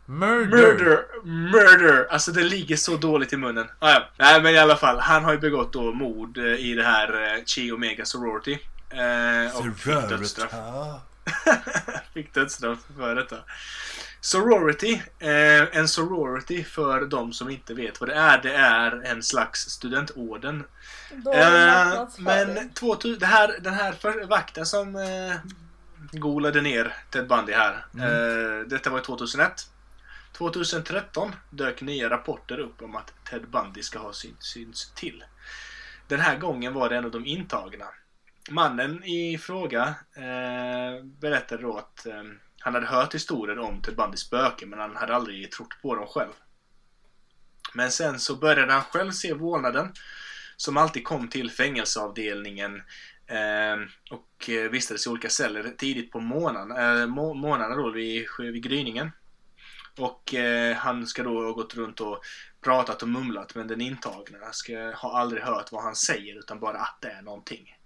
Murder? 0.06 0.46
Murder. 0.46 1.04
Murder. 1.24 2.06
Alltså 2.10 2.32
det 2.32 2.42
ligger 2.42 2.76
så 2.76 2.96
dåligt 2.96 3.32
i 3.32 3.36
munnen. 3.36 3.66
Ah, 3.78 3.90
ja. 3.90 4.08
Nej 4.16 4.42
men 4.42 4.54
i 4.54 4.58
alla 4.58 4.76
fall. 4.76 4.98
Han 4.98 5.24
har 5.24 5.32
ju 5.32 5.38
begått 5.38 5.72
då 5.72 5.92
mord 5.92 6.38
eh, 6.38 6.44
i 6.44 6.74
det 6.74 6.84
här 6.84 7.36
eh, 7.36 7.44
Chi 7.44 7.72
Omega 7.72 8.04
Sorority. 8.04 8.58
Eh, 8.90 9.56
och 9.56 9.78
fick 9.78 10.08
dödsstraff. 10.08 10.50
Fick 12.14 12.34
dödsstraff 12.34 12.78
för 12.96 13.14
detta. 13.14 13.36
Sorority. 14.20 15.02
Eh, 15.18 15.78
en 15.78 15.88
sorority 15.88 16.64
för 16.64 17.00
de 17.00 17.32
som 17.32 17.50
inte 17.50 17.74
vet 17.74 18.00
vad 18.00 18.08
det 18.08 18.14
är. 18.14 18.42
Det 18.42 18.52
är 18.54 19.02
en 19.04 19.22
slags 19.22 19.60
studentorden. 19.60 20.64
Eh, 21.34 22.08
men 22.18 22.70
2000, 22.70 23.18
det 23.18 23.26
här, 23.26 23.56
den 23.60 23.74
här 23.74 23.92
för, 23.92 24.26
vakten 24.26 24.66
som 24.66 24.96
eh, 24.96 25.34
golade 26.12 26.60
ner 26.60 26.96
Ted 27.10 27.28
Bundy 27.28 27.52
här. 27.52 27.86
Eh, 27.98 28.66
detta 28.66 28.90
var 28.90 29.00
2001. 29.00 29.66
2013 30.32 31.32
dök 31.50 31.80
nya 31.80 32.10
rapporter 32.10 32.58
upp 32.58 32.82
om 32.82 32.96
att 32.96 33.12
Ted 33.30 33.50
Bundy 33.50 33.82
ska 33.82 33.98
ha 33.98 34.12
syn 34.12 34.36
syns 34.38 34.92
till. 34.94 35.24
Den 36.08 36.20
här 36.20 36.38
gången 36.38 36.74
var 36.74 36.88
det 36.88 36.96
en 36.96 37.04
av 37.04 37.10
de 37.10 37.26
intagna. 37.26 37.86
Mannen 38.50 39.04
i 39.04 39.38
fråga 39.38 39.94
eh, 40.16 41.04
berättade 41.04 41.62
då 41.62 41.76
att 41.76 42.06
eh, 42.06 42.22
han 42.58 42.74
hade 42.74 42.86
hört 42.86 43.14
historier 43.14 43.58
om 43.58 43.82
Ted 43.82 43.96
Bundys 43.96 44.20
spöken 44.20 44.70
men 44.70 44.78
han 44.78 44.96
hade 44.96 45.14
aldrig 45.14 45.50
trott 45.52 45.82
på 45.82 45.94
dem 45.94 46.06
själv. 46.06 46.32
Men 47.74 47.90
sen 47.90 48.18
så 48.18 48.36
började 48.36 48.72
han 48.72 48.82
själv 48.82 49.10
se 49.10 49.32
vålnaden 49.32 49.92
som 50.56 50.76
alltid 50.76 51.04
kom 51.04 51.28
till 51.28 51.50
fängelseavdelningen 51.50 52.76
eh, 53.26 53.76
och 54.10 54.50
eh, 54.50 54.70
vistades 54.70 55.06
i 55.06 55.10
olika 55.10 55.28
celler 55.28 55.74
tidigt 55.78 56.10
på 56.10 56.20
morgonen, 56.20 56.70
eh, 56.76 57.06
må, 57.06 57.34
morgnarna 57.34 57.76
då 57.76 57.90
vid, 57.90 58.26
vid 58.38 58.62
gryningen. 58.62 59.10
Och 59.98 60.34
eh, 60.34 60.76
han 60.76 61.06
ska 61.06 61.22
då 61.22 61.44
ha 61.44 61.52
gått 61.52 61.74
runt 61.74 62.00
och 62.00 62.20
pratat 62.60 63.02
och 63.02 63.08
mumlat 63.08 63.54
men 63.54 63.66
den 63.68 63.80
intagna 63.80 64.52
ska 64.52 64.90
ha 64.96 65.18
aldrig 65.18 65.42
hört 65.42 65.72
vad 65.72 65.82
han 65.82 65.96
säger 65.96 66.38
utan 66.38 66.60
bara 66.60 66.78
att 66.78 66.98
det 67.00 67.08
är 67.08 67.22
någonting. 67.22 67.76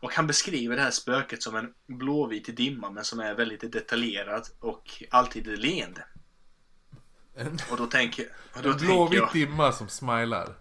Och 0.00 0.14
han 0.14 0.26
beskriver 0.26 0.76
det 0.76 0.82
här 0.82 0.90
spöket 0.90 1.42
som 1.42 1.56
en 1.56 1.74
blåvit 1.86 2.56
dimma 2.56 2.90
men 2.90 3.04
som 3.04 3.20
är 3.20 3.34
väldigt 3.34 3.72
detaljerad 3.72 4.46
och 4.60 5.02
alltid 5.10 5.58
leende. 5.58 6.04
En, 7.36 7.58
Och 7.70 7.76
då 7.76 7.86
tänker, 7.86 8.26
och 8.56 8.62
då 8.62 8.68
en 8.70 8.76
jag... 8.78 8.80
blåvit 8.80 9.32
dimma 9.32 9.72
som 9.72 9.88
smilar. 9.88 10.54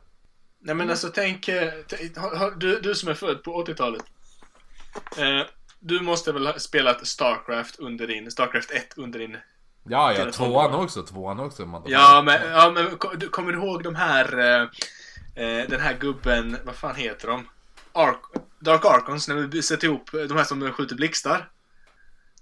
Nej 0.59 0.75
men 0.75 0.89
alltså 0.89 1.09
tänk, 1.09 1.47
eh, 1.47 1.73
har- 2.17 2.35
har- 2.35 2.51
du, 2.51 2.79
du 2.79 2.95
som 2.95 3.09
är 3.09 3.13
född 3.13 3.43
på 3.43 3.63
80-talet. 3.65 4.03
Eh, 5.17 5.41
du 5.79 6.01
måste 6.01 6.31
väl 6.31 6.47
ha 6.47 6.59
spelat 6.59 7.07
Starcraft 7.07 7.79
under 7.79 8.07
din, 8.07 8.31
Starcraft 8.31 8.71
1 8.71 8.93
under 8.97 9.19
din... 9.19 9.37
Ja, 9.83 10.13
ja, 10.13 10.31
tvåan 10.31 10.73
också. 10.73 11.03
Tvåan 11.03 11.39
också. 11.39 11.65
man- 11.65 11.83
Ja 11.85 12.21
men, 12.25 12.51
ja, 12.51 12.71
men 12.71 12.97
kommer 13.31 13.51
du 13.51 13.57
ihåg 13.57 13.83
de 13.83 13.95
här, 13.95 14.39
eh, 14.39 14.61
eh, 15.45 15.67
den 15.69 15.79
här 15.81 15.93
gubben, 15.99 16.57
vad 16.65 16.75
fan 16.75 16.95
heter 16.95 17.27
de? 17.27 17.47
Ark, 17.93 18.19
Dark 18.59 18.85
Archons, 18.85 19.27
när 19.27 19.35
vi 19.35 19.61
sätter 19.63 19.87
ihop 19.87 20.09
de 20.11 20.37
här 20.37 20.43
som 20.43 20.71
skjuter 20.71 20.95
blixtar. 20.95 21.49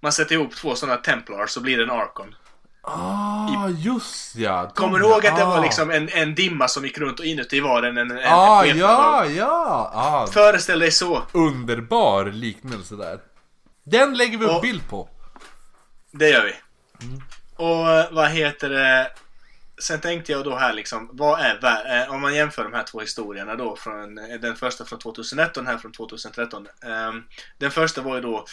Man 0.01 0.11
sätter 0.11 0.35
ihop 0.35 0.55
två 0.55 0.75
sådana 0.75 0.97
Templars 0.97 1.49
så 1.49 1.61
blir 1.61 1.77
det 1.77 1.83
en 1.83 1.91
Archon. 1.91 2.35
Ah, 2.81 3.67
just 3.69 4.35
ja. 4.35 4.71
Kommer 4.75 4.99
du 4.99 5.05
ihåg 5.05 5.27
att 5.27 5.38
det 5.38 5.45
var 5.45 5.57
ah. 5.57 5.61
liksom 5.61 5.91
en, 5.91 6.09
en 6.09 6.35
dimma 6.35 6.67
som 6.67 6.83
gick 6.85 6.97
runt 6.97 7.19
och 7.19 7.25
inuti 7.25 7.59
var 7.59 7.81
den 7.81 7.97
en, 7.97 8.11
en, 8.11 8.19
Ah, 8.25 8.65
en 8.65 8.77
ja, 8.77 9.25
ja. 9.25 9.91
Ah, 9.93 10.27
Föreställ 10.27 10.79
dig 10.79 10.91
så. 10.91 11.23
underbar 11.31 12.25
liknelse 12.25 12.95
där. 12.95 13.19
Den 13.83 14.17
lägger 14.17 14.38
vi 14.38 14.45
upp 14.45 14.51
Och- 14.55 14.61
bild 14.61 14.89
på. 14.89 15.09
Det 16.11 16.29
gör 16.29 16.45
vi. 16.45 16.53
Mm. 17.01 17.21
Och 17.55 17.91
eh, 17.91 18.11
vad 18.11 18.29
heter 18.29 18.69
det? 18.69 19.11
Sen 19.81 19.99
tänkte 19.99 20.31
jag 20.31 20.43
då 20.43 20.55
här 20.55 20.73
liksom, 20.73 21.09
vad 21.13 21.39
är 21.39 22.03
eh, 22.03 22.13
om 22.13 22.21
man 22.21 22.35
jämför 22.35 22.63
de 22.63 22.73
här 22.73 22.83
två 22.83 22.99
historierna 22.99 23.55
då 23.55 23.75
från 23.75 24.17
eh, 24.17 24.39
den 24.39 24.55
första 24.55 24.85
från 24.85 24.99
2001 24.99 25.57
och 25.57 25.63
den 25.63 25.71
här 25.71 25.77
från 25.77 25.91
2013. 25.91 26.67
Ehm, 26.83 27.23
den 27.57 27.71
första 27.71 28.01
var 28.01 28.15
ju 28.15 28.21
då 28.21 28.45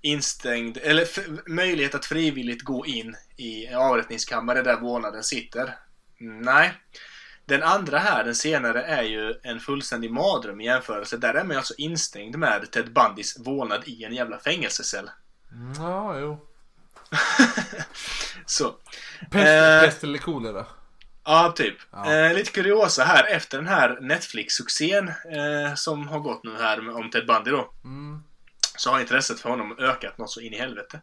instängd, 0.00 0.78
eller 0.82 1.06
möjlighet 1.50 1.94
att 1.94 2.06
frivilligt 2.06 2.62
gå 2.62 2.86
in 2.86 3.16
i 3.36 3.74
avrättningskammare 3.74 4.62
där 4.62 4.76
vårdnaden 4.76 5.24
sitter. 5.24 5.76
Mm, 6.20 6.42
nej. 6.42 6.72
Den 7.44 7.62
andra 7.62 7.98
här, 7.98 8.24
den 8.24 8.34
senare, 8.34 8.82
är 8.82 9.02
ju 9.02 9.34
en 9.42 9.60
fullständig 9.60 10.10
mardröm 10.10 10.60
i 10.60 10.64
jämförelse. 10.64 11.16
Där 11.16 11.34
är 11.34 11.44
man 11.44 11.56
alltså 11.56 11.74
instängd 11.78 12.36
med 12.36 12.70
Ted 12.70 12.92
Bundys 12.92 13.38
vålnad 13.38 13.82
i 13.86 14.04
en 14.04 14.14
jävla 14.14 14.38
fängelsecell. 14.38 15.10
Mm, 15.52 15.72
ja, 15.78 16.18
jo. 16.18 16.49
Så. 18.46 18.74
Pest, 19.30 20.02
Eh. 20.02 20.08
eller 20.08 20.18
kolera? 20.18 20.66
Ja, 21.24 21.52
typ. 21.56 21.76
Ja. 21.92 22.12
Eh, 22.14 22.34
lite 22.34 22.50
kuriosa 22.50 23.04
här. 23.04 23.24
Efter 23.24 23.58
den 23.58 23.66
här 23.66 23.98
Netflix-succén 24.00 25.08
eh, 25.08 25.74
som 25.74 26.08
har 26.08 26.20
gått 26.20 26.44
nu 26.44 26.56
här 26.56 26.80
med- 26.80 26.94
om 26.94 27.10
Ted 27.10 27.26
Bundy 27.26 27.50
då. 27.50 27.72
Mm. 27.84 28.22
Så 28.76 28.90
har 28.90 29.00
intresset 29.00 29.40
för 29.40 29.50
honom 29.50 29.76
ökat 29.78 30.18
något 30.18 30.30
så 30.30 30.40
in 30.40 30.54
i 30.54 30.58
helvete. 30.58 31.00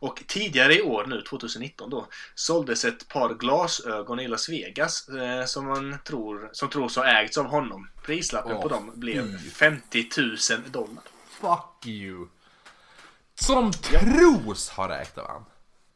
Och 0.00 0.22
tidigare 0.28 0.74
i 0.74 0.82
år, 0.82 1.06
nu 1.06 1.22
2019 1.22 1.90
då, 1.90 2.06
såldes 2.34 2.84
ett 2.84 3.08
par 3.08 3.34
glasögon 3.34 4.20
i 4.20 4.28
Las 4.28 4.48
Vegas 4.48 5.08
eh, 5.08 5.44
som 5.44 5.66
man 5.66 5.98
tror, 6.06 6.48
som 6.52 6.68
tros 6.68 6.96
ha 6.96 7.04
ägts 7.06 7.38
av 7.38 7.44
honom. 7.46 7.88
Prislappen 8.04 8.52
Åh, 8.56 8.62
på 8.62 8.68
dem 8.68 8.92
blev 8.94 9.38
fy. 9.38 9.50
50 9.50 10.08
000 10.16 10.36
dollar. 10.70 11.02
Fuck 11.40 11.86
you. 11.86 12.26
Som 13.40 13.72
tros 13.72 14.70
har 14.70 14.88
räknat 14.88 15.26
han. 15.26 15.44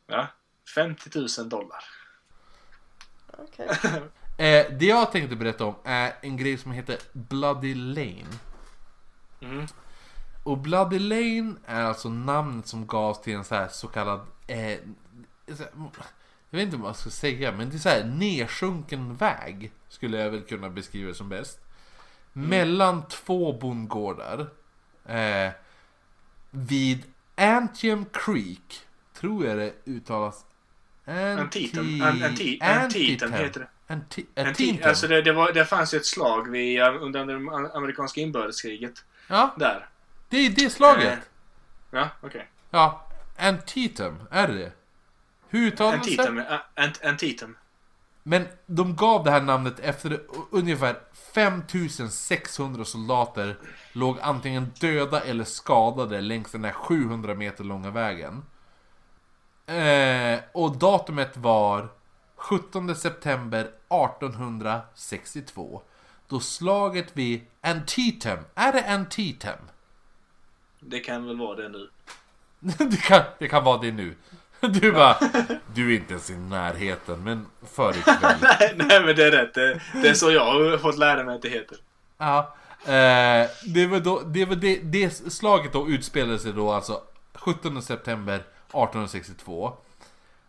Ja, 0.07 0.26
50 0.74 1.11
000 1.38 1.49
dollar. 1.49 1.84
Okej. 3.38 3.68
Eh, 4.36 4.66
det 4.72 4.86
jag 4.86 5.12
tänkte 5.12 5.36
berätta 5.36 5.64
om 5.64 5.74
är 5.84 6.12
en 6.20 6.36
grej 6.36 6.59
som 6.59 6.72
heter 6.72 6.99
Bloody 7.12 7.74
Lane. 7.74 8.38
Mm. 9.40 9.66
Och 10.43 10.59
Bloody 10.59 10.99
Lane 10.99 11.55
är 11.66 11.82
alltså 11.82 12.09
namnet 12.09 12.66
som 12.66 12.86
gavs 12.86 13.20
till 13.20 13.34
en 13.34 13.45
så 13.45 13.55
här 13.55 13.68
så 13.68 13.88
kallad... 13.88 14.20
Eh, 14.47 14.78
jag 16.51 16.59
vet 16.59 16.62
inte 16.62 16.76
vad 16.76 16.88
jag 16.88 16.97
ska 16.97 17.11
säga, 17.11 17.53
men 17.53 17.70
det 17.70 17.76
är 17.76 17.78
så 17.78 17.88
här 17.88 18.05
nedsjunken 18.05 19.16
väg. 19.16 19.72
Skulle 19.88 20.18
jag 20.18 20.30
väl 20.30 20.43
kunna 20.43 20.70
beskriva 20.70 21.09
det 21.09 21.14
som 21.14 21.28
bäst. 21.28 21.61
Mellan 22.32 23.09
två 23.09 23.53
bondgårdar. 23.53 24.51
Eh, 25.05 25.51
vid 26.51 27.03
Antiem 27.36 28.04
Creek. 28.12 28.80
Tror 29.20 29.46
jag 29.46 29.58
det 29.58 29.74
uttalas. 29.84 30.44
Antietam. 31.38 32.02
An- 32.02 32.22
anti- 32.22 32.62
Antietam 32.62 33.32
heter 33.32 33.60
det. 33.60 33.94
Anti- 33.94 34.26
Antietam. 34.48 34.88
alltså 34.88 35.08
det, 35.08 35.22
det, 35.22 35.32
var, 35.32 35.52
det 35.52 35.64
fanns 35.64 35.94
ju 35.94 35.98
ett 35.98 36.06
slag 36.06 36.50
vid, 36.50 36.82
under 36.82 37.26
det 37.26 37.76
amerikanska 37.76 38.20
inbördeskriget. 38.20 39.04
Ja, 39.28 39.54
Där. 39.58 39.86
det 40.28 40.36
är 40.36 40.50
det 40.50 40.70
slaget. 40.70 41.12
Eh, 41.12 41.18
Ja, 41.90 42.08
okej. 42.20 42.48
Ja, 42.70 43.06
Antietam, 43.38 44.18
är 44.30 44.48
det? 44.48 44.72
Hur 45.48 45.66
uttalas 45.66 45.94
Antietam. 45.94 46.34
det? 46.36 46.42
ä- 46.42 46.60
Ant- 46.82 47.08
Antietam. 47.08 47.56
Men 48.22 48.46
de 48.66 48.96
gav 48.96 49.24
det 49.24 49.30
här 49.30 49.40
namnet 49.40 49.80
efter 49.80 50.20
ungefär 50.50 50.98
5600 51.34 52.84
soldater 52.84 53.58
låg 53.92 54.18
antingen 54.20 54.72
döda 54.80 55.20
eller 55.20 55.44
skadade 55.44 56.20
längs 56.20 56.52
den 56.52 56.64
här 56.64 56.72
700 56.72 57.34
meter 57.34 57.64
långa 57.64 57.90
vägen. 57.90 58.44
Eh, 59.66 60.40
och 60.52 60.76
datumet 60.76 61.36
var 61.36 61.88
17 62.36 62.94
september 62.94 63.60
1862. 63.60 65.82
Då 66.28 66.40
slaget 66.40 67.16
vid 67.16 67.40
Antietam, 67.60 68.38
är 68.54 68.72
det 68.72 68.90
Antietam? 68.90 69.58
Det 70.80 71.00
kan 71.00 71.26
väl 71.26 71.38
vara 71.38 71.56
det 71.56 71.68
nu. 71.68 71.90
det, 72.60 73.02
kan, 73.02 73.22
det 73.38 73.48
kan 73.48 73.64
vara 73.64 73.78
det 73.78 73.92
nu. 73.92 74.16
Du 74.68 74.92
bara, 74.92 75.18
du 75.74 75.92
är 75.92 75.96
inte 75.96 76.12
ens 76.12 76.30
i 76.30 76.36
närheten, 76.36 77.24
men 77.24 77.46
för 77.62 77.98
ikväll. 77.98 78.36
nej, 78.42 78.74
nej, 78.76 79.04
men 79.04 79.16
det 79.16 79.24
är 79.24 79.30
rätt. 79.30 79.54
Det, 79.54 79.80
det 80.02 80.08
är 80.08 80.14
så 80.14 80.30
jag 80.30 80.44
har 80.44 80.78
fått 80.78 80.98
lära 80.98 81.24
mig 81.24 81.34
att 81.34 81.42
det 81.42 81.48
heter. 81.48 81.78
Ja, 82.18 82.54
eh, 82.84 83.50
det 83.64 83.86
var, 83.86 84.00
då, 84.00 84.20
det, 84.20 84.44
var 84.44 84.56
det, 84.56 84.76
det 84.76 85.10
slaget 85.10 85.72
då 85.72 85.88
utspelade 85.88 86.38
sig 86.38 86.52
då 86.52 86.72
alltså 86.72 87.00
17 87.34 87.82
september 87.82 88.34
1862. 88.34 89.72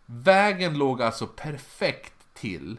Vägen 0.06 0.78
låg 0.78 1.02
alltså 1.02 1.26
perfekt 1.26 2.14
till 2.34 2.76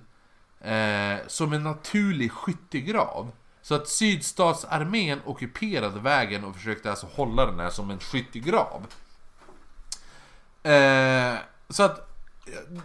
eh, 0.62 1.16
som 1.28 1.54
en 1.54 1.64
naturlig 1.64 2.32
skyttegrav. 2.32 3.32
Så 3.62 3.76
att 3.76 3.88
sydstatsarmén 3.88 5.20
ockuperade 5.26 6.00
vägen 6.00 6.44
och 6.44 6.56
försökte 6.56 6.90
alltså 6.90 7.08
hålla 7.14 7.46
den 7.46 7.60
här 7.60 7.70
som 7.70 7.90
en 7.90 8.00
skyttegrav. 8.00 8.88
Eh, 10.66 11.38
så 11.70 11.84
att 11.84 12.10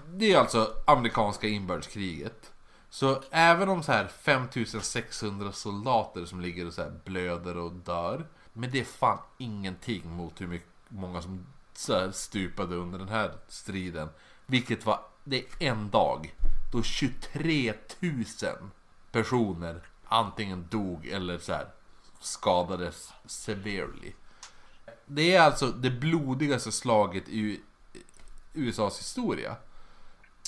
det 0.07 0.33
är 0.33 0.39
alltså 0.39 0.75
amerikanska 0.87 1.49
inbördeskriget. 1.49 2.53
Så 2.91 3.23
även 3.31 3.69
om 3.69 3.83
så 3.83 3.93
här 3.93 4.07
5600 4.07 5.53
soldater 5.53 6.25
som 6.25 6.41
ligger 6.41 6.67
och 6.67 6.73
så 6.73 6.83
här 6.83 6.93
blöder 7.05 7.57
och 7.57 7.73
dör. 7.73 8.27
Men 8.53 8.71
det 8.71 8.81
är 8.81 8.85
fan 8.85 9.19
ingenting 9.39 10.11
mot 10.11 10.41
hur 10.41 10.47
mycket, 10.47 10.69
många 10.89 11.23
som 11.23 11.47
så 11.75 11.95
här 11.95 12.11
stupade 12.11 12.77
under 12.77 12.99
den 12.99 13.09
här 13.09 13.33
striden. 13.49 14.09
Vilket 14.47 14.87
var, 14.87 15.01
det 15.25 15.39
är 15.39 15.45
en 15.59 15.91
dag. 15.91 16.35
Då 16.73 16.83
23 16.83 17.75
000 18.01 18.25
personer 19.13 19.81
antingen 20.05 20.67
dog 20.71 21.07
eller 21.07 21.39
så 21.39 21.53
här 21.53 21.67
skadades 22.21 23.13
severely. 23.27 24.13
Det 25.07 25.35
är 25.35 25.41
alltså 25.41 25.67
det 25.67 25.91
blodigaste 25.91 26.73
slaget 26.73 27.29
i 27.29 27.61
USAs 28.55 28.99
historia. 28.99 29.57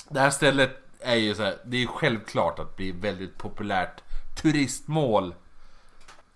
Det 0.08 0.20
här 0.20 0.30
stället 0.30 0.82
är 1.00 1.16
ju 1.16 1.34
så 1.34 1.42
här, 1.42 1.58
det 1.64 1.82
är 1.82 1.86
självklart 1.86 2.58
att 2.58 2.76
bli 2.76 2.92
väldigt 2.92 3.38
populärt 3.38 4.02
turistmål. 4.42 5.34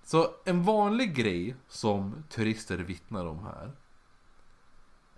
Så 0.04 0.30
en 0.44 0.62
vanlig 0.62 1.14
grej 1.14 1.56
som 1.68 2.24
turister 2.30 2.78
vittnar 2.78 3.26
om 3.26 3.44
här 3.44 3.72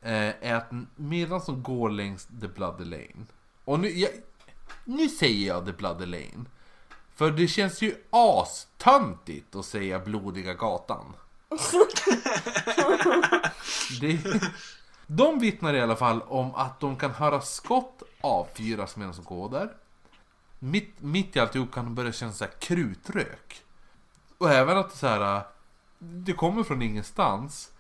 eh, 0.03 0.35
är 0.51 0.55
att 0.55 0.71
medan 0.97 1.41
de 1.47 1.63
går 1.63 1.91
längs 1.91 2.27
The 2.41 2.49
Bloody 2.49 2.85
Lane. 2.85 3.27
Och 3.65 3.81
nu, 3.81 3.89
jag, 3.89 4.11
nu 4.85 5.09
säger 5.09 5.49
jag 5.49 5.67
The 5.67 5.73
Bloody 5.73 6.07
Lane. 6.07 6.45
För 7.15 7.31
det 7.31 7.49
känns 7.49 7.83
ju 7.83 7.95
astöntigt 8.11 9.55
att 9.55 9.67
säga 9.67 9.99
Blodiga 9.99 10.55
gatan. 10.55 11.15
Det, 14.01 14.19
de 15.11 15.39
vittnar 15.39 15.75
i 15.75 15.81
alla 15.81 15.97
fall 15.97 16.23
om 16.23 16.55
att 16.55 16.81
de 16.81 16.97
kan 16.97 17.11
höra 17.11 17.41
skott 17.41 18.03
avfyras 18.21 18.97
medan 18.97 19.15
de 19.17 19.25
går 19.25 19.51
där. 19.51 19.73
Mitt, 20.59 21.01
mitt 21.01 21.37
i 21.37 21.41
alltihop 21.41 21.73
kan 21.73 21.85
de 21.85 21.95
börja 21.95 22.13
känna 22.13 22.33
så 22.33 22.45
här 22.45 22.53
krutrök. 22.59 23.63
Och 24.39 24.51
även 24.51 24.79
att 24.79 24.91
det 24.91 24.97
så 24.97 25.07
här, 25.07 25.43
det 25.99 26.33
kommer 26.33 26.63
från 26.63 26.83
ingenstans. 26.83 27.71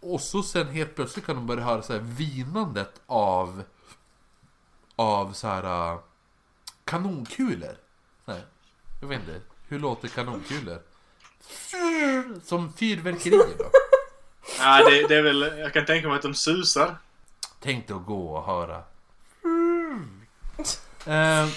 Och 0.00 0.20
så 0.20 0.42
sen 0.42 0.68
helt 0.68 0.94
plötsligt 0.94 1.26
kan 1.26 1.36
de 1.36 1.46
börja 1.46 1.64
höra 1.64 1.82
så 1.82 1.92
här 1.92 2.00
vinandet 2.00 3.00
av 3.06 3.62
av 4.96 5.32
så 5.32 5.48
här 5.48 5.98
kanonkulor. 6.84 7.76
Nej 8.24 8.42
jag 9.00 9.08
vet 9.08 9.20
inte, 9.20 9.40
hur 9.68 9.78
låter 9.78 10.08
kanonkulor? 10.08 10.78
Som 12.44 12.72
fyrverkerier 12.72 13.58
då. 13.58 13.70
Ja, 14.58 14.90
det, 14.90 15.08
det 15.08 15.16
är 15.16 15.22
väl, 15.22 15.52
jag 15.58 15.72
kan 15.72 15.86
tänka 15.86 16.08
mig 16.08 16.16
att 16.16 16.22
de 16.22 16.34
susar. 16.34 16.96
Tänk 17.60 17.88
dig 17.88 17.96
att 17.96 18.06
gå 18.06 18.36
och 18.36 18.44
höra. 18.46 18.82
Eh, 21.06 21.48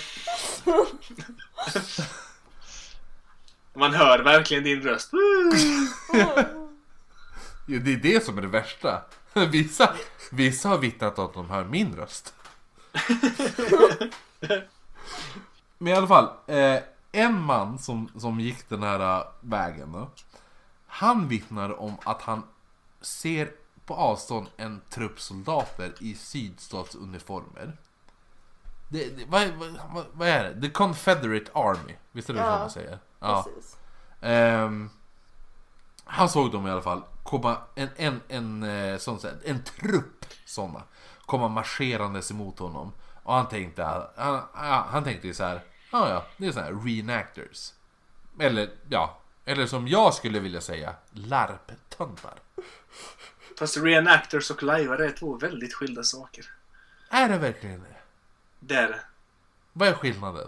Man 3.73 3.93
hör 3.93 4.19
verkligen 4.19 4.63
din 4.63 4.81
röst. 4.81 5.11
ja, 6.13 7.79
det 7.79 7.93
är 7.93 7.97
det 7.97 8.25
som 8.25 8.37
är 8.37 8.41
det 8.41 8.47
värsta. 8.47 9.01
Vissa, 9.33 9.93
vissa 10.31 10.69
har 10.69 10.77
vittnat 10.77 11.19
att 11.19 11.33
de 11.33 11.49
hör 11.49 11.63
min 11.65 11.95
röst. 11.95 12.33
Men 15.77 15.93
i 15.93 15.93
alla 15.93 16.07
fall. 16.07 16.29
Eh, 16.47 16.79
en 17.11 17.41
man 17.41 17.79
som, 17.79 18.11
som 18.17 18.39
gick 18.39 18.69
den 18.69 18.83
här 18.83 18.99
eh, 19.19 19.25
vägen 19.41 19.91
då. 19.91 20.09
Han 20.87 21.27
vittnar 21.27 21.79
om 21.79 21.97
att 22.03 22.21
han 22.21 22.43
ser 23.01 23.51
på 23.85 23.95
avstånd 23.95 24.47
en 24.57 24.81
trupp 24.89 25.19
soldater 25.19 25.93
i 25.99 26.15
sydstatsuniformer. 26.15 27.77
Det, 28.89 29.17
det, 29.17 29.25
vad, 29.25 29.47
vad, 29.93 30.05
vad 30.13 30.27
är 30.27 30.43
det? 30.43 30.61
The 30.61 30.69
Confederate 30.69 31.51
Army. 31.53 31.95
Visst 32.11 32.29
är 32.29 32.33
det 32.33 32.39
Ja, 32.39 32.53
så 32.53 32.59
man 32.59 32.69
säger? 32.69 32.99
Ja. 33.19 33.43
Precis. 33.43 33.77
Ehm, 34.21 34.89
han 36.03 36.29
såg 36.29 36.51
dem 36.51 36.67
i 36.67 36.69
alla 36.69 36.81
fall 36.81 37.03
komma, 37.23 37.57
en, 37.75 37.89
en, 37.95 38.21
en, 38.27 38.63
eh, 38.63 38.97
sån, 38.97 39.19
en 39.45 39.63
trupp 39.63 40.25
sådana, 40.45 40.83
komma 41.25 41.47
marscherandes 41.47 42.31
emot 42.31 42.59
honom. 42.59 42.93
Och 43.23 43.33
han 43.33 43.47
tänkte, 43.47 44.09
han, 44.15 44.41
han, 44.89 45.03
tänkte 45.03 45.33
så 45.33 45.43
här, 45.43 45.61
ja 45.91 46.09
ja, 46.09 46.25
det 46.37 46.47
är 46.47 46.51
så 46.51 46.59
här 46.59 46.73
reenactors. 46.73 47.73
Eller 48.39 48.69
ja, 48.89 49.17
eller 49.45 49.65
som 49.65 49.87
jag 49.87 50.13
skulle 50.13 50.39
vilja 50.39 50.61
säga, 50.61 50.95
larptöntar. 51.99 52.39
Fast 53.59 53.77
reenactors 53.77 54.51
och 54.51 54.63
lajvare 54.63 55.05
är 55.05 55.11
två 55.11 55.35
väldigt 55.37 55.73
skilda 55.73 56.03
saker. 56.03 56.45
Är 57.09 57.29
det 57.29 57.37
verkligen 57.37 57.79
det? 57.79 57.95
Det 58.59 58.75
är 58.75 58.87
det. 58.87 58.99
Vad 59.73 59.87
är 59.87 59.93
skillnaden? 59.93 60.47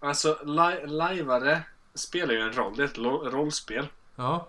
Alltså, 0.00 0.38
li- 0.44 0.86
lajvare 0.86 1.62
spelar 1.94 2.34
ju 2.34 2.40
en 2.40 2.52
roll. 2.52 2.76
Det 2.76 2.82
är 2.82 2.86
ett 2.86 2.98
rollspel. 3.32 3.88
Ja. 4.16 4.48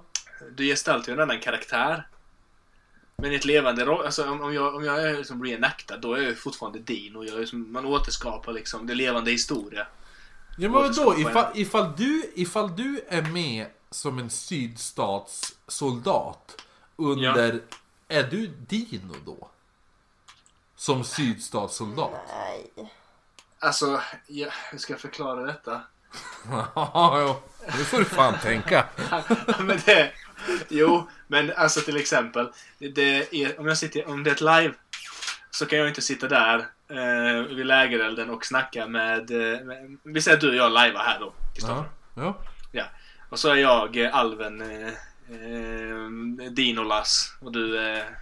Du 0.52 0.66
gestaltar 0.66 1.12
ju 1.12 1.14
en 1.14 1.20
annan 1.20 1.40
karaktär. 1.40 2.08
Men 3.18 3.32
i 3.32 3.36
ett 3.36 3.46
levande 3.46 3.86
roll, 3.86 4.06
alltså 4.06 4.30
om, 4.32 4.42
om, 4.42 4.54
jag, 4.54 4.76
om 4.76 4.84
jag 4.84 5.04
är 5.04 5.24
som 5.24 5.44
reenactad, 5.44 6.02
då 6.02 6.14
är 6.14 6.22
jag 6.22 6.38
fortfarande 6.38 6.80
din 6.80 7.16
och 7.16 7.26
jag 7.26 7.42
är 7.42 7.46
som, 7.46 7.72
man 7.72 7.86
återskapar 7.86 8.52
liksom 8.54 8.88
det 8.88 8.96
levande 8.96 9.32
historia. 9.32 9.88
Ja 10.58 10.70
men 10.70 10.72
vadå? 10.72 11.16
Ifall, 11.18 11.52
ifall, 11.56 11.94
du, 11.98 12.32
ifall 12.36 12.76
du 12.76 13.02
är 13.10 13.22
med 13.22 13.68
som 13.98 14.20
en 14.20 14.30
sydstatssoldat 14.30 16.62
under... 16.96 17.62
Är 18.08 18.24
du 18.24 18.48
Dino 18.48 19.16
då? 19.26 19.50
Som 20.76 21.04
sydstatssoldat? 21.04 22.12
Nej. 22.28 22.72
Alltså, 23.60 24.02
ja, 24.28 24.50
hur 24.72 24.78
ska 24.78 24.94
jag 24.94 25.00
förklara 25.00 25.42
detta? 25.42 25.82
Ja. 26.76 27.42
Nu 27.78 27.84
får 27.84 27.98
du 27.98 28.06
fan 28.06 28.40
tänka. 28.42 28.86
men 29.60 29.80
det, 29.86 30.12
jo, 30.70 31.08
men 31.28 31.54
alltså 31.54 31.82
till 31.82 31.98
exempel, 31.98 32.52
det 32.80 33.34
är, 33.34 33.60
om, 33.60 33.68
jag 33.68 33.78
sitter, 33.78 34.10
om 34.10 34.24
det 34.24 34.30
är 34.30 34.36
ett 34.36 34.42
live 34.42 34.74
så 35.52 35.66
kan 35.66 35.80
jag 35.80 35.88
inte 35.88 36.02
sitta 36.02 36.28
där 36.28 36.60
eh, 36.90 37.42
vid 37.56 37.66
lägerelden 37.66 38.30
och 38.30 38.46
snacka 38.46 38.88
med, 38.88 39.32
eh, 39.32 39.60
med 39.66 39.98
vi 40.04 40.22
säger 40.22 40.38
att 40.38 40.42
du 40.42 40.50
och 40.50 40.56
jag 40.56 40.72
lajvar 40.72 41.02
här 41.02 41.20
då, 41.20 41.34
Kristoffer. 41.54 41.90
Ja. 42.16 42.24
ja. 42.24 42.36
Och 43.30 43.40
så 43.40 43.50
är 43.50 43.56
jag 43.56 43.98
eh, 43.98 44.16
alven 44.16 44.62
eh, 44.62 44.88
eh, 45.30 46.52
Dinolas 46.52 47.34
och 47.42 47.52
du 47.52 47.78
är 47.78 48.18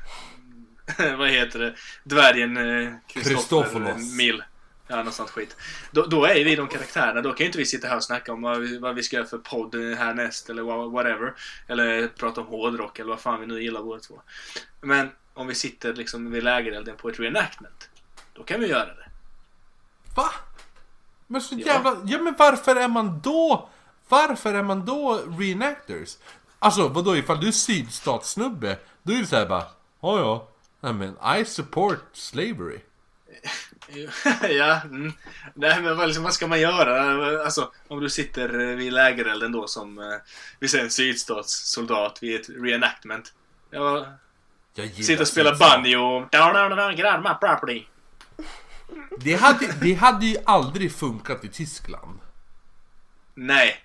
vad 1.18 1.30
heter 1.30 1.60
det? 1.60 1.76
Dvärgen 2.04 2.58
eh, 2.58 2.94
Kristoffer. 3.08 4.16
Mill. 4.18 4.44
Ja, 4.88 5.04
något 5.04 5.14
sånt 5.14 5.30
skit. 5.30 5.56
Då, 5.92 6.06
då 6.06 6.26
är 6.26 6.44
vi 6.46 6.56
de 6.56 6.68
karaktärerna. 6.68 7.22
Då 7.22 7.30
kan 7.30 7.38
ju 7.40 7.46
inte 7.46 7.58
vi 7.58 7.66
sitta 7.66 7.88
här 7.88 7.96
och 7.96 8.04
snacka 8.04 8.34
om 8.34 8.42
vad 8.42 8.60
vi, 8.60 8.78
vad 8.78 8.96
vi 8.96 9.04
ska 9.04 9.16
göra 9.16 9.28
för 9.28 9.38
podd 9.38 9.76
eh, 9.76 9.98
härnäst 9.98 10.50
eller 10.50 10.64
wha- 10.64 10.92
whatever. 10.92 11.34
Eller 11.68 12.08
prata 12.08 12.42
om 12.42 12.48
hårdrock 12.48 13.00
eller 13.00 13.10
vad 13.10 13.20
fan 13.20 13.40
vi 13.42 13.48
nu 13.48 13.64
gillar 13.64 13.84
båda 13.84 14.00
två. 14.00 14.22
Men 14.82 15.10
om 15.34 15.48
vi 15.48 15.56
sitter 15.56 15.94
liksom 15.94 16.32
vid 16.32 16.44
lägerelden 16.44 16.96
på 16.98 17.10
ett 17.10 17.20
reenactment. 17.20 17.90
Då 18.34 18.44
kan 18.44 18.60
vi 18.60 18.68
göra 18.68 18.86
det. 18.86 19.06
Va? 20.16 20.32
Men 21.28 21.42
så 21.42 21.56
Ja. 21.56 21.66
jävla... 21.66 21.98
Ja 22.06 22.22
men 22.22 22.36
varför 22.38 22.76
är 22.76 22.88
man 22.88 23.20
då... 23.24 23.70
Varför 24.10 24.54
är 24.54 24.64
man 24.64 24.86
då 24.86 25.22
reenactors? 25.40 26.18
Alltså 26.60 26.88
vadå 26.88 27.18
ifall 27.18 27.40
du 27.40 27.48
är 27.48 27.52
sydstatssnubbe, 27.52 28.78
då 29.04 29.14
är 29.14 29.18
det 29.18 29.28
såhär 29.28 29.46
bara... 29.46 29.64
Ja 30.02 30.20
ja. 30.20 30.48
Nej 30.80 30.94
men 30.94 31.40
I 31.40 31.46
support 31.46 32.04
slavery. 32.14 32.80
ja, 34.50 34.82
mm. 34.84 35.14
Nej 35.54 35.82
men 35.82 35.98
vad, 35.98 36.08
liksom, 36.08 36.24
vad 36.24 36.34
ska 36.34 36.48
man 36.48 36.62
göra? 36.62 37.44
Alltså, 37.44 37.72
om 37.88 38.00
du 38.00 38.10
sitter 38.10 38.50
vid 38.76 38.94
lägerelden 38.94 39.52
då 39.52 39.68
som, 39.68 40.00
eh, 40.00 40.06
vi 40.60 40.68
säger 40.68 40.84
en 40.84 40.92
sydstatssoldat 40.92 42.24
vid 42.24 42.42
ett 42.42 42.50
reenactment. 42.50 43.34
Ja, 43.70 44.08
sitter 44.76 45.22
och 45.22 45.28
spelar 45.28 45.56
banjo. 45.56 46.20
My 47.22 47.34
property. 47.40 47.84
Det 49.20 49.34
hade, 49.34 49.74
det 49.82 49.94
hade 49.94 50.26
ju 50.26 50.38
aldrig 50.46 50.92
funkat 50.92 51.46
i 51.46 51.48
Tyskland. 51.48 52.20
Nej. 53.34 53.85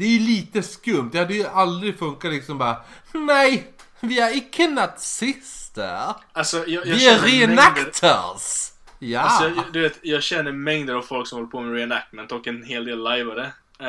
Det 0.00 0.06
är 0.06 0.10
ju 0.10 0.18
lite 0.18 0.62
skumt. 0.62 1.10
Det 1.12 1.18
hade 1.18 1.34
ju 1.34 1.46
aldrig 1.46 1.98
funkat 1.98 2.32
liksom 2.32 2.58
bara... 2.58 2.76
Nej! 3.12 3.72
Vi 4.00 4.20
är 4.20 4.36
icke 4.36 4.68
nazister. 4.68 6.14
Alltså, 6.32 6.56
jag, 6.66 6.86
jag 6.86 6.96
Vi 6.96 7.08
är 7.08 7.18
reenactors. 7.18 8.72
Ja. 8.98 9.20
alltså, 9.20 9.48
jag, 9.48 9.72
du 9.72 9.80
vet, 9.80 9.98
jag 10.02 10.22
känner 10.22 10.52
mängder 10.52 10.94
av 10.94 11.02
folk 11.02 11.28
som 11.28 11.38
håller 11.38 11.50
på 11.50 11.60
med 11.60 11.74
reenactment 11.74 12.32
och 12.32 12.46
en 12.46 12.62
hel 12.62 12.84
del 12.84 12.98
lajvare. 12.98 13.52
Uh, 13.82 13.88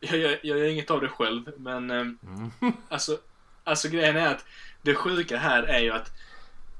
jag, 0.00 0.18
jag, 0.18 0.38
jag 0.42 0.58
gör 0.58 0.64
inget 0.64 0.90
av 0.90 1.00
det 1.00 1.08
själv, 1.08 1.50
men 1.56 1.90
eh, 1.90 2.06
alltså, 2.88 3.18
alltså 3.64 3.88
grejen 3.88 4.16
är 4.16 4.26
att 4.26 4.44
det 4.82 4.94
sjuka 4.94 5.38
här 5.38 5.62
är 5.62 5.80
ju 5.80 5.90
att 5.92 6.10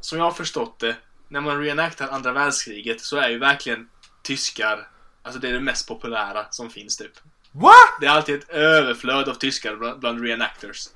som 0.00 0.18
jag 0.18 0.24
har 0.24 0.32
förstått 0.32 0.78
det, 0.78 0.96
när 1.28 1.40
man 1.40 1.62
reenactar 1.62 2.08
andra 2.08 2.32
världskriget 2.32 3.00
så 3.00 3.16
är 3.16 3.28
ju 3.28 3.38
verkligen 3.38 3.88
tyskar, 4.22 4.88
alltså 5.22 5.40
det 5.40 5.48
är 5.48 5.52
det 5.52 5.60
mest 5.60 5.88
populära 5.88 6.46
som 6.50 6.70
finns 6.70 6.96
typ. 6.96 7.12
What? 7.52 7.72
Det 8.00 8.06
är 8.06 8.10
alltid 8.10 8.34
ett 8.34 8.48
överflöd 8.50 9.28
av 9.28 9.34
tyskar 9.34 9.76
bland, 9.76 10.00
bland 10.00 10.24
reenactors. 10.24 10.88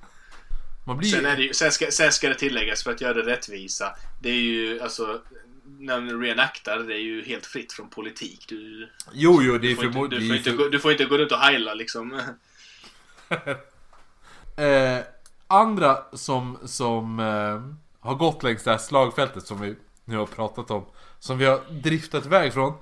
Man 0.86 0.98
blir 0.98 1.11
Sen, 1.11 1.26
är 1.26 1.36
det, 1.36 1.42
ju- 1.42 1.55
sen, 1.55 1.72
ska, 1.72 1.90
sen 1.90 2.12
ska 2.12 2.28
det 2.28 2.34
tilläggas 2.34 2.82
för 2.84 2.90
att 2.90 3.00
göra 3.00 3.14
det 3.14 3.22
rättvisa. 3.32 3.96
Det 4.22 4.28
är 4.28 4.34
ju 4.40 4.80
alltså, 4.80 5.20
när 5.78 6.00
man 6.00 6.20
reenactar, 6.22 6.78
det 6.78 6.94
är 6.94 6.98
ju 6.98 7.24
helt 7.24 7.46
fritt 7.46 7.72
från 7.72 7.90
politik. 7.90 8.44
Du, 8.48 8.88
Jo, 9.12 9.42
jo, 9.42 9.59
det 9.59 9.66
är 9.66 9.68
du, 9.70 9.76
får, 9.76 9.84
inte, 9.84 9.92
förmodligen... 9.94 10.22
du, 10.22 10.28
får, 10.28 10.36
inte, 10.36 10.62
gå- 10.62 10.68
du 10.68 10.80
får 10.80 10.92
inte 10.92 11.05
gå 11.05 11.18
runt 11.18 11.32
och 11.32 11.38
heila 11.38 11.74
liksom. 11.74 12.20
Eh, 14.57 14.98
andra 15.46 15.98
som, 16.12 16.59
som 16.64 17.18
eh, 17.20 17.62
har 18.09 18.14
gått 18.14 18.42
längs 18.42 18.62
det 18.64 18.70
här 18.70 18.78
slagfältet 18.78 19.46
som 19.46 19.61
vi 19.61 19.76
nu 20.05 20.16
har 20.16 20.26
pratat 20.26 20.70
om. 20.70 20.86
Som 21.18 21.38
vi 21.38 21.44
har 21.44 21.61
driftat 21.70 22.26
iväg 22.26 22.52
från. 22.52 22.72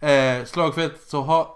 Eh, 0.00 0.44
slagfältet 0.44 1.08
så 1.08 1.22
har 1.22 1.48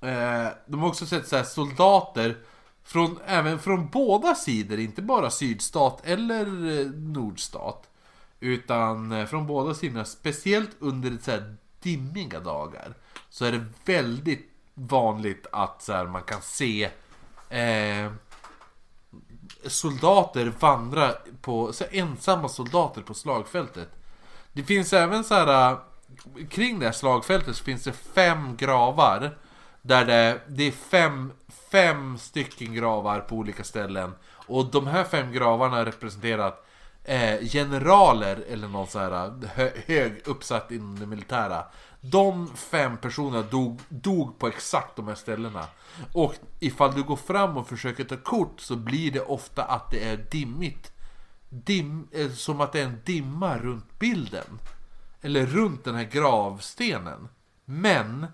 eh, 0.00 0.48
de 0.66 0.80
har 0.80 0.88
också 0.88 1.06
sett 1.06 1.28
så 1.28 1.36
här 1.36 1.44
soldater 1.44 2.36
från, 2.84 3.18
även 3.26 3.58
från 3.58 3.88
båda 3.90 4.34
sidor, 4.34 4.78
inte 4.78 5.02
bara 5.02 5.30
sydstat 5.30 6.00
eller 6.04 6.46
eh, 6.80 6.86
nordstat. 6.86 7.88
Utan 8.40 9.12
eh, 9.12 9.26
från 9.26 9.46
båda 9.46 9.74
sidorna, 9.74 10.04
speciellt 10.04 10.76
under 10.78 11.18
så 11.22 11.30
här 11.30 11.56
dimmiga 11.80 12.40
dagar. 12.40 12.94
Så 13.30 13.44
är 13.44 13.52
det 13.52 13.66
väldigt 13.84 14.50
vanligt 14.74 15.46
att 15.52 15.82
så 15.82 15.92
här, 15.92 16.06
man 16.06 16.22
kan 16.22 16.42
se 16.42 16.90
eh, 17.48 18.12
soldater 19.66 20.52
vandra 20.60 21.12
på, 21.40 21.72
så 21.72 21.84
ensamma 21.90 22.48
soldater 22.48 23.02
på 23.02 23.14
slagfältet. 23.14 23.88
Det 24.52 24.62
finns 24.62 24.92
även 24.92 25.24
så 25.24 25.34
här 25.34 25.72
eh, 25.72 25.78
kring 26.48 26.78
det 26.78 26.86
här 26.86 26.92
slagfältet 26.92 27.56
så 27.56 27.64
finns 27.64 27.84
det 27.84 27.92
fem 27.92 28.56
gravar. 28.56 29.38
Där 29.86 30.04
det, 30.04 30.40
det 30.48 30.64
är 30.64 30.72
fem, 30.72 31.32
fem 31.70 32.18
stycken 32.18 32.74
gravar 32.74 33.20
på 33.20 33.36
olika 33.36 33.64
ställen. 33.64 34.12
Och 34.46 34.70
de 34.70 34.86
här 34.86 35.04
fem 35.04 35.32
gravarna 35.32 35.84
representerar 35.84 36.54
eh, 37.04 37.40
generaler 37.40 38.44
eller 38.50 38.68
någon 38.68 38.86
så 38.86 38.98
här 38.98 39.32
hö, 39.54 39.70
hög 39.86 40.22
uppsatt 40.24 40.70
inom 40.70 40.98
det 40.98 41.06
militära. 41.06 41.64
De 42.00 42.56
fem 42.56 42.96
personerna 42.96 43.42
dog, 43.42 43.80
dog 43.88 44.38
på 44.38 44.48
exakt 44.48 44.96
de 44.96 45.08
här 45.08 45.14
ställena. 45.14 45.64
Och 46.12 46.34
ifall 46.60 46.94
du 46.94 47.02
går 47.02 47.16
fram 47.16 47.56
och 47.56 47.68
försöker 47.68 48.04
ta 48.04 48.16
kort 48.16 48.60
så 48.60 48.76
blir 48.76 49.10
det 49.10 49.20
ofta 49.20 49.64
att 49.64 49.90
det 49.90 50.08
är 50.08 50.16
dimmigt. 50.16 50.92
Dim, 51.48 52.08
eh, 52.12 52.30
som 52.30 52.60
att 52.60 52.72
det 52.72 52.80
är 52.80 52.84
en 52.84 53.00
dimma 53.04 53.58
runt 53.58 53.98
bilden. 53.98 54.58
Eller 55.22 55.46
runt 55.46 55.84
den 55.84 55.94
här 55.94 56.04
gravstenen. 56.04 57.28
Men 57.64 58.26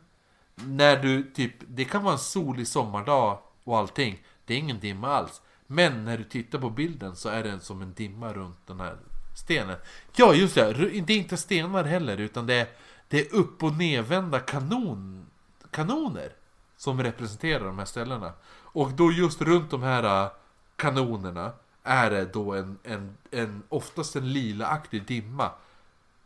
när 0.54 0.96
du 0.96 1.22
typ, 1.22 1.54
det 1.68 1.84
kan 1.84 2.02
vara 2.02 2.12
en 2.12 2.18
solig 2.18 2.68
sommardag 2.68 3.38
och 3.64 3.78
allting. 3.78 4.22
Det 4.44 4.54
är 4.54 4.58
ingen 4.58 4.80
dimma 4.80 5.08
alls. 5.08 5.40
Men 5.66 6.04
när 6.04 6.18
du 6.18 6.24
tittar 6.24 6.58
på 6.58 6.70
bilden 6.70 7.16
så 7.16 7.28
är 7.28 7.42
det 7.42 7.60
som 7.60 7.82
en 7.82 7.94
dimma 7.94 8.32
runt 8.32 8.66
den 8.66 8.80
här 8.80 8.96
stenen. 9.34 9.76
Ja, 10.16 10.34
just 10.34 10.54
det. 10.54 10.72
Det 10.72 11.12
är 11.12 11.18
inte 11.18 11.36
stenar 11.36 11.84
heller 11.84 12.16
utan 12.16 12.46
det 12.46 12.54
är, 12.54 12.68
det 13.08 13.20
är 13.20 13.34
upp 13.34 13.62
och 13.62 13.72
nedvända 13.72 14.38
kanon, 14.40 15.26
kanoner. 15.70 16.32
Som 16.76 17.02
representerar 17.02 17.64
de 17.64 17.78
här 17.78 17.84
ställena. 17.84 18.32
Och 18.52 18.90
då 18.90 19.12
just 19.12 19.40
runt 19.42 19.70
de 19.70 19.82
här 19.82 20.24
äh, 20.24 20.30
kanonerna 20.76 21.52
är 21.82 22.10
det 22.10 22.24
då 22.24 22.54
en, 22.54 22.78
en, 22.82 23.16
en 23.30 23.62
oftast 23.68 24.16
en 24.16 24.32
lilaaktig 24.32 25.06
dimma. 25.06 25.50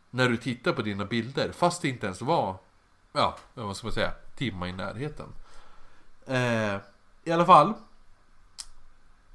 När 0.09 0.29
du 0.29 0.37
tittar 0.37 0.73
på 0.73 0.81
dina 0.81 1.05
bilder. 1.05 1.51
Fast 1.51 1.81
det 1.81 1.89
inte 1.89 2.05
ens 2.05 2.21
var, 2.21 2.57
ja, 3.11 3.37
vad 3.53 3.77
ska 3.77 3.87
man 3.87 3.93
säga, 3.93 4.11
Timma 4.35 4.67
i 4.67 4.71
närheten. 4.71 5.27
Eh, 6.25 6.75
I 7.23 7.31
alla 7.31 7.45
fall. 7.45 7.73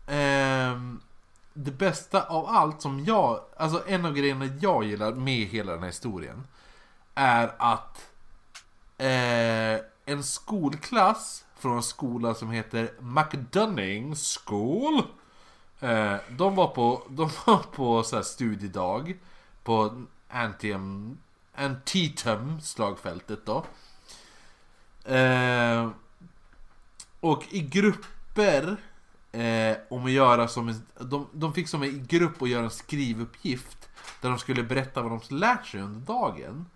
Eh, 0.07 0.79
det 1.55 1.71
bästa 1.71 2.23
av 2.23 2.47
allt 2.47 2.83
som 2.83 3.05
jag, 3.05 3.41
alltså 3.57 3.83
en 3.87 4.05
av 4.05 4.15
grejerna 4.15 4.45
jag 4.61 4.85
gillar 4.85 5.13
med 5.13 5.47
hela 5.47 5.73
den 5.73 5.81
här 5.81 5.87
historien. 5.87 6.47
är 7.15 7.55
att 7.59 8.11
eh, 8.99 9.85
en 10.05 10.23
skolklass 10.23 11.45
från 11.57 11.77
en 11.77 11.83
skola 11.83 12.35
som 12.35 12.51
heter 12.51 12.91
McDunning 13.01 14.15
School. 14.17 15.03
Eh, 15.81 16.17
de 16.31 16.55
var 16.55 16.69
på, 16.69 17.03
de 17.09 17.31
var 17.47 17.59
på 17.59 18.03
så 18.03 18.17
här 18.17 18.23
studiedag 18.23 19.15
på 19.65 20.03
Antium, 20.29 21.19
Antietam 21.55 22.61
slagfältet 22.61 23.47
då. 23.47 23.65
Eh, 25.13 25.91
och 27.21 27.45
i 27.51 27.61
grupper 27.61 28.77
eh, 29.33 29.77
om 29.91 30.05
att 30.05 30.11
göra 30.11 30.49
som 30.49 30.69
en, 30.69 30.87
de, 31.01 31.29
de 31.33 31.55
fick 31.55 31.69
som 31.69 31.83
en 31.83 32.07
grupp 32.07 32.43
att 32.43 32.49
göra 32.49 32.65
en 32.65 32.71
skrivuppgift 32.71 33.89
där 34.21 34.29
de 34.29 34.39
skulle 34.39 34.63
berätta 34.63 35.03
vad 35.03 35.13
de 35.13 35.37
lärt 35.37 35.67
sig 35.67 35.81
under 35.81 36.01
dagen. 36.01 36.67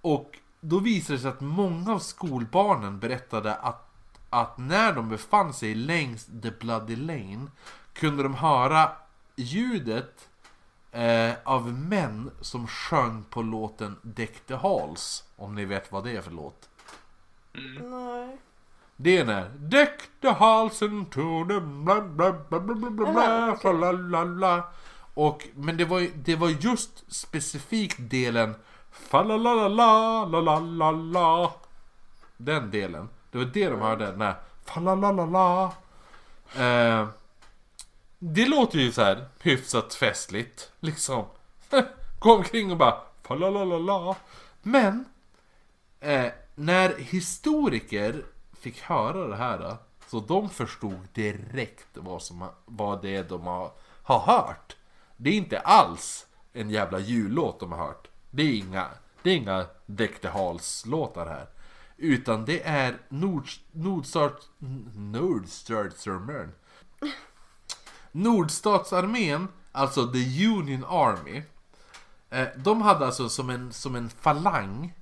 Och 0.00 0.38
då 0.60 0.78
visade 0.78 1.16
det 1.18 1.22
sig 1.22 1.30
att 1.30 1.40
många 1.40 1.92
av 1.92 1.98
skolbarnen 1.98 2.98
berättade 2.98 3.54
att, 3.54 3.90
att 4.30 4.58
när 4.58 4.92
de 4.92 5.08
befann 5.08 5.54
sig 5.54 5.74
längs 5.74 6.24
The 6.42 6.50
Bloody 6.50 6.96
Lane 6.96 7.46
kunde 7.92 8.22
de 8.22 8.34
höra 8.34 8.92
ljudet 9.36 10.28
eh, 10.94 11.32
av 11.44 11.72
män 11.72 12.30
som 12.40 12.66
sjöng 12.66 13.24
på 13.30 13.42
låten 13.42 13.96
Deck 14.02 14.46
the 14.46 14.54
Halls. 14.54 15.24
Om 15.36 15.54
ni 15.54 15.64
vet 15.64 15.92
vad 15.92 16.04
det 16.04 16.16
är 16.16 16.20
för 16.20 16.30
låt. 16.30 16.68
Nej. 17.80 18.38
Det 18.96 19.18
är 19.18 19.24
när 19.24 19.48
Deck 19.48 20.00
the 20.20 20.30
halls 20.30 20.82
into 20.82 21.44
the 21.48 21.60
bla 21.60 22.00
bla 22.00 22.32
bla 22.32 22.60
bla 22.60 22.74
bla 22.74 22.90
bla 22.90 23.10
okej. 23.10 23.56
fa 23.62 23.72
la 23.72 23.92
la 23.92 24.24
la 24.24 24.62
Och 25.14 25.48
Men 25.54 25.76
det 25.76 25.84
var, 25.84 25.98
ju- 25.98 26.12
det 26.14 26.36
var 26.36 26.48
just 26.48 27.12
specifikt 27.12 27.96
delen 27.98 28.54
Fa 28.90 29.22
la 29.22 29.36
la 29.36 29.54
la 29.54 29.68
la 29.68 30.24
la 30.24 30.40
la 30.40 30.58
la 30.60 30.90
la 30.90 31.52
Den 32.36 32.70
delen 32.70 33.08
Det 33.30 33.38
var 33.38 33.44
det 33.44 33.68
de 33.68 33.80
hörde, 33.80 34.06
den 34.06 34.20
här 34.20 34.34
Fa 34.64 34.80
la 34.80 34.94
la 34.94 35.12
la 35.12 35.24
la 35.26 35.72
eh, 36.64 37.08
det 38.26 38.46
låter 38.46 38.78
ju 38.78 38.92
så 38.92 39.02
här 39.02 39.28
hyfsat 39.40 39.94
festligt 39.94 40.72
Liksom 40.80 41.24
Gå 42.18 42.34
omkring 42.34 42.70
och 42.70 42.76
bara 42.76 43.02
la 43.28 43.50
la 43.50 43.64
la 43.64 43.78
la 43.78 44.16
Men 44.62 45.04
eh, 46.00 46.32
när 46.54 46.98
historiker 46.98 48.24
fick 48.60 48.80
höra 48.80 49.26
det 49.26 49.36
här 49.36 49.58
då, 49.58 49.76
så 50.08 50.20
de 50.20 50.50
förstod 50.50 51.08
direkt 51.12 51.86
vad, 51.92 52.22
som, 52.22 52.48
vad 52.64 53.02
det 53.02 53.16
är 53.16 53.24
de 53.24 53.42
har, 53.42 53.72
har 54.02 54.18
hört. 54.18 54.76
Det 55.16 55.30
är 55.30 55.34
inte 55.34 55.58
alls 55.58 56.26
en 56.52 56.70
jävla 56.70 56.98
jullåt 56.98 57.60
de 57.60 57.72
har 57.72 57.86
hört. 57.86 58.08
Det 58.30 58.42
är 58.42 58.56
inga, 58.56 58.88
det 59.22 59.30
är 59.30 59.36
inga 59.36 59.66
Deck 59.86 60.20
the 60.20 60.28
Halls-låtar 60.28 61.26
här. 61.26 61.46
Utan 61.96 62.44
det 62.44 62.62
är 62.66 62.98
Nord, 63.08 63.48
Nordstat, 63.72 64.48
Nordstatsarmén. 64.94 66.52
Nordstatsarmén, 68.14 69.48
alltså 69.72 70.12
the 70.12 70.46
Union 70.46 70.84
Army. 70.84 71.42
Eh, 72.30 72.48
de 72.56 72.82
hade 72.82 73.06
alltså 73.06 73.28
som 73.28 73.50
en, 73.50 73.72
som 73.72 73.94
en 73.94 74.10
falang 74.10 74.92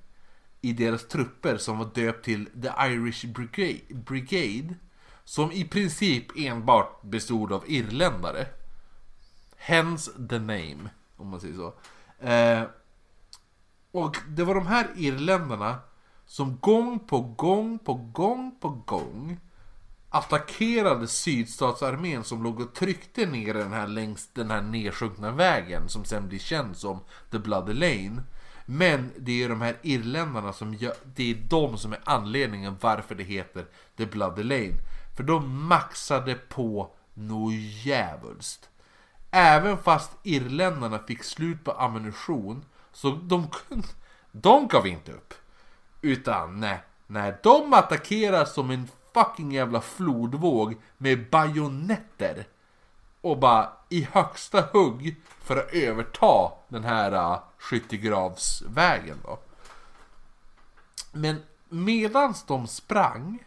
i 0.61 0.73
deras 0.73 1.07
trupper 1.07 1.57
som 1.57 1.77
var 1.77 1.89
döpt 1.93 2.25
till 2.25 2.45
The 2.45 2.69
Irish 2.87 3.25
Brigade, 3.25 3.79
Brigade 3.89 4.75
som 5.23 5.51
i 5.51 5.65
princip 5.65 6.25
enbart 6.37 7.01
bestod 7.01 7.51
av 7.51 7.63
irländare. 7.67 8.45
Hence 9.57 10.11
the 10.29 10.39
name, 10.39 10.89
om 11.17 11.27
man 11.27 11.41
säger 11.41 11.55
så. 11.55 11.73
Eh, 12.27 12.63
och 13.91 14.17
det 14.27 14.43
var 14.43 14.55
de 14.55 14.67
här 14.67 14.87
irländarna 14.95 15.77
som 16.25 16.57
gång 16.59 16.99
på 16.99 17.21
gång 17.21 17.79
på 17.79 17.93
gång 17.93 18.55
på 18.59 18.69
gång 18.69 19.39
attackerade 20.13 21.07
sydstatsarmén 21.07 22.23
som 22.23 22.43
låg 22.43 22.59
och 22.59 22.73
tryckte 22.73 23.25
ner 23.25 23.53
den 23.53 23.73
här 23.73 23.87
längs 23.87 24.29
den 24.33 24.51
här 24.51 24.61
nedsjunkna 24.61 25.31
vägen 25.31 25.89
som 25.89 26.05
sen 26.05 26.27
blir 26.27 26.39
känd 26.39 26.77
som 26.77 26.99
The 27.31 27.39
Bloody 27.39 27.73
Lane. 27.73 28.23
Men 28.65 29.11
det 29.17 29.43
är 29.43 29.49
de 29.49 29.61
här 29.61 29.77
irländarna 29.81 30.53
som 30.53 30.73
gör, 30.73 30.93
det 31.15 31.31
är 31.31 31.35
de 31.35 31.77
som 31.77 31.93
är 31.93 31.99
anledningen 32.03 32.77
varför 32.81 33.15
det 33.15 33.23
heter 33.23 33.65
The 33.97 34.05
Bloody 34.05 34.43
Lane. 34.43 34.77
För 35.17 35.23
de 35.23 35.65
maxade 35.67 36.35
på 36.35 36.89
något 37.13 37.53
djävulskt. 37.53 38.69
Även 39.31 39.77
fast 39.77 40.11
irländarna 40.23 40.99
fick 40.99 41.23
slut 41.23 41.63
på 41.63 41.71
ammunition 41.71 42.65
så 42.91 43.11
de, 43.11 43.47
kunde- 43.47 43.87
de 44.31 44.67
gav 44.67 44.87
inte 44.87 45.11
upp. 45.11 45.33
Utan 46.01 46.59
nej, 46.59 46.83
när 47.07 47.39
de 47.43 47.73
attackerar 47.73 48.45
som 48.45 48.71
en 48.71 48.89
fucking 49.13 49.51
jävla 49.51 49.81
flodvåg 49.81 50.75
med 50.97 51.29
bajonetter. 51.29 52.47
Och 53.21 53.37
bara 53.37 53.69
i 53.89 54.07
högsta 54.11 54.61
hugg 54.73 55.15
för 55.43 55.57
att 55.57 55.73
överta 55.73 56.51
den 56.67 56.83
här 56.83 57.13
uh, 57.13 57.39
skyttegravsvägen 57.57 59.17
då. 59.23 59.39
Men 61.11 61.41
medans 61.69 62.43
de 62.43 62.67
sprang 62.67 63.43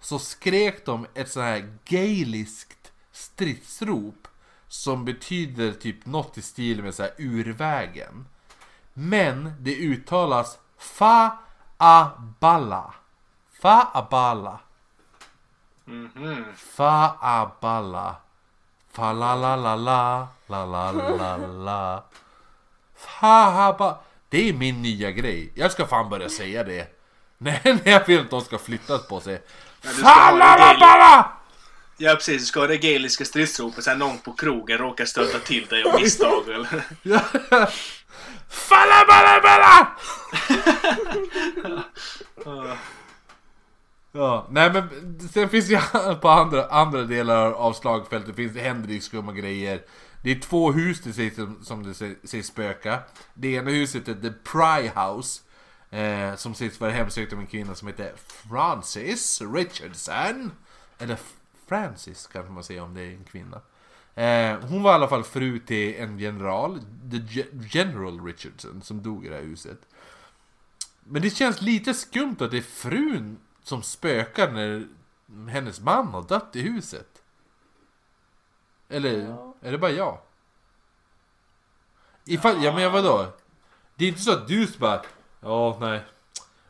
så 0.00 0.18
skrek 0.18 0.86
de 0.86 1.06
ett 1.14 1.30
sånt 1.30 1.44
här 1.44 1.78
gaeliskt 1.84 2.92
stridsrop 3.12 4.28
som 4.68 5.04
betyder 5.04 5.72
typ 5.72 6.06
något 6.06 6.38
i 6.38 6.42
stil 6.42 6.82
med 6.82 6.94
så 6.94 7.02
här 7.02 7.12
urvägen. 7.18 8.26
Men 8.94 9.52
det 9.60 9.76
uttalas 9.76 10.58
fa-a-balla. 10.78 11.54
Fa-a-balla. 13.52 14.60
Mhm. 15.86 16.44
Fa-a-balla. 16.56 18.16
Fa-la-la-la-la. 18.92 20.28
La-la-la-la. 20.46 22.02
Fa-a-ba. 22.96 23.98
Det 24.28 24.48
är 24.48 24.52
min 24.52 24.82
nya 24.82 25.10
grej. 25.10 25.52
Jag 25.54 25.72
ska 25.72 25.86
fan 25.86 26.08
börja 26.10 26.28
säga 26.28 26.64
det. 26.64 26.92
Nej, 27.38 27.60
när 27.64 27.92
jag 27.92 28.06
vill 28.06 28.20
att 28.20 28.30
de 28.30 28.40
ska 28.40 28.58
flyttas 28.58 29.06
på 29.08 29.20
sig. 29.20 29.42
Fa-la-la-balla! 29.82 31.32
Ja 31.98 32.14
precis, 32.14 32.42
du 32.42 32.46
ska 32.46 32.60
ha 32.60 32.66
det 32.66 32.76
gaeliska 32.76 33.24
stridsropet 33.24 33.84
sen 33.84 33.98
någon 33.98 34.18
på 34.18 34.32
krogen 34.32 34.78
råkar 34.78 35.04
stöta 35.04 35.38
till 35.38 35.66
dig 35.66 35.82
av 35.82 36.00
misstag 36.00 36.48
eller... 36.48 36.82
Falla-balla-balla! 38.48 39.88
Ja, 44.16 44.46
nej 44.50 44.72
men 44.72 44.88
sen 45.32 45.48
finns 45.48 45.68
ju 45.70 45.78
på 46.20 46.28
andra, 46.28 46.66
andra 46.66 47.02
delar 47.02 47.52
av 47.52 47.72
slagfältet 47.72 48.36
finns 48.36 48.52
det 48.52 48.60
händer 48.60 48.88
det 48.88 49.00
skumma 49.00 49.32
grejer. 49.32 49.82
Det 50.22 50.30
är 50.30 50.40
två 50.40 50.72
hus 50.72 51.00
det 51.00 51.12
sägs 51.12 51.36
som, 51.62 51.82
det 51.82 51.94
sägs- 51.94 52.46
spöka. 52.46 52.98
Det 53.34 53.48
ena 53.48 53.70
huset 53.70 54.08
är 54.08 54.14
The 54.14 54.30
Pry 54.30 54.90
House. 55.00 55.42
Eh, 55.90 56.34
som 56.36 56.54
sägs 56.54 56.80
vara 56.80 56.90
hemsökt 56.90 57.32
av 57.32 57.40
en 57.40 57.46
kvinna 57.46 57.74
som 57.74 57.88
heter 57.88 58.12
Frances 58.16 59.42
Richardson. 59.54 60.52
Eller 60.98 61.18
Francis 61.68 62.26
kanske 62.32 62.52
man 62.52 62.64
säger 62.64 62.82
om 62.82 62.94
det 62.94 63.02
är 63.02 63.10
en 63.10 63.24
kvinna. 63.24 63.60
Eh, 64.14 64.58
hon 64.68 64.82
var 64.82 64.90
i 64.90 64.94
alla 64.94 65.08
fall 65.08 65.24
fru 65.24 65.58
till 65.58 65.94
en 65.94 66.18
general, 66.18 66.80
The 67.10 67.44
General 67.70 68.24
Richardson, 68.24 68.82
som 68.82 69.02
dog 69.02 69.26
i 69.26 69.28
det 69.28 69.34
här 69.34 69.42
huset. 69.42 69.78
Men 71.04 71.22
det 71.22 71.30
känns 71.30 71.62
lite 71.62 71.94
skumt 71.94 72.36
att 72.40 72.50
det 72.50 72.56
är 72.58 72.62
frun 72.62 73.38
som 73.66 73.82
spökar 73.82 74.50
när 74.50 74.86
hennes 75.50 75.80
man 75.80 76.08
har 76.08 76.22
dött 76.22 76.56
i 76.56 76.62
huset. 76.62 77.22
Eller 78.88 79.18
Ja. 79.18 79.54
är 79.60 79.72
det 79.72 79.78
bara 79.78 79.90
jag? 79.90 80.18
Ifall, 82.24 82.64
ja 82.64 82.74
men 82.74 82.92
vadå? 82.92 83.26
Det 83.94 84.04
är 84.04 84.08
inte 84.08 84.20
så 84.20 84.32
att 84.32 84.48
du 84.48 84.68
bara 84.78 85.02
Ja 85.40 85.76
nej 85.80 86.04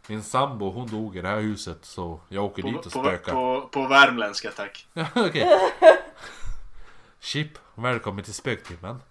Min 0.07 0.23
sambo 0.23 0.71
hon 0.71 0.87
dog 0.87 1.17
i 1.17 1.21
det 1.21 1.29
här 1.29 1.41
huset 1.41 1.79
så 1.85 2.21
jag 2.29 2.45
åker 2.45 2.63
På, 2.63 2.69
dit 2.69 2.77
och 2.77 2.93
på, 2.93 3.03
spökar 3.03 3.33
på, 3.33 3.69
på 3.73 3.87
värmländska 3.89 4.51
tack. 4.51 4.87
Ja, 4.93 5.07
okej. 5.15 5.49
Chip, 7.21 7.59
välkommen 7.75 8.25
till 8.25 8.35
spöktimmen. 8.35 9.03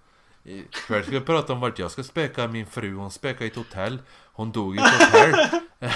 Ikväll 0.43 1.03
ska 1.03 1.11
vi 1.11 1.21
prata 1.21 1.53
om 1.53 1.59
vart 1.59 1.79
jag 1.79 1.91
ska 1.91 2.03
spöka 2.03 2.47
min 2.47 2.65
fru. 2.65 2.95
Hon 2.95 3.11
spökade 3.11 3.45
i 3.45 3.47
ett 3.47 3.55
hotell. 3.55 4.01
Hon 4.33 4.51
dog 4.51 4.75
i 4.75 4.79
ett 4.79 5.03
hotell. 5.03 5.61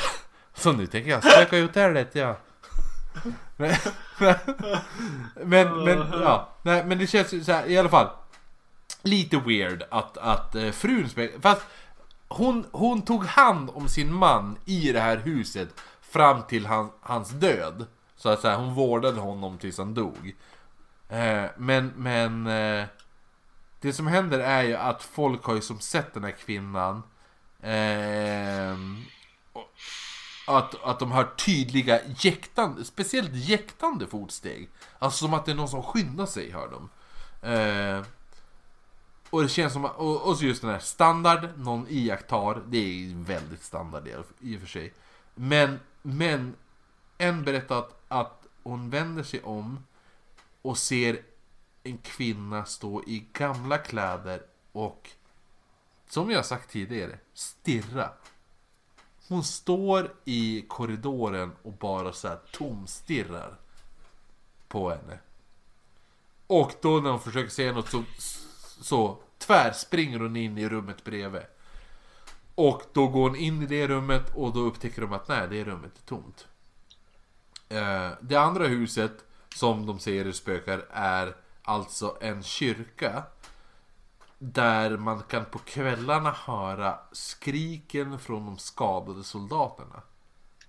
Så 0.54 0.72
nu 0.72 0.88
tänker 0.88 1.10
jag 1.10 1.24
spöka 1.24 1.58
ut 1.58 1.70
hotellet, 1.70 2.16
ja. 2.16 2.38
Men, 3.58 3.76
men, 5.44 5.84
men, 5.84 5.98
ja. 6.12 6.50
Nej, 6.62 6.86
men 6.86 6.98
det 6.98 7.08
känns 7.08 7.34
ju 7.34 7.44
så 7.44 7.52
här, 7.52 7.66
i 7.66 7.78
alla 7.78 7.90
fall. 7.90 8.10
Lite 9.02 9.38
weird 9.38 9.84
att, 9.92 10.18
att 10.18 10.56
eh, 10.56 10.72
frun 10.72 11.10
spökade. 11.10 11.42
Fast 11.42 11.62
hon, 12.28 12.66
hon 12.72 13.02
tog 13.02 13.26
hand 13.26 13.70
om 13.74 13.88
sin 13.88 14.14
man 14.14 14.58
i 14.66 14.92
det 14.92 15.00
här 15.00 15.18
huset 15.18 15.70
fram 16.02 16.44
till 16.44 16.66
han, 16.66 16.90
hans 17.02 17.30
död. 17.30 17.86
Så 18.16 18.30
att 18.30 18.42
säga, 18.42 18.56
hon 18.56 18.74
vårdade 18.74 19.20
honom 19.20 19.58
tills 19.58 19.78
han 19.78 19.94
dog. 19.94 20.36
Eh, 21.10 21.46
men, 21.58 21.94
men... 21.96 22.48
Eh, 22.48 22.86
det 23.82 23.94
som 23.94 24.08
händer 24.08 24.40
är 24.40 24.64
ju 24.64 24.76
att 24.76 25.04
folk 25.04 25.44
har 25.44 25.56
ju 25.56 25.62
som 25.62 25.80
sett 25.80 26.14
den 26.14 26.24
här 26.24 26.32
kvinnan 26.32 27.04
Eh, 27.62 28.78
och 29.54 29.72
att, 30.50 30.84
att 30.84 31.00
de 31.00 31.12
har 31.12 31.24
tydliga 31.24 32.00
jäktande, 32.18 32.86
speciellt 32.86 33.34
jäktande 33.34 34.08
fotsteg. 34.08 34.70
Alltså 35.00 35.26
som 35.26 35.34
att 35.34 35.46
det 35.46 35.52
är 35.52 35.56
någon 35.56 35.70
som 35.70 35.84
skyndar 35.84 36.26
sig, 36.26 36.52
hör 36.52 36.70
de. 36.72 36.90
Eh, 37.50 38.06
och 39.30 39.44
det 39.44 39.50
känns 39.50 39.74
som 39.74 39.86
att, 39.86 39.96
och, 39.96 40.28
och 40.28 40.38
så 40.38 40.46
just 40.46 40.62
den 40.62 40.72
här 40.72 40.80
standard, 40.80 41.50
någon 41.58 41.86
iakttar, 41.90 42.62
det 42.68 42.78
är 42.78 43.24
väldigt 43.24 43.64
standard 43.64 44.04
det 44.04 44.24
i 44.40 44.58
och 44.58 44.60
för 44.60 44.68
sig. 44.68 44.94
Men, 45.36 45.80
men 46.02 46.56
en 47.18 47.44
berättar 47.44 47.80
att, 47.80 48.02
att 48.08 48.44
hon 48.64 48.90
vänder 48.90 49.24
sig 49.24 49.42
om 49.42 49.86
och 50.62 50.78
ser 50.78 51.22
en 51.84 51.98
kvinna 51.98 52.66
stå 52.66 53.04
i 53.04 53.28
gamla 53.34 53.78
kläder 53.78 54.42
och 54.72 55.10
som 56.10 56.32
jag 56.32 56.46
sagt 56.46 56.72
tidigare, 56.72 57.20
stirra. 57.34 58.10
Hon 59.30 59.44
står 59.44 60.14
i 60.26 60.66
korridoren 60.68 61.52
och 61.64 61.74
bara 61.74 62.14
så 62.14 62.28
här 62.28 62.40
tomstirrar 62.52 63.54
på 64.68 64.90
henne. 64.90 65.20
Och 66.48 66.72
då 66.82 67.00
när 67.00 67.10
hon 67.10 67.20
försöker 67.20 67.50
säga 67.50 67.72
något 67.72 67.90
så, 67.90 68.04
så 68.82 69.18
tvärspringer 69.38 70.20
hon 70.20 70.36
in 70.36 70.58
i 70.58 70.70
rummet 70.70 71.04
bredvid. 71.04 71.42
Och 72.56 72.84
då 72.94 73.08
går 73.08 73.30
hon 73.30 73.36
in 73.36 73.62
i 73.62 73.66
det 73.66 73.88
rummet 73.88 74.36
och 74.36 74.54
då 74.54 74.60
upptäcker 74.60 75.02
de 75.02 75.14
att 75.14 75.28
nej, 75.28 75.48
det 75.50 75.64
rummet 75.64 75.98
är 75.98 76.08
tomt. 76.08 76.48
Eh, 77.70 78.10
det 78.22 78.36
andra 78.36 78.68
huset 78.68 79.26
som 79.56 79.86
de 79.86 80.00
säger 80.00 80.32
spökar 80.32 80.86
är 80.92 81.36
alltså 81.62 82.18
en 82.22 82.44
kyrka. 82.44 83.24
Där 84.40 84.98
man 84.98 85.24
kan 85.24 85.46
på 85.46 85.60
kvällarna 85.60 86.32
höra 86.32 87.00
skriken 87.12 88.20
från 88.20 88.46
de 88.46 88.58
skadade 88.58 89.24
soldaterna. 89.24 90.02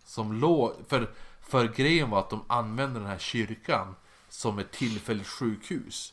Som 0.04 0.32
låg, 0.32 0.72
för, 0.88 1.10
för 1.40 1.68
grejen 1.68 2.10
var 2.10 2.18
att 2.18 2.30
de 2.30 2.44
använde 2.46 3.00
den 3.00 3.08
här 3.08 3.18
kyrkan 3.18 3.94
som 4.28 4.58
ett 4.58 4.72
tillfälligt 4.72 5.26
sjukhus. 5.26 6.12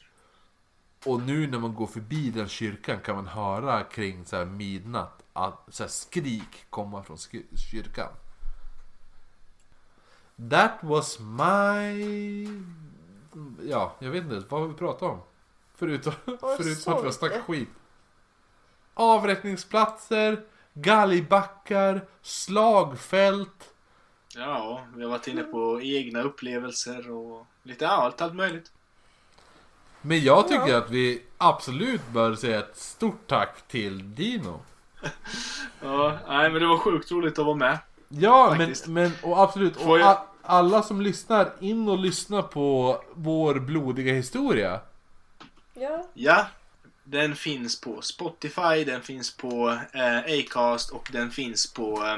Och 1.05 1.21
nu 1.21 1.47
när 1.47 1.59
man 1.59 1.75
går 1.75 1.87
förbi 1.87 2.29
den 2.29 2.47
kyrkan 2.47 2.99
kan 2.99 3.15
man 3.15 3.27
höra 3.27 3.83
kring 3.83 4.25
så 4.25 4.35
här 4.35 4.45
midnatt 4.45 5.23
att 5.33 5.67
så 5.69 5.83
här 5.83 5.89
skrik 5.89 6.65
komma 6.69 7.03
från 7.03 7.17
kyrkan. 7.71 8.09
That 10.49 10.77
was 10.81 11.19
my... 11.19 12.47
Ja, 13.69 13.95
jag 13.99 14.11
vet 14.11 14.23
inte. 14.23 14.45
Vad 14.49 14.61
har 14.61 14.67
vi 14.67 14.73
pratat 14.73 15.01
om? 15.01 15.19
Förutom, 15.77 16.13
förutom 16.25 16.93
att 16.93 17.01
vi 17.01 17.05
har 17.05 17.11
snackat 17.11 17.41
skit. 17.41 17.69
Avrättningsplatser, 18.93 20.41
galgbackar, 20.73 22.01
slagfält. 22.21 23.73
Ja, 24.35 24.81
vi 24.95 25.03
har 25.03 25.09
varit 25.09 25.27
inne 25.27 25.43
på 25.43 25.81
egna 25.81 26.21
upplevelser 26.21 27.11
och 27.11 27.45
lite 27.63 27.87
allt, 27.89 28.21
allt 28.21 28.35
möjligt. 28.35 28.71
Men 30.01 30.23
jag 30.23 30.47
tycker 30.47 30.67
Ja. 30.67 30.77
att 30.77 30.89
vi 30.89 31.23
absolut 31.37 32.01
bör 32.09 32.35
säga 32.35 32.59
ett 32.59 32.77
stort 32.77 33.27
tack 33.27 33.67
till 33.67 34.15
Dino. 34.15 34.59
Ja, 35.81 36.17
nej 36.27 36.49
men 36.49 36.61
det 36.61 36.67
var 36.67 36.77
sjukt 36.77 37.11
roligt 37.11 37.39
att 37.39 37.45
vara 37.45 37.55
med. 37.55 37.77
Ja, 38.09 38.47
men, 38.49 38.57
Faktiskt. 38.59 38.87
men 38.87 39.11
och 39.23 39.39
absolut. 39.43 39.75
Och 39.85 39.99
jag- 39.99 40.21
alla 40.41 40.83
som 40.83 41.01
lyssnar, 41.01 41.51
in 41.59 41.89
och 41.89 41.97
lyssna 41.97 42.41
på 42.41 42.97
vår 43.13 43.55
blodiga 43.55 44.13
historia. 44.13 44.79
Ja, 45.79 46.07
Ja, 46.13 46.47
den 47.03 47.35
finns 47.35 47.81
på 47.81 48.01
Spotify, 48.01 48.83
den 48.85 49.01
finns 49.01 49.37
på 49.37 49.79
eh, 49.93 50.17
Acast 50.39 50.89
och 50.91 51.09
den 51.11 51.31
finns 51.31 51.73
på 51.73 52.05
eh, 52.05 52.17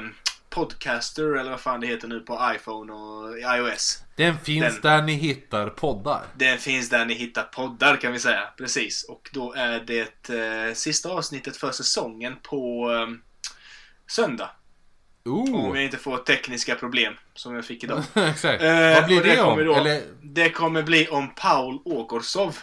Podcaster 0.50 1.36
eller 1.36 1.50
vad 1.50 1.60
fan 1.60 1.80
det 1.80 1.86
heter 1.86 2.08
nu 2.08 2.20
på 2.20 2.52
iPhone 2.56 2.92
och 2.92 3.38
iOS. 3.38 4.02
Den 4.16 4.38
finns 4.38 4.72
Den- 4.74 4.80
där 4.82 5.02
ni 5.02 5.14
hittar 5.14 5.68
poddar. 5.70 6.22
Den 6.36 6.58
finns 6.58 6.88
där 6.88 7.04
ni 7.04 7.14
hittar 7.14 7.42
poddar 7.42 7.96
kan 7.96 8.12
vi 8.12 8.18
säga. 8.18 8.48
Precis. 8.56 9.04
Och 9.04 9.30
då 9.32 9.52
är 9.52 9.80
det 9.80 10.28
eh, 10.68 10.74
sista 10.74 11.08
avsnittet 11.08 11.56
för 11.56 11.70
säsongen 11.72 12.36
på 12.42 12.90
eh, 12.92 13.08
söndag. 14.06 14.50
Om 15.24 15.54
Oh! 15.54 15.76
jag 15.76 15.84
inte 15.84 15.96
får 15.96 16.16
tekniska 16.18 16.74
problem 16.74 17.14
som 17.34 17.54
jag 17.54 17.64
fick 17.64 17.84
idag. 17.84 18.02
Exakt. 18.14 18.62
Eh, 18.62 18.94
Vad 18.94 19.06
blir 19.06 19.18
och 19.20 19.26
det, 19.26 19.40
om? 19.40 19.50
kommer 19.50 19.64
då- 19.64 19.74
Eller, 19.74 20.02
Det 20.22 20.50
kommer 20.50 20.82
bli 20.82 21.08
om 21.08 21.34
Paul 21.34 21.78
Ågorsov. 21.84 22.58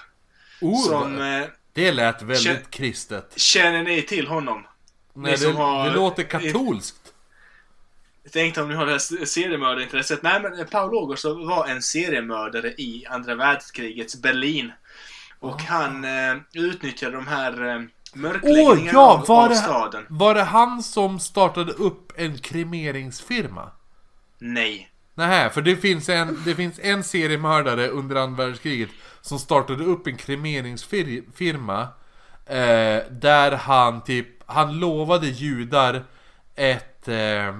Oh, 0.62 0.86
som, 0.86 1.22
eh, 1.22 1.46
det 1.74 1.92
lät 1.92 2.22
väldigt 2.22 2.48
kän- 2.48 2.70
kristet. 2.70 3.34
känner 3.40 3.84
ni 3.84 4.02
till 4.02 4.28
honom? 4.28 4.68
Nej, 5.14 5.32
det, 5.32 5.38
som 5.38 5.56
har- 5.56 5.90
det 5.90 5.96
låter 5.96 6.24
katolskt. 6.24 7.14
Jag 8.24 8.32
tänkte 8.34 8.62
om 8.62 8.70
ni 8.70 8.76
har 8.76 8.86
det 8.86 8.92
här 8.92 9.26
seriemördarintresset. 9.26 10.24
Nej 10.24 10.42
men 10.42 10.68
Paul 10.68 10.94
Ågorsov 10.96 11.48
var 11.48 11.68
en 11.68 11.82
seriemördare 11.82 12.68
i 12.68 13.06
andra 13.10 13.36
världskrigets 13.36 14.16
Berlin. 14.22 14.72
Och 15.40 15.62
han 15.62 16.04
eh, 16.06 16.36
utnyttjade 16.54 17.16
de 17.16 17.28
här 17.28 17.66
eh, 17.76 17.82
mörkläggningarna 18.14 18.72
Åh, 18.72 18.88
ja, 18.94 19.00
av, 19.14 19.28
var 19.28 19.44
av 19.44 19.50
det- 19.50 19.56
staden. 19.56 20.06
Var 20.10 20.36
det 20.36 20.44
han 20.44 20.84
som 20.84 21.20
startade 21.20 21.72
upp 21.74 22.12
en 22.16 22.38
kremeringsfirma? 22.38 23.72
Nej. 24.40 24.90
Nej, 25.18 25.50
för 25.50 25.62
det 25.62 25.76
finns 25.76 26.10
en, 26.10 26.42
det 26.46 26.56
finns 26.56 26.80
en 26.80 27.04
seriemördare 27.04 27.88
under 27.88 28.16
andra 28.16 28.46
världskriget 28.46 28.90
som 29.22 29.40
startade 29.40 29.84
upp 29.84 30.08
en 30.08 30.18
kremeringsfirma 30.18 31.82
eh, 32.46 33.04
där 33.12 33.52
han 33.52 34.04
typ, 34.04 34.28
han 34.46 34.80
lovade 34.80 35.28
judar 35.28 36.04
ett... 36.56 37.08
Eh, 37.08 37.56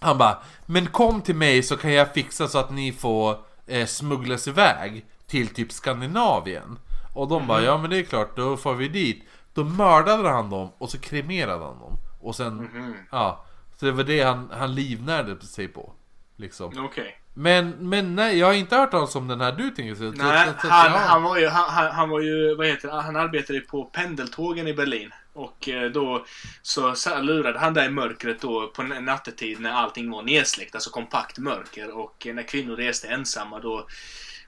han 0.00 0.18
bara, 0.18 0.38
men 0.66 0.86
kom 0.86 1.20
till 1.22 1.36
mig 1.36 1.62
så 1.62 1.76
kan 1.76 1.92
jag 1.92 2.14
fixa 2.14 2.48
så 2.48 2.58
att 2.58 2.70
ni 2.70 2.92
får 2.92 3.36
eh, 3.66 3.86
smugglas 3.86 4.48
iväg 4.48 5.04
till 5.26 5.48
typ 5.48 5.72
Skandinavien. 5.72 6.78
Och 7.14 7.28
de 7.28 7.46
bara, 7.46 7.62
ja 7.62 7.78
men 7.78 7.90
det 7.90 7.98
är 7.98 8.02
klart, 8.02 8.36
då 8.36 8.56
får 8.56 8.74
vi 8.74 8.88
dit. 8.88 9.24
Då 9.54 9.64
mördade 9.64 10.28
han 10.28 10.50
dem 10.50 10.72
och 10.78 10.90
så 10.90 10.98
kremerade 10.98 11.64
han 11.64 11.78
dem. 11.78 11.96
Och 12.20 12.36
sen, 12.36 12.56
Mhm. 12.56 12.94
ja. 13.10 13.44
Så 13.80 13.86
det 13.86 13.92
var 13.92 14.04
det 14.04 14.22
han, 14.22 14.50
han 14.52 14.74
livnärde 14.74 15.40
sig 15.46 15.68
på. 15.68 15.92
Liksom. 16.36 16.84
Okej. 16.84 17.18
Men, 17.34 17.70
men 17.70 18.14
nej, 18.14 18.38
jag 18.38 18.46
har 18.46 18.54
inte 18.54 18.76
hört 18.76 18.90
talas 18.90 19.16
om 19.16 19.28
den 19.28 19.40
här 19.40 19.52
du 19.52 19.70
tänker 19.70 19.94
så, 19.94 20.02
Nej, 20.02 20.46
så, 20.46 20.60
så, 20.60 20.68
han, 20.68 20.92
ja. 20.92 20.98
han 20.98 21.22
var 21.22 21.38
ju, 21.38 21.48
han, 21.48 21.92
han- 21.92 22.08
var 22.08 22.20
ju, 22.20 22.54
vad 22.54 22.66
heter 22.66 22.88
han 22.88 23.16
arbetade 23.16 23.60
på 23.60 23.84
pendeltågen 23.84 24.68
i 24.68 24.74
Berlin. 24.74 25.10
Och 25.32 25.68
eh, 25.68 25.90
då 25.90 26.24
så 26.62 26.94
så 26.94 27.20
lurade 27.20 27.58
han 27.58 27.74
där 27.74 27.86
i 27.86 27.90
mörkret 27.90 28.40
då 28.40 28.66
på 28.66 28.82
nattetid 28.82 29.60
när 29.60 29.72
allting 29.72 30.10
var 30.10 30.22
nedsläckt, 30.22 30.74
alltså 30.74 30.90
kompakt 30.90 31.38
mörker. 31.38 31.98
Och 31.98 32.26
eh, 32.26 32.34
när 32.34 32.42
kvinnor 32.42 32.76
reste 32.76 33.08
ensamma 33.08 33.60
då 33.60 33.86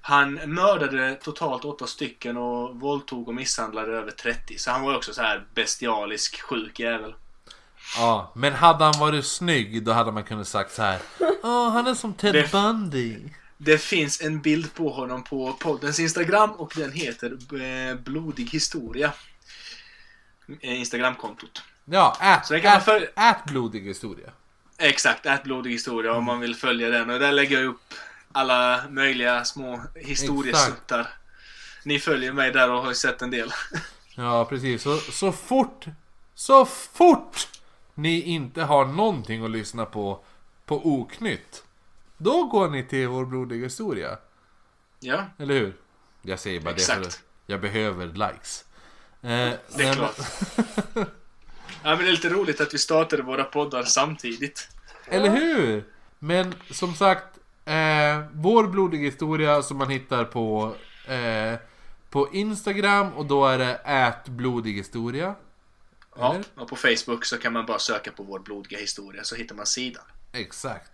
han 0.01 0.35
mördade 0.35 1.15
totalt 1.15 1.65
åtta 1.65 1.87
stycken 1.87 2.37
och 2.37 2.81
våldtog 2.81 3.29
och 3.29 3.35
misshandlade 3.35 3.93
över 3.93 4.11
30. 4.11 4.59
Så 4.59 4.71
han 4.71 4.83
var 4.83 4.97
också 4.97 5.13
så 5.15 5.23
här 5.23 5.45
bestialisk, 5.55 6.41
sjuk 6.41 6.81
jävel. 6.81 7.15
Ja. 7.97 8.33
Men 8.35 8.55
hade 8.55 8.85
han 8.85 8.99
varit 9.01 9.27
snygg 9.27 9.83
då 9.85 9.93
hade 9.93 10.13
man 10.13 10.25
kunnat 10.25 10.49
sagt 10.49 10.75
så 10.75 10.83
här. 10.83 10.99
Åh, 11.43 11.71
han 11.71 11.87
är 11.87 11.95
som 11.95 12.15
Ted 12.15 12.35
Det- 12.35 12.53
Bundy. 12.53 13.19
Det 13.61 13.79
finns 13.79 14.21
en 14.21 14.41
bild 14.41 14.75
på 14.75 14.89
honom 14.91 15.25
på 15.25 15.53
poddens 15.53 16.01
Instagram 16.01 16.51
och 16.51 16.73
den 16.77 16.93
heter 16.93 17.31
eh, 17.91 17.95
Blodig 17.97 18.51
historia. 18.51 19.13
Eh, 20.61 20.79
Instagramkontot. 20.79 21.63
Ja, 21.85 22.17
ät, 22.21 22.47
Så 22.47 22.55
ät, 22.55 22.85
följa- 22.85 23.09
ät 23.31 23.45
blodig 23.47 23.81
historia. 23.83 24.31
Exakt, 24.79 25.27
ät 25.27 25.43
blodig 25.45 25.71
historia 25.71 26.13
om 26.15 26.25
man 26.25 26.41
vill 26.41 26.55
följa 26.57 26.89
den. 26.91 27.11
Och 27.11 27.19
där 27.19 27.33
lägger 27.33 27.57
jag 27.61 27.67
upp 27.69 27.95
alla 28.33 28.83
möjliga 28.91 29.45
små 29.45 29.81
historiesuttar. 29.95 31.09
Ni 31.85 31.99
följer 32.01 32.33
mig 32.33 32.53
där 32.53 32.71
och 32.71 32.83
har 32.83 32.93
sett 32.93 33.23
en 33.23 33.31
del. 33.31 33.53
Ja, 34.15 34.45
precis. 34.45 34.83
Så, 34.83 34.97
så 34.99 35.33
fort, 35.33 35.85
så 36.35 36.65
fort 36.67 37.49
ni 37.99 38.23
inte 38.23 38.63
har 38.63 38.85
någonting 38.87 39.45
att 39.45 39.51
lyssna 39.51 39.87
på 39.87 40.25
på 40.67 40.87
Oknytt. 40.87 41.65
Då 42.17 42.45
går 42.45 42.69
ni 42.69 42.85
till 42.85 43.09
vår 43.09 43.25
blodiga 43.25 43.65
historia. 43.65 44.19
Ja, 45.01 45.25
Eller 45.39 45.55
hur? 45.55 45.77
Jag 46.23 46.39
säger 46.39 46.61
bara 46.61 46.75
det 46.75 46.77
Exakt. 46.77 47.01
för 47.01 47.07
att 47.07 47.23
jag 47.47 47.61
behöver 47.61 48.07
likes. 48.07 48.65
Eh, 49.23 49.29
det 49.29 49.29
är 49.29 49.59
nej, 49.77 49.95
klart. 49.95 50.17
ja, 50.95 51.05
men 51.83 51.99
det 51.99 52.09
är 52.09 52.11
lite 52.11 52.29
roligt 52.29 52.61
att 52.61 52.75
vi 52.75 52.79
startade 52.79 53.23
våra 53.23 53.45
poddar 53.45 53.83
samtidigt. 53.83 54.69
Eller 55.07 55.31
hur? 55.31 55.85
Men 56.19 56.55
som 56.71 56.95
sagt, 56.95 57.39
eh, 57.65 58.25
vår 58.33 58.67
blodiga 58.67 59.03
historia 59.03 59.63
som 59.63 59.77
man 59.77 59.91
hittar 59.91 60.25
på, 60.25 60.75
eh, 61.07 61.59
på 62.11 62.29
Instagram 62.33 63.13
och 63.13 63.27
då 63.27 63.47
är 63.47 63.59
det 63.59 63.75
ät 63.75 64.29
blodig 64.29 64.73
historia. 64.73 65.35
Ja, 66.19 66.41
och 66.55 66.69
på 66.69 66.77
Facebook 66.77 67.25
så 67.25 67.39
kan 67.39 67.53
man 67.53 67.67
bara 67.67 67.79
söka 67.79 68.13
på 68.13 68.23
vår 68.23 68.39
blodiga 68.39 68.79
historia 68.79 69.25
så 69.25 69.35
hittar 69.37 69.55
man 69.55 69.67
sidan. 69.67 70.05
Exakt. 70.33 70.91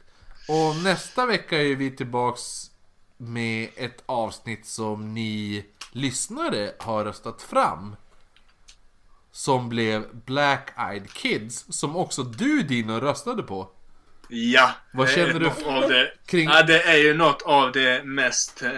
Och 0.49 0.77
nästa 0.83 1.27
vecka 1.27 1.63
är 1.63 1.75
vi 1.77 1.91
tillbaks 1.97 2.71
med 3.17 3.69
ett 3.77 4.03
avsnitt 4.07 4.67
som 4.67 5.15
ni 5.15 5.65
lyssnare 5.93 6.73
har 6.79 7.05
röstat 7.05 7.43
fram. 7.43 7.97
som 9.33 9.69
blev 9.69 10.17
Black 10.17 10.71
Eyed 10.79 11.11
Kids, 11.13 11.65
som 11.69 11.97
också 11.97 12.23
du 12.23 12.63
Dino 12.63 12.93
röstade 13.01 13.43
på. 13.43 13.71
Ja. 14.29 14.71
Vad 14.93 15.07
det 15.07 15.13
är 15.13 15.17
känner 15.27 15.41
du 15.41 15.47
Av 15.67 15.89
det, 15.89 16.13
kring- 16.27 16.49
Ja, 16.49 16.63
det 16.63 16.83
är 16.83 16.97
ju 16.97 17.15
något 17.15 17.43
av 17.43 17.73
det 17.73 18.05
mest... 18.05 18.63
Eh, 18.63 18.71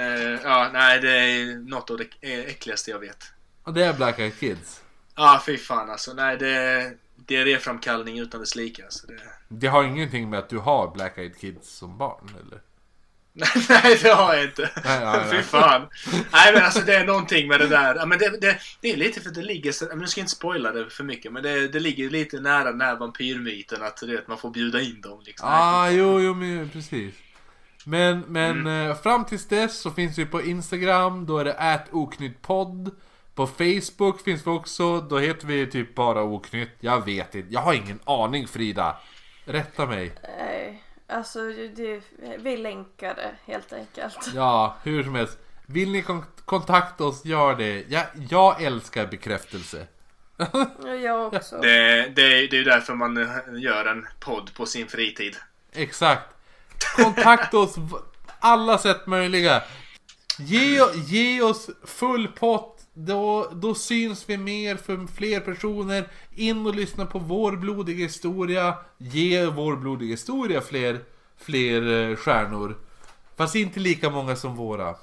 ja, 0.44 0.70
nej, 0.72 1.01
det 1.01 1.11
är 1.11 1.57
något 1.70 1.90
av 1.90 1.97
det 1.97 2.05
äckligaste 2.51 2.90
jag 2.90 2.99
vet. 2.99 3.24
Och 3.62 3.74
det 3.74 3.84
är 3.84 3.92
Black 3.92 4.18
Eyed 4.18 4.38
Kids. 4.40 4.80
Ja, 5.17 5.43
fy 5.47 5.57
fan 5.59 5.91
alltså. 5.91 6.12
Nej, 6.12 6.37
det, 6.37 6.93
det 7.17 7.37
är 7.37 7.45
reframkallning 7.45 8.19
utan 8.19 8.41
dess 8.41 8.57
like. 8.57 8.85
Alltså, 8.85 9.07
det, 9.07 9.14
Det 9.49 9.67
har 9.67 9.85
ingenting 9.85 10.31
med 10.31 10.39
att 10.39 10.49
du 10.49 10.59
har 10.59 10.91
Black 10.95 11.19
Eyed 11.19 11.39
Kids 11.41 11.69
som 11.71 11.99
barn, 11.99 12.31
eller? 12.47 12.61
nej, 13.69 13.99
det 14.03 14.09
har 14.11 14.35
jag 14.35 14.45
inte. 14.45 14.71
Nej, 14.85 15.01
nej, 15.01 15.21
nej. 15.27 15.31
Fy 15.31 15.43
fan. 15.43 15.89
Nej, 16.33 16.53
men 16.55 16.62
alltså 16.64 16.81
det 16.81 16.95
är 16.97 17.05
någonting 17.07 17.49
med 17.49 17.61
det 17.61 17.67
där. 17.67 17.95
Ja, 17.95 18.07
men 18.07 18.19
det, 18.19 18.41
det, 18.41 18.59
det 18.81 18.93
är 18.93 18.97
lite 18.97 19.21
för 19.21 19.29
att 19.29 19.35
det 19.35 19.43
ligger... 19.43 19.73
så- 19.73 19.85
Men 19.89 19.99
nu 19.99 20.07
ska 20.07 20.21
jag 20.21 20.23
inte 20.25 20.33
spoila 20.37 20.73
det 20.73 20.91
för 20.91 21.05
mycket, 21.05 21.33
men 21.33 21.43
det, 21.43 21.69
det 21.69 21.81
ligger 21.81 22.11
lite 22.11 22.41
nära 22.41 22.64
den 22.73 22.81
här 22.81 22.97
vampyrmyten 22.97 23.83
att 23.83 23.97
du 23.97 24.07
vet, 24.17 24.29
man 24.29 24.39
får 24.39 24.51
bjuda 24.51 24.81
in 24.81 25.01
dem. 25.01 25.21
Liksom. 25.25 25.49
Ah, 25.53 25.91
jo, 25.91 26.21
jo, 26.21 26.35
men 26.35 26.69
precis. 26.71 27.14
Men, 27.85 28.21
men 28.21 28.67
eh, 28.67 28.97
fram 28.97 29.25
tills 29.25 29.49
dess 29.49 29.81
så 29.81 29.91
finns 29.91 30.19
vi 30.19 30.27
på 30.27 30.43
Instagram, 30.43 31.27
då 31.27 31.39
är 31.39 31.45
det 31.45 31.85
oknyttpodd. 31.93 32.91
På 33.37 33.47
Facebook 33.47 34.20
finns 34.24 34.47
vi 34.47 34.51
också, 34.51 35.01
då 35.01 35.18
heter 35.18 35.47
vi 35.47 35.66
typ 35.66 35.95
bara 35.95 36.22
oknytt. 36.22 36.70
Jag 36.80 37.05
vet 37.05 37.34
inte, 37.34 37.53
jag 37.55 37.61
har 37.61 37.74
ingen 37.74 38.01
aning 38.05 38.49
Frida. 38.49 38.97
Rätta 39.45 39.87
mig. 39.87 40.12
Nej, 40.39 40.82
alltså 41.07 41.41
det, 41.76 42.01
vi 42.39 42.57
länkar 42.57 43.14
det 43.14 43.53
helt 43.53 43.72
enkelt. 43.72 44.18
Ja, 44.34 44.76
hur 44.82 45.03
som 45.05 45.14
helst. 45.14 45.39
Vill 45.66 45.93
ni 45.93 46.03
kon- 46.03 46.24
kontakta 46.45 47.05
oss, 47.05 47.24
gör 47.24 47.55
det. 47.55 47.84
Jag, 47.89 48.05
jag 48.30 48.62
älskar 48.62 49.07
bekräftelse. 49.07 49.87
Ja, 50.37 50.95
Jag 50.95 51.34
också. 51.34 51.59
Det, 51.59 52.03
det, 52.16 52.47
det 52.47 52.59
är 52.59 52.64
därför 52.64 52.95
man 52.95 53.16
gör 53.61 53.84
en 53.84 54.07
podd 54.20 54.55
på 54.55 54.66
sin 54.66 54.87
fritid. 54.89 55.37
Exakt. 55.72 56.28
Kontakta 56.97 57.59
oss 57.59 57.78
v- 57.78 57.97
alla 58.41 58.78
sätt 58.78 59.07
möjliga. 59.07 59.62
Ge, 60.39 60.80
ge 61.07 61.43
oss 61.43 61.70
full 61.84 62.28
pott. 62.28 62.76
Då, 62.99 63.51
då 63.53 63.74
syns 63.74 64.24
vi 64.28 64.36
mer 64.36 64.76
för 64.76 65.07
fler 65.16 65.40
personer. 65.40 66.09
In 66.34 66.66
och 66.66 66.74
lyssna 66.74 67.07
på 67.07 67.18
vår 67.18 67.53
blodiga 67.53 68.05
historia. 68.05 68.74
Ge 68.99 69.47
vår 69.47 69.76
blodiga 69.76 70.11
historia 70.11 70.61
fler, 70.61 71.01
fler 71.36 72.11
eh, 72.11 72.16
stjärnor. 72.16 72.76
Fast 73.36 73.55
inte 73.55 73.80
lika 73.80 74.11
många 74.11 74.36
som 74.36 74.57
våra. 74.57 74.94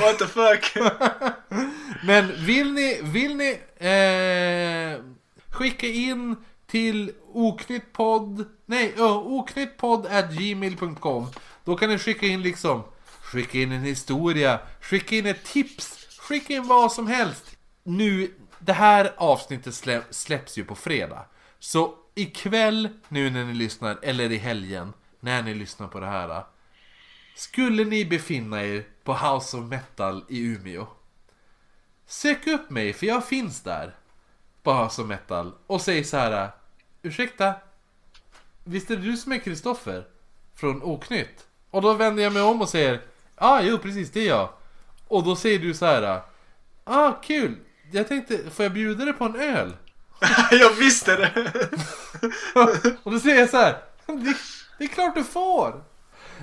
What 0.00 0.18
the 0.18 0.26
fuck? 0.26 0.72
Men 2.04 2.44
vill 2.44 2.72
ni, 2.72 3.00
vill 3.02 3.36
ni 3.36 3.50
eh, 3.76 5.04
skicka 5.50 5.86
in 5.86 6.36
till 6.66 7.12
oknyttpodd, 7.32 8.44
nej, 8.66 8.94
uh, 8.98 9.16
oknyttpodd 9.16 10.06
at 10.06 10.32
gmail.com 10.32 11.26
Då 11.64 11.76
kan 11.76 11.88
ni 11.88 11.98
skicka 11.98 12.26
in 12.26 12.42
liksom, 12.42 12.82
skicka 13.30 13.58
in 13.58 13.72
en 13.72 13.82
historia, 13.82 14.60
skicka 14.80 15.16
in 15.16 15.26
ett 15.26 15.44
tips, 15.44 16.08
skicka 16.18 16.52
in 16.52 16.66
vad 16.66 16.92
som 16.92 17.06
helst. 17.06 17.56
Nu, 17.82 18.34
det 18.58 18.72
här 18.72 19.12
avsnittet 19.16 19.74
slä, 19.74 20.02
släpps 20.10 20.58
ju 20.58 20.64
på 20.64 20.74
fredag. 20.74 21.24
Så 21.58 21.94
ikväll, 22.14 22.88
nu 23.08 23.30
när 23.30 23.44
ni 23.44 23.54
lyssnar, 23.54 23.98
eller 24.02 24.32
i 24.32 24.36
helgen, 24.36 24.92
när 25.20 25.42
ni 25.42 25.54
lyssnar 25.54 25.88
på 25.88 26.00
det 26.00 26.06
här. 26.06 26.44
Skulle 27.36 27.84
ni 27.84 28.04
befinna 28.04 28.64
er 28.64 28.84
på 29.04 29.14
House 29.14 29.56
of 29.56 29.64
Metal 29.64 30.24
i 30.28 30.40
Umeå 30.40 30.86
Sök 32.06 32.46
upp 32.46 32.70
mig 32.70 32.92
för 32.92 33.06
jag 33.06 33.26
finns 33.26 33.62
där 33.62 33.94
på 34.62 34.72
House 34.72 35.02
of 35.02 35.08
Metal 35.08 35.52
och 35.66 35.80
säg 35.80 36.04
så 36.04 36.16
här. 36.16 36.50
Ursäkta? 37.02 37.54
Visst 38.64 38.90
är 38.90 38.96
det 38.96 39.02
du 39.02 39.16
som 39.16 39.32
är 39.32 39.38
Kristoffer? 39.38 40.06
Från 40.54 40.82
Oknytt? 40.82 41.46
Och 41.70 41.82
då 41.82 41.94
vänder 41.94 42.22
jag 42.22 42.32
mig 42.32 42.42
om 42.42 42.60
och 42.60 42.68
säger 42.68 43.00
ah, 43.40 43.60
jo 43.60 43.78
precis 43.78 44.10
det 44.10 44.20
är 44.20 44.28
jag. 44.28 44.48
Och 45.08 45.24
då 45.24 45.36
säger 45.36 45.58
du 45.58 45.74
så 45.74 45.86
här. 45.86 46.22
Ah, 46.84 47.12
kul! 47.12 47.56
Jag 47.92 48.08
tänkte, 48.08 48.50
får 48.50 48.62
jag 48.62 48.72
bjuda 48.72 49.04
dig 49.04 49.14
på 49.14 49.24
en 49.24 49.36
öl? 49.36 49.76
jag 50.50 50.70
visste 50.70 51.16
det! 51.16 51.52
Och 53.02 53.12
då 53.12 53.20
säger 53.20 53.40
jag 53.40 53.50
så 53.50 53.56
här. 53.56 53.76
Det, 54.06 54.36
det 54.78 54.84
är 54.84 54.88
klart 54.88 55.14
du 55.14 55.24
får! 55.24 55.82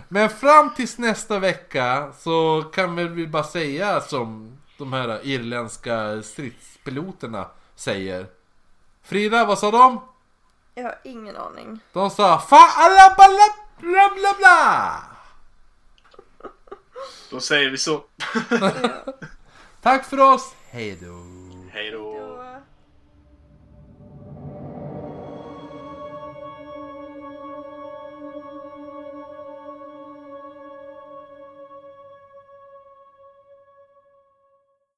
Men 0.07 0.29
fram 0.29 0.73
tills 0.73 0.97
nästa 0.97 1.39
vecka 1.39 2.11
så 2.19 2.63
kan 2.73 2.95
väl 2.95 3.09
vi 3.09 3.27
bara 3.27 3.43
säga 3.43 4.01
som 4.01 4.57
de 4.77 4.93
här 4.93 5.19
irländska 5.23 6.21
stridspiloterna 6.23 7.47
säger. 7.75 8.27
Frida, 9.03 9.45
vad 9.45 9.59
sa 9.59 9.71
de? 9.71 10.01
Jag 10.75 10.83
har 10.83 10.99
ingen 11.03 11.37
aning. 11.37 11.79
De 11.93 12.09
sa 12.09 12.39
fa 12.39 12.59
alla 12.75 13.15
bla 13.15 13.27
bla 13.77 14.09
bla 14.15 14.33
bla. 14.37 15.06
Då 17.31 17.39
säger 17.39 17.69
vi 17.69 17.77
så. 17.77 18.03
Tack 19.81 20.05
för 20.05 20.19
oss, 20.19 20.53
hej 20.69 20.97
då. 21.01 21.23
Hej 21.71 21.91
då. 21.91 22.16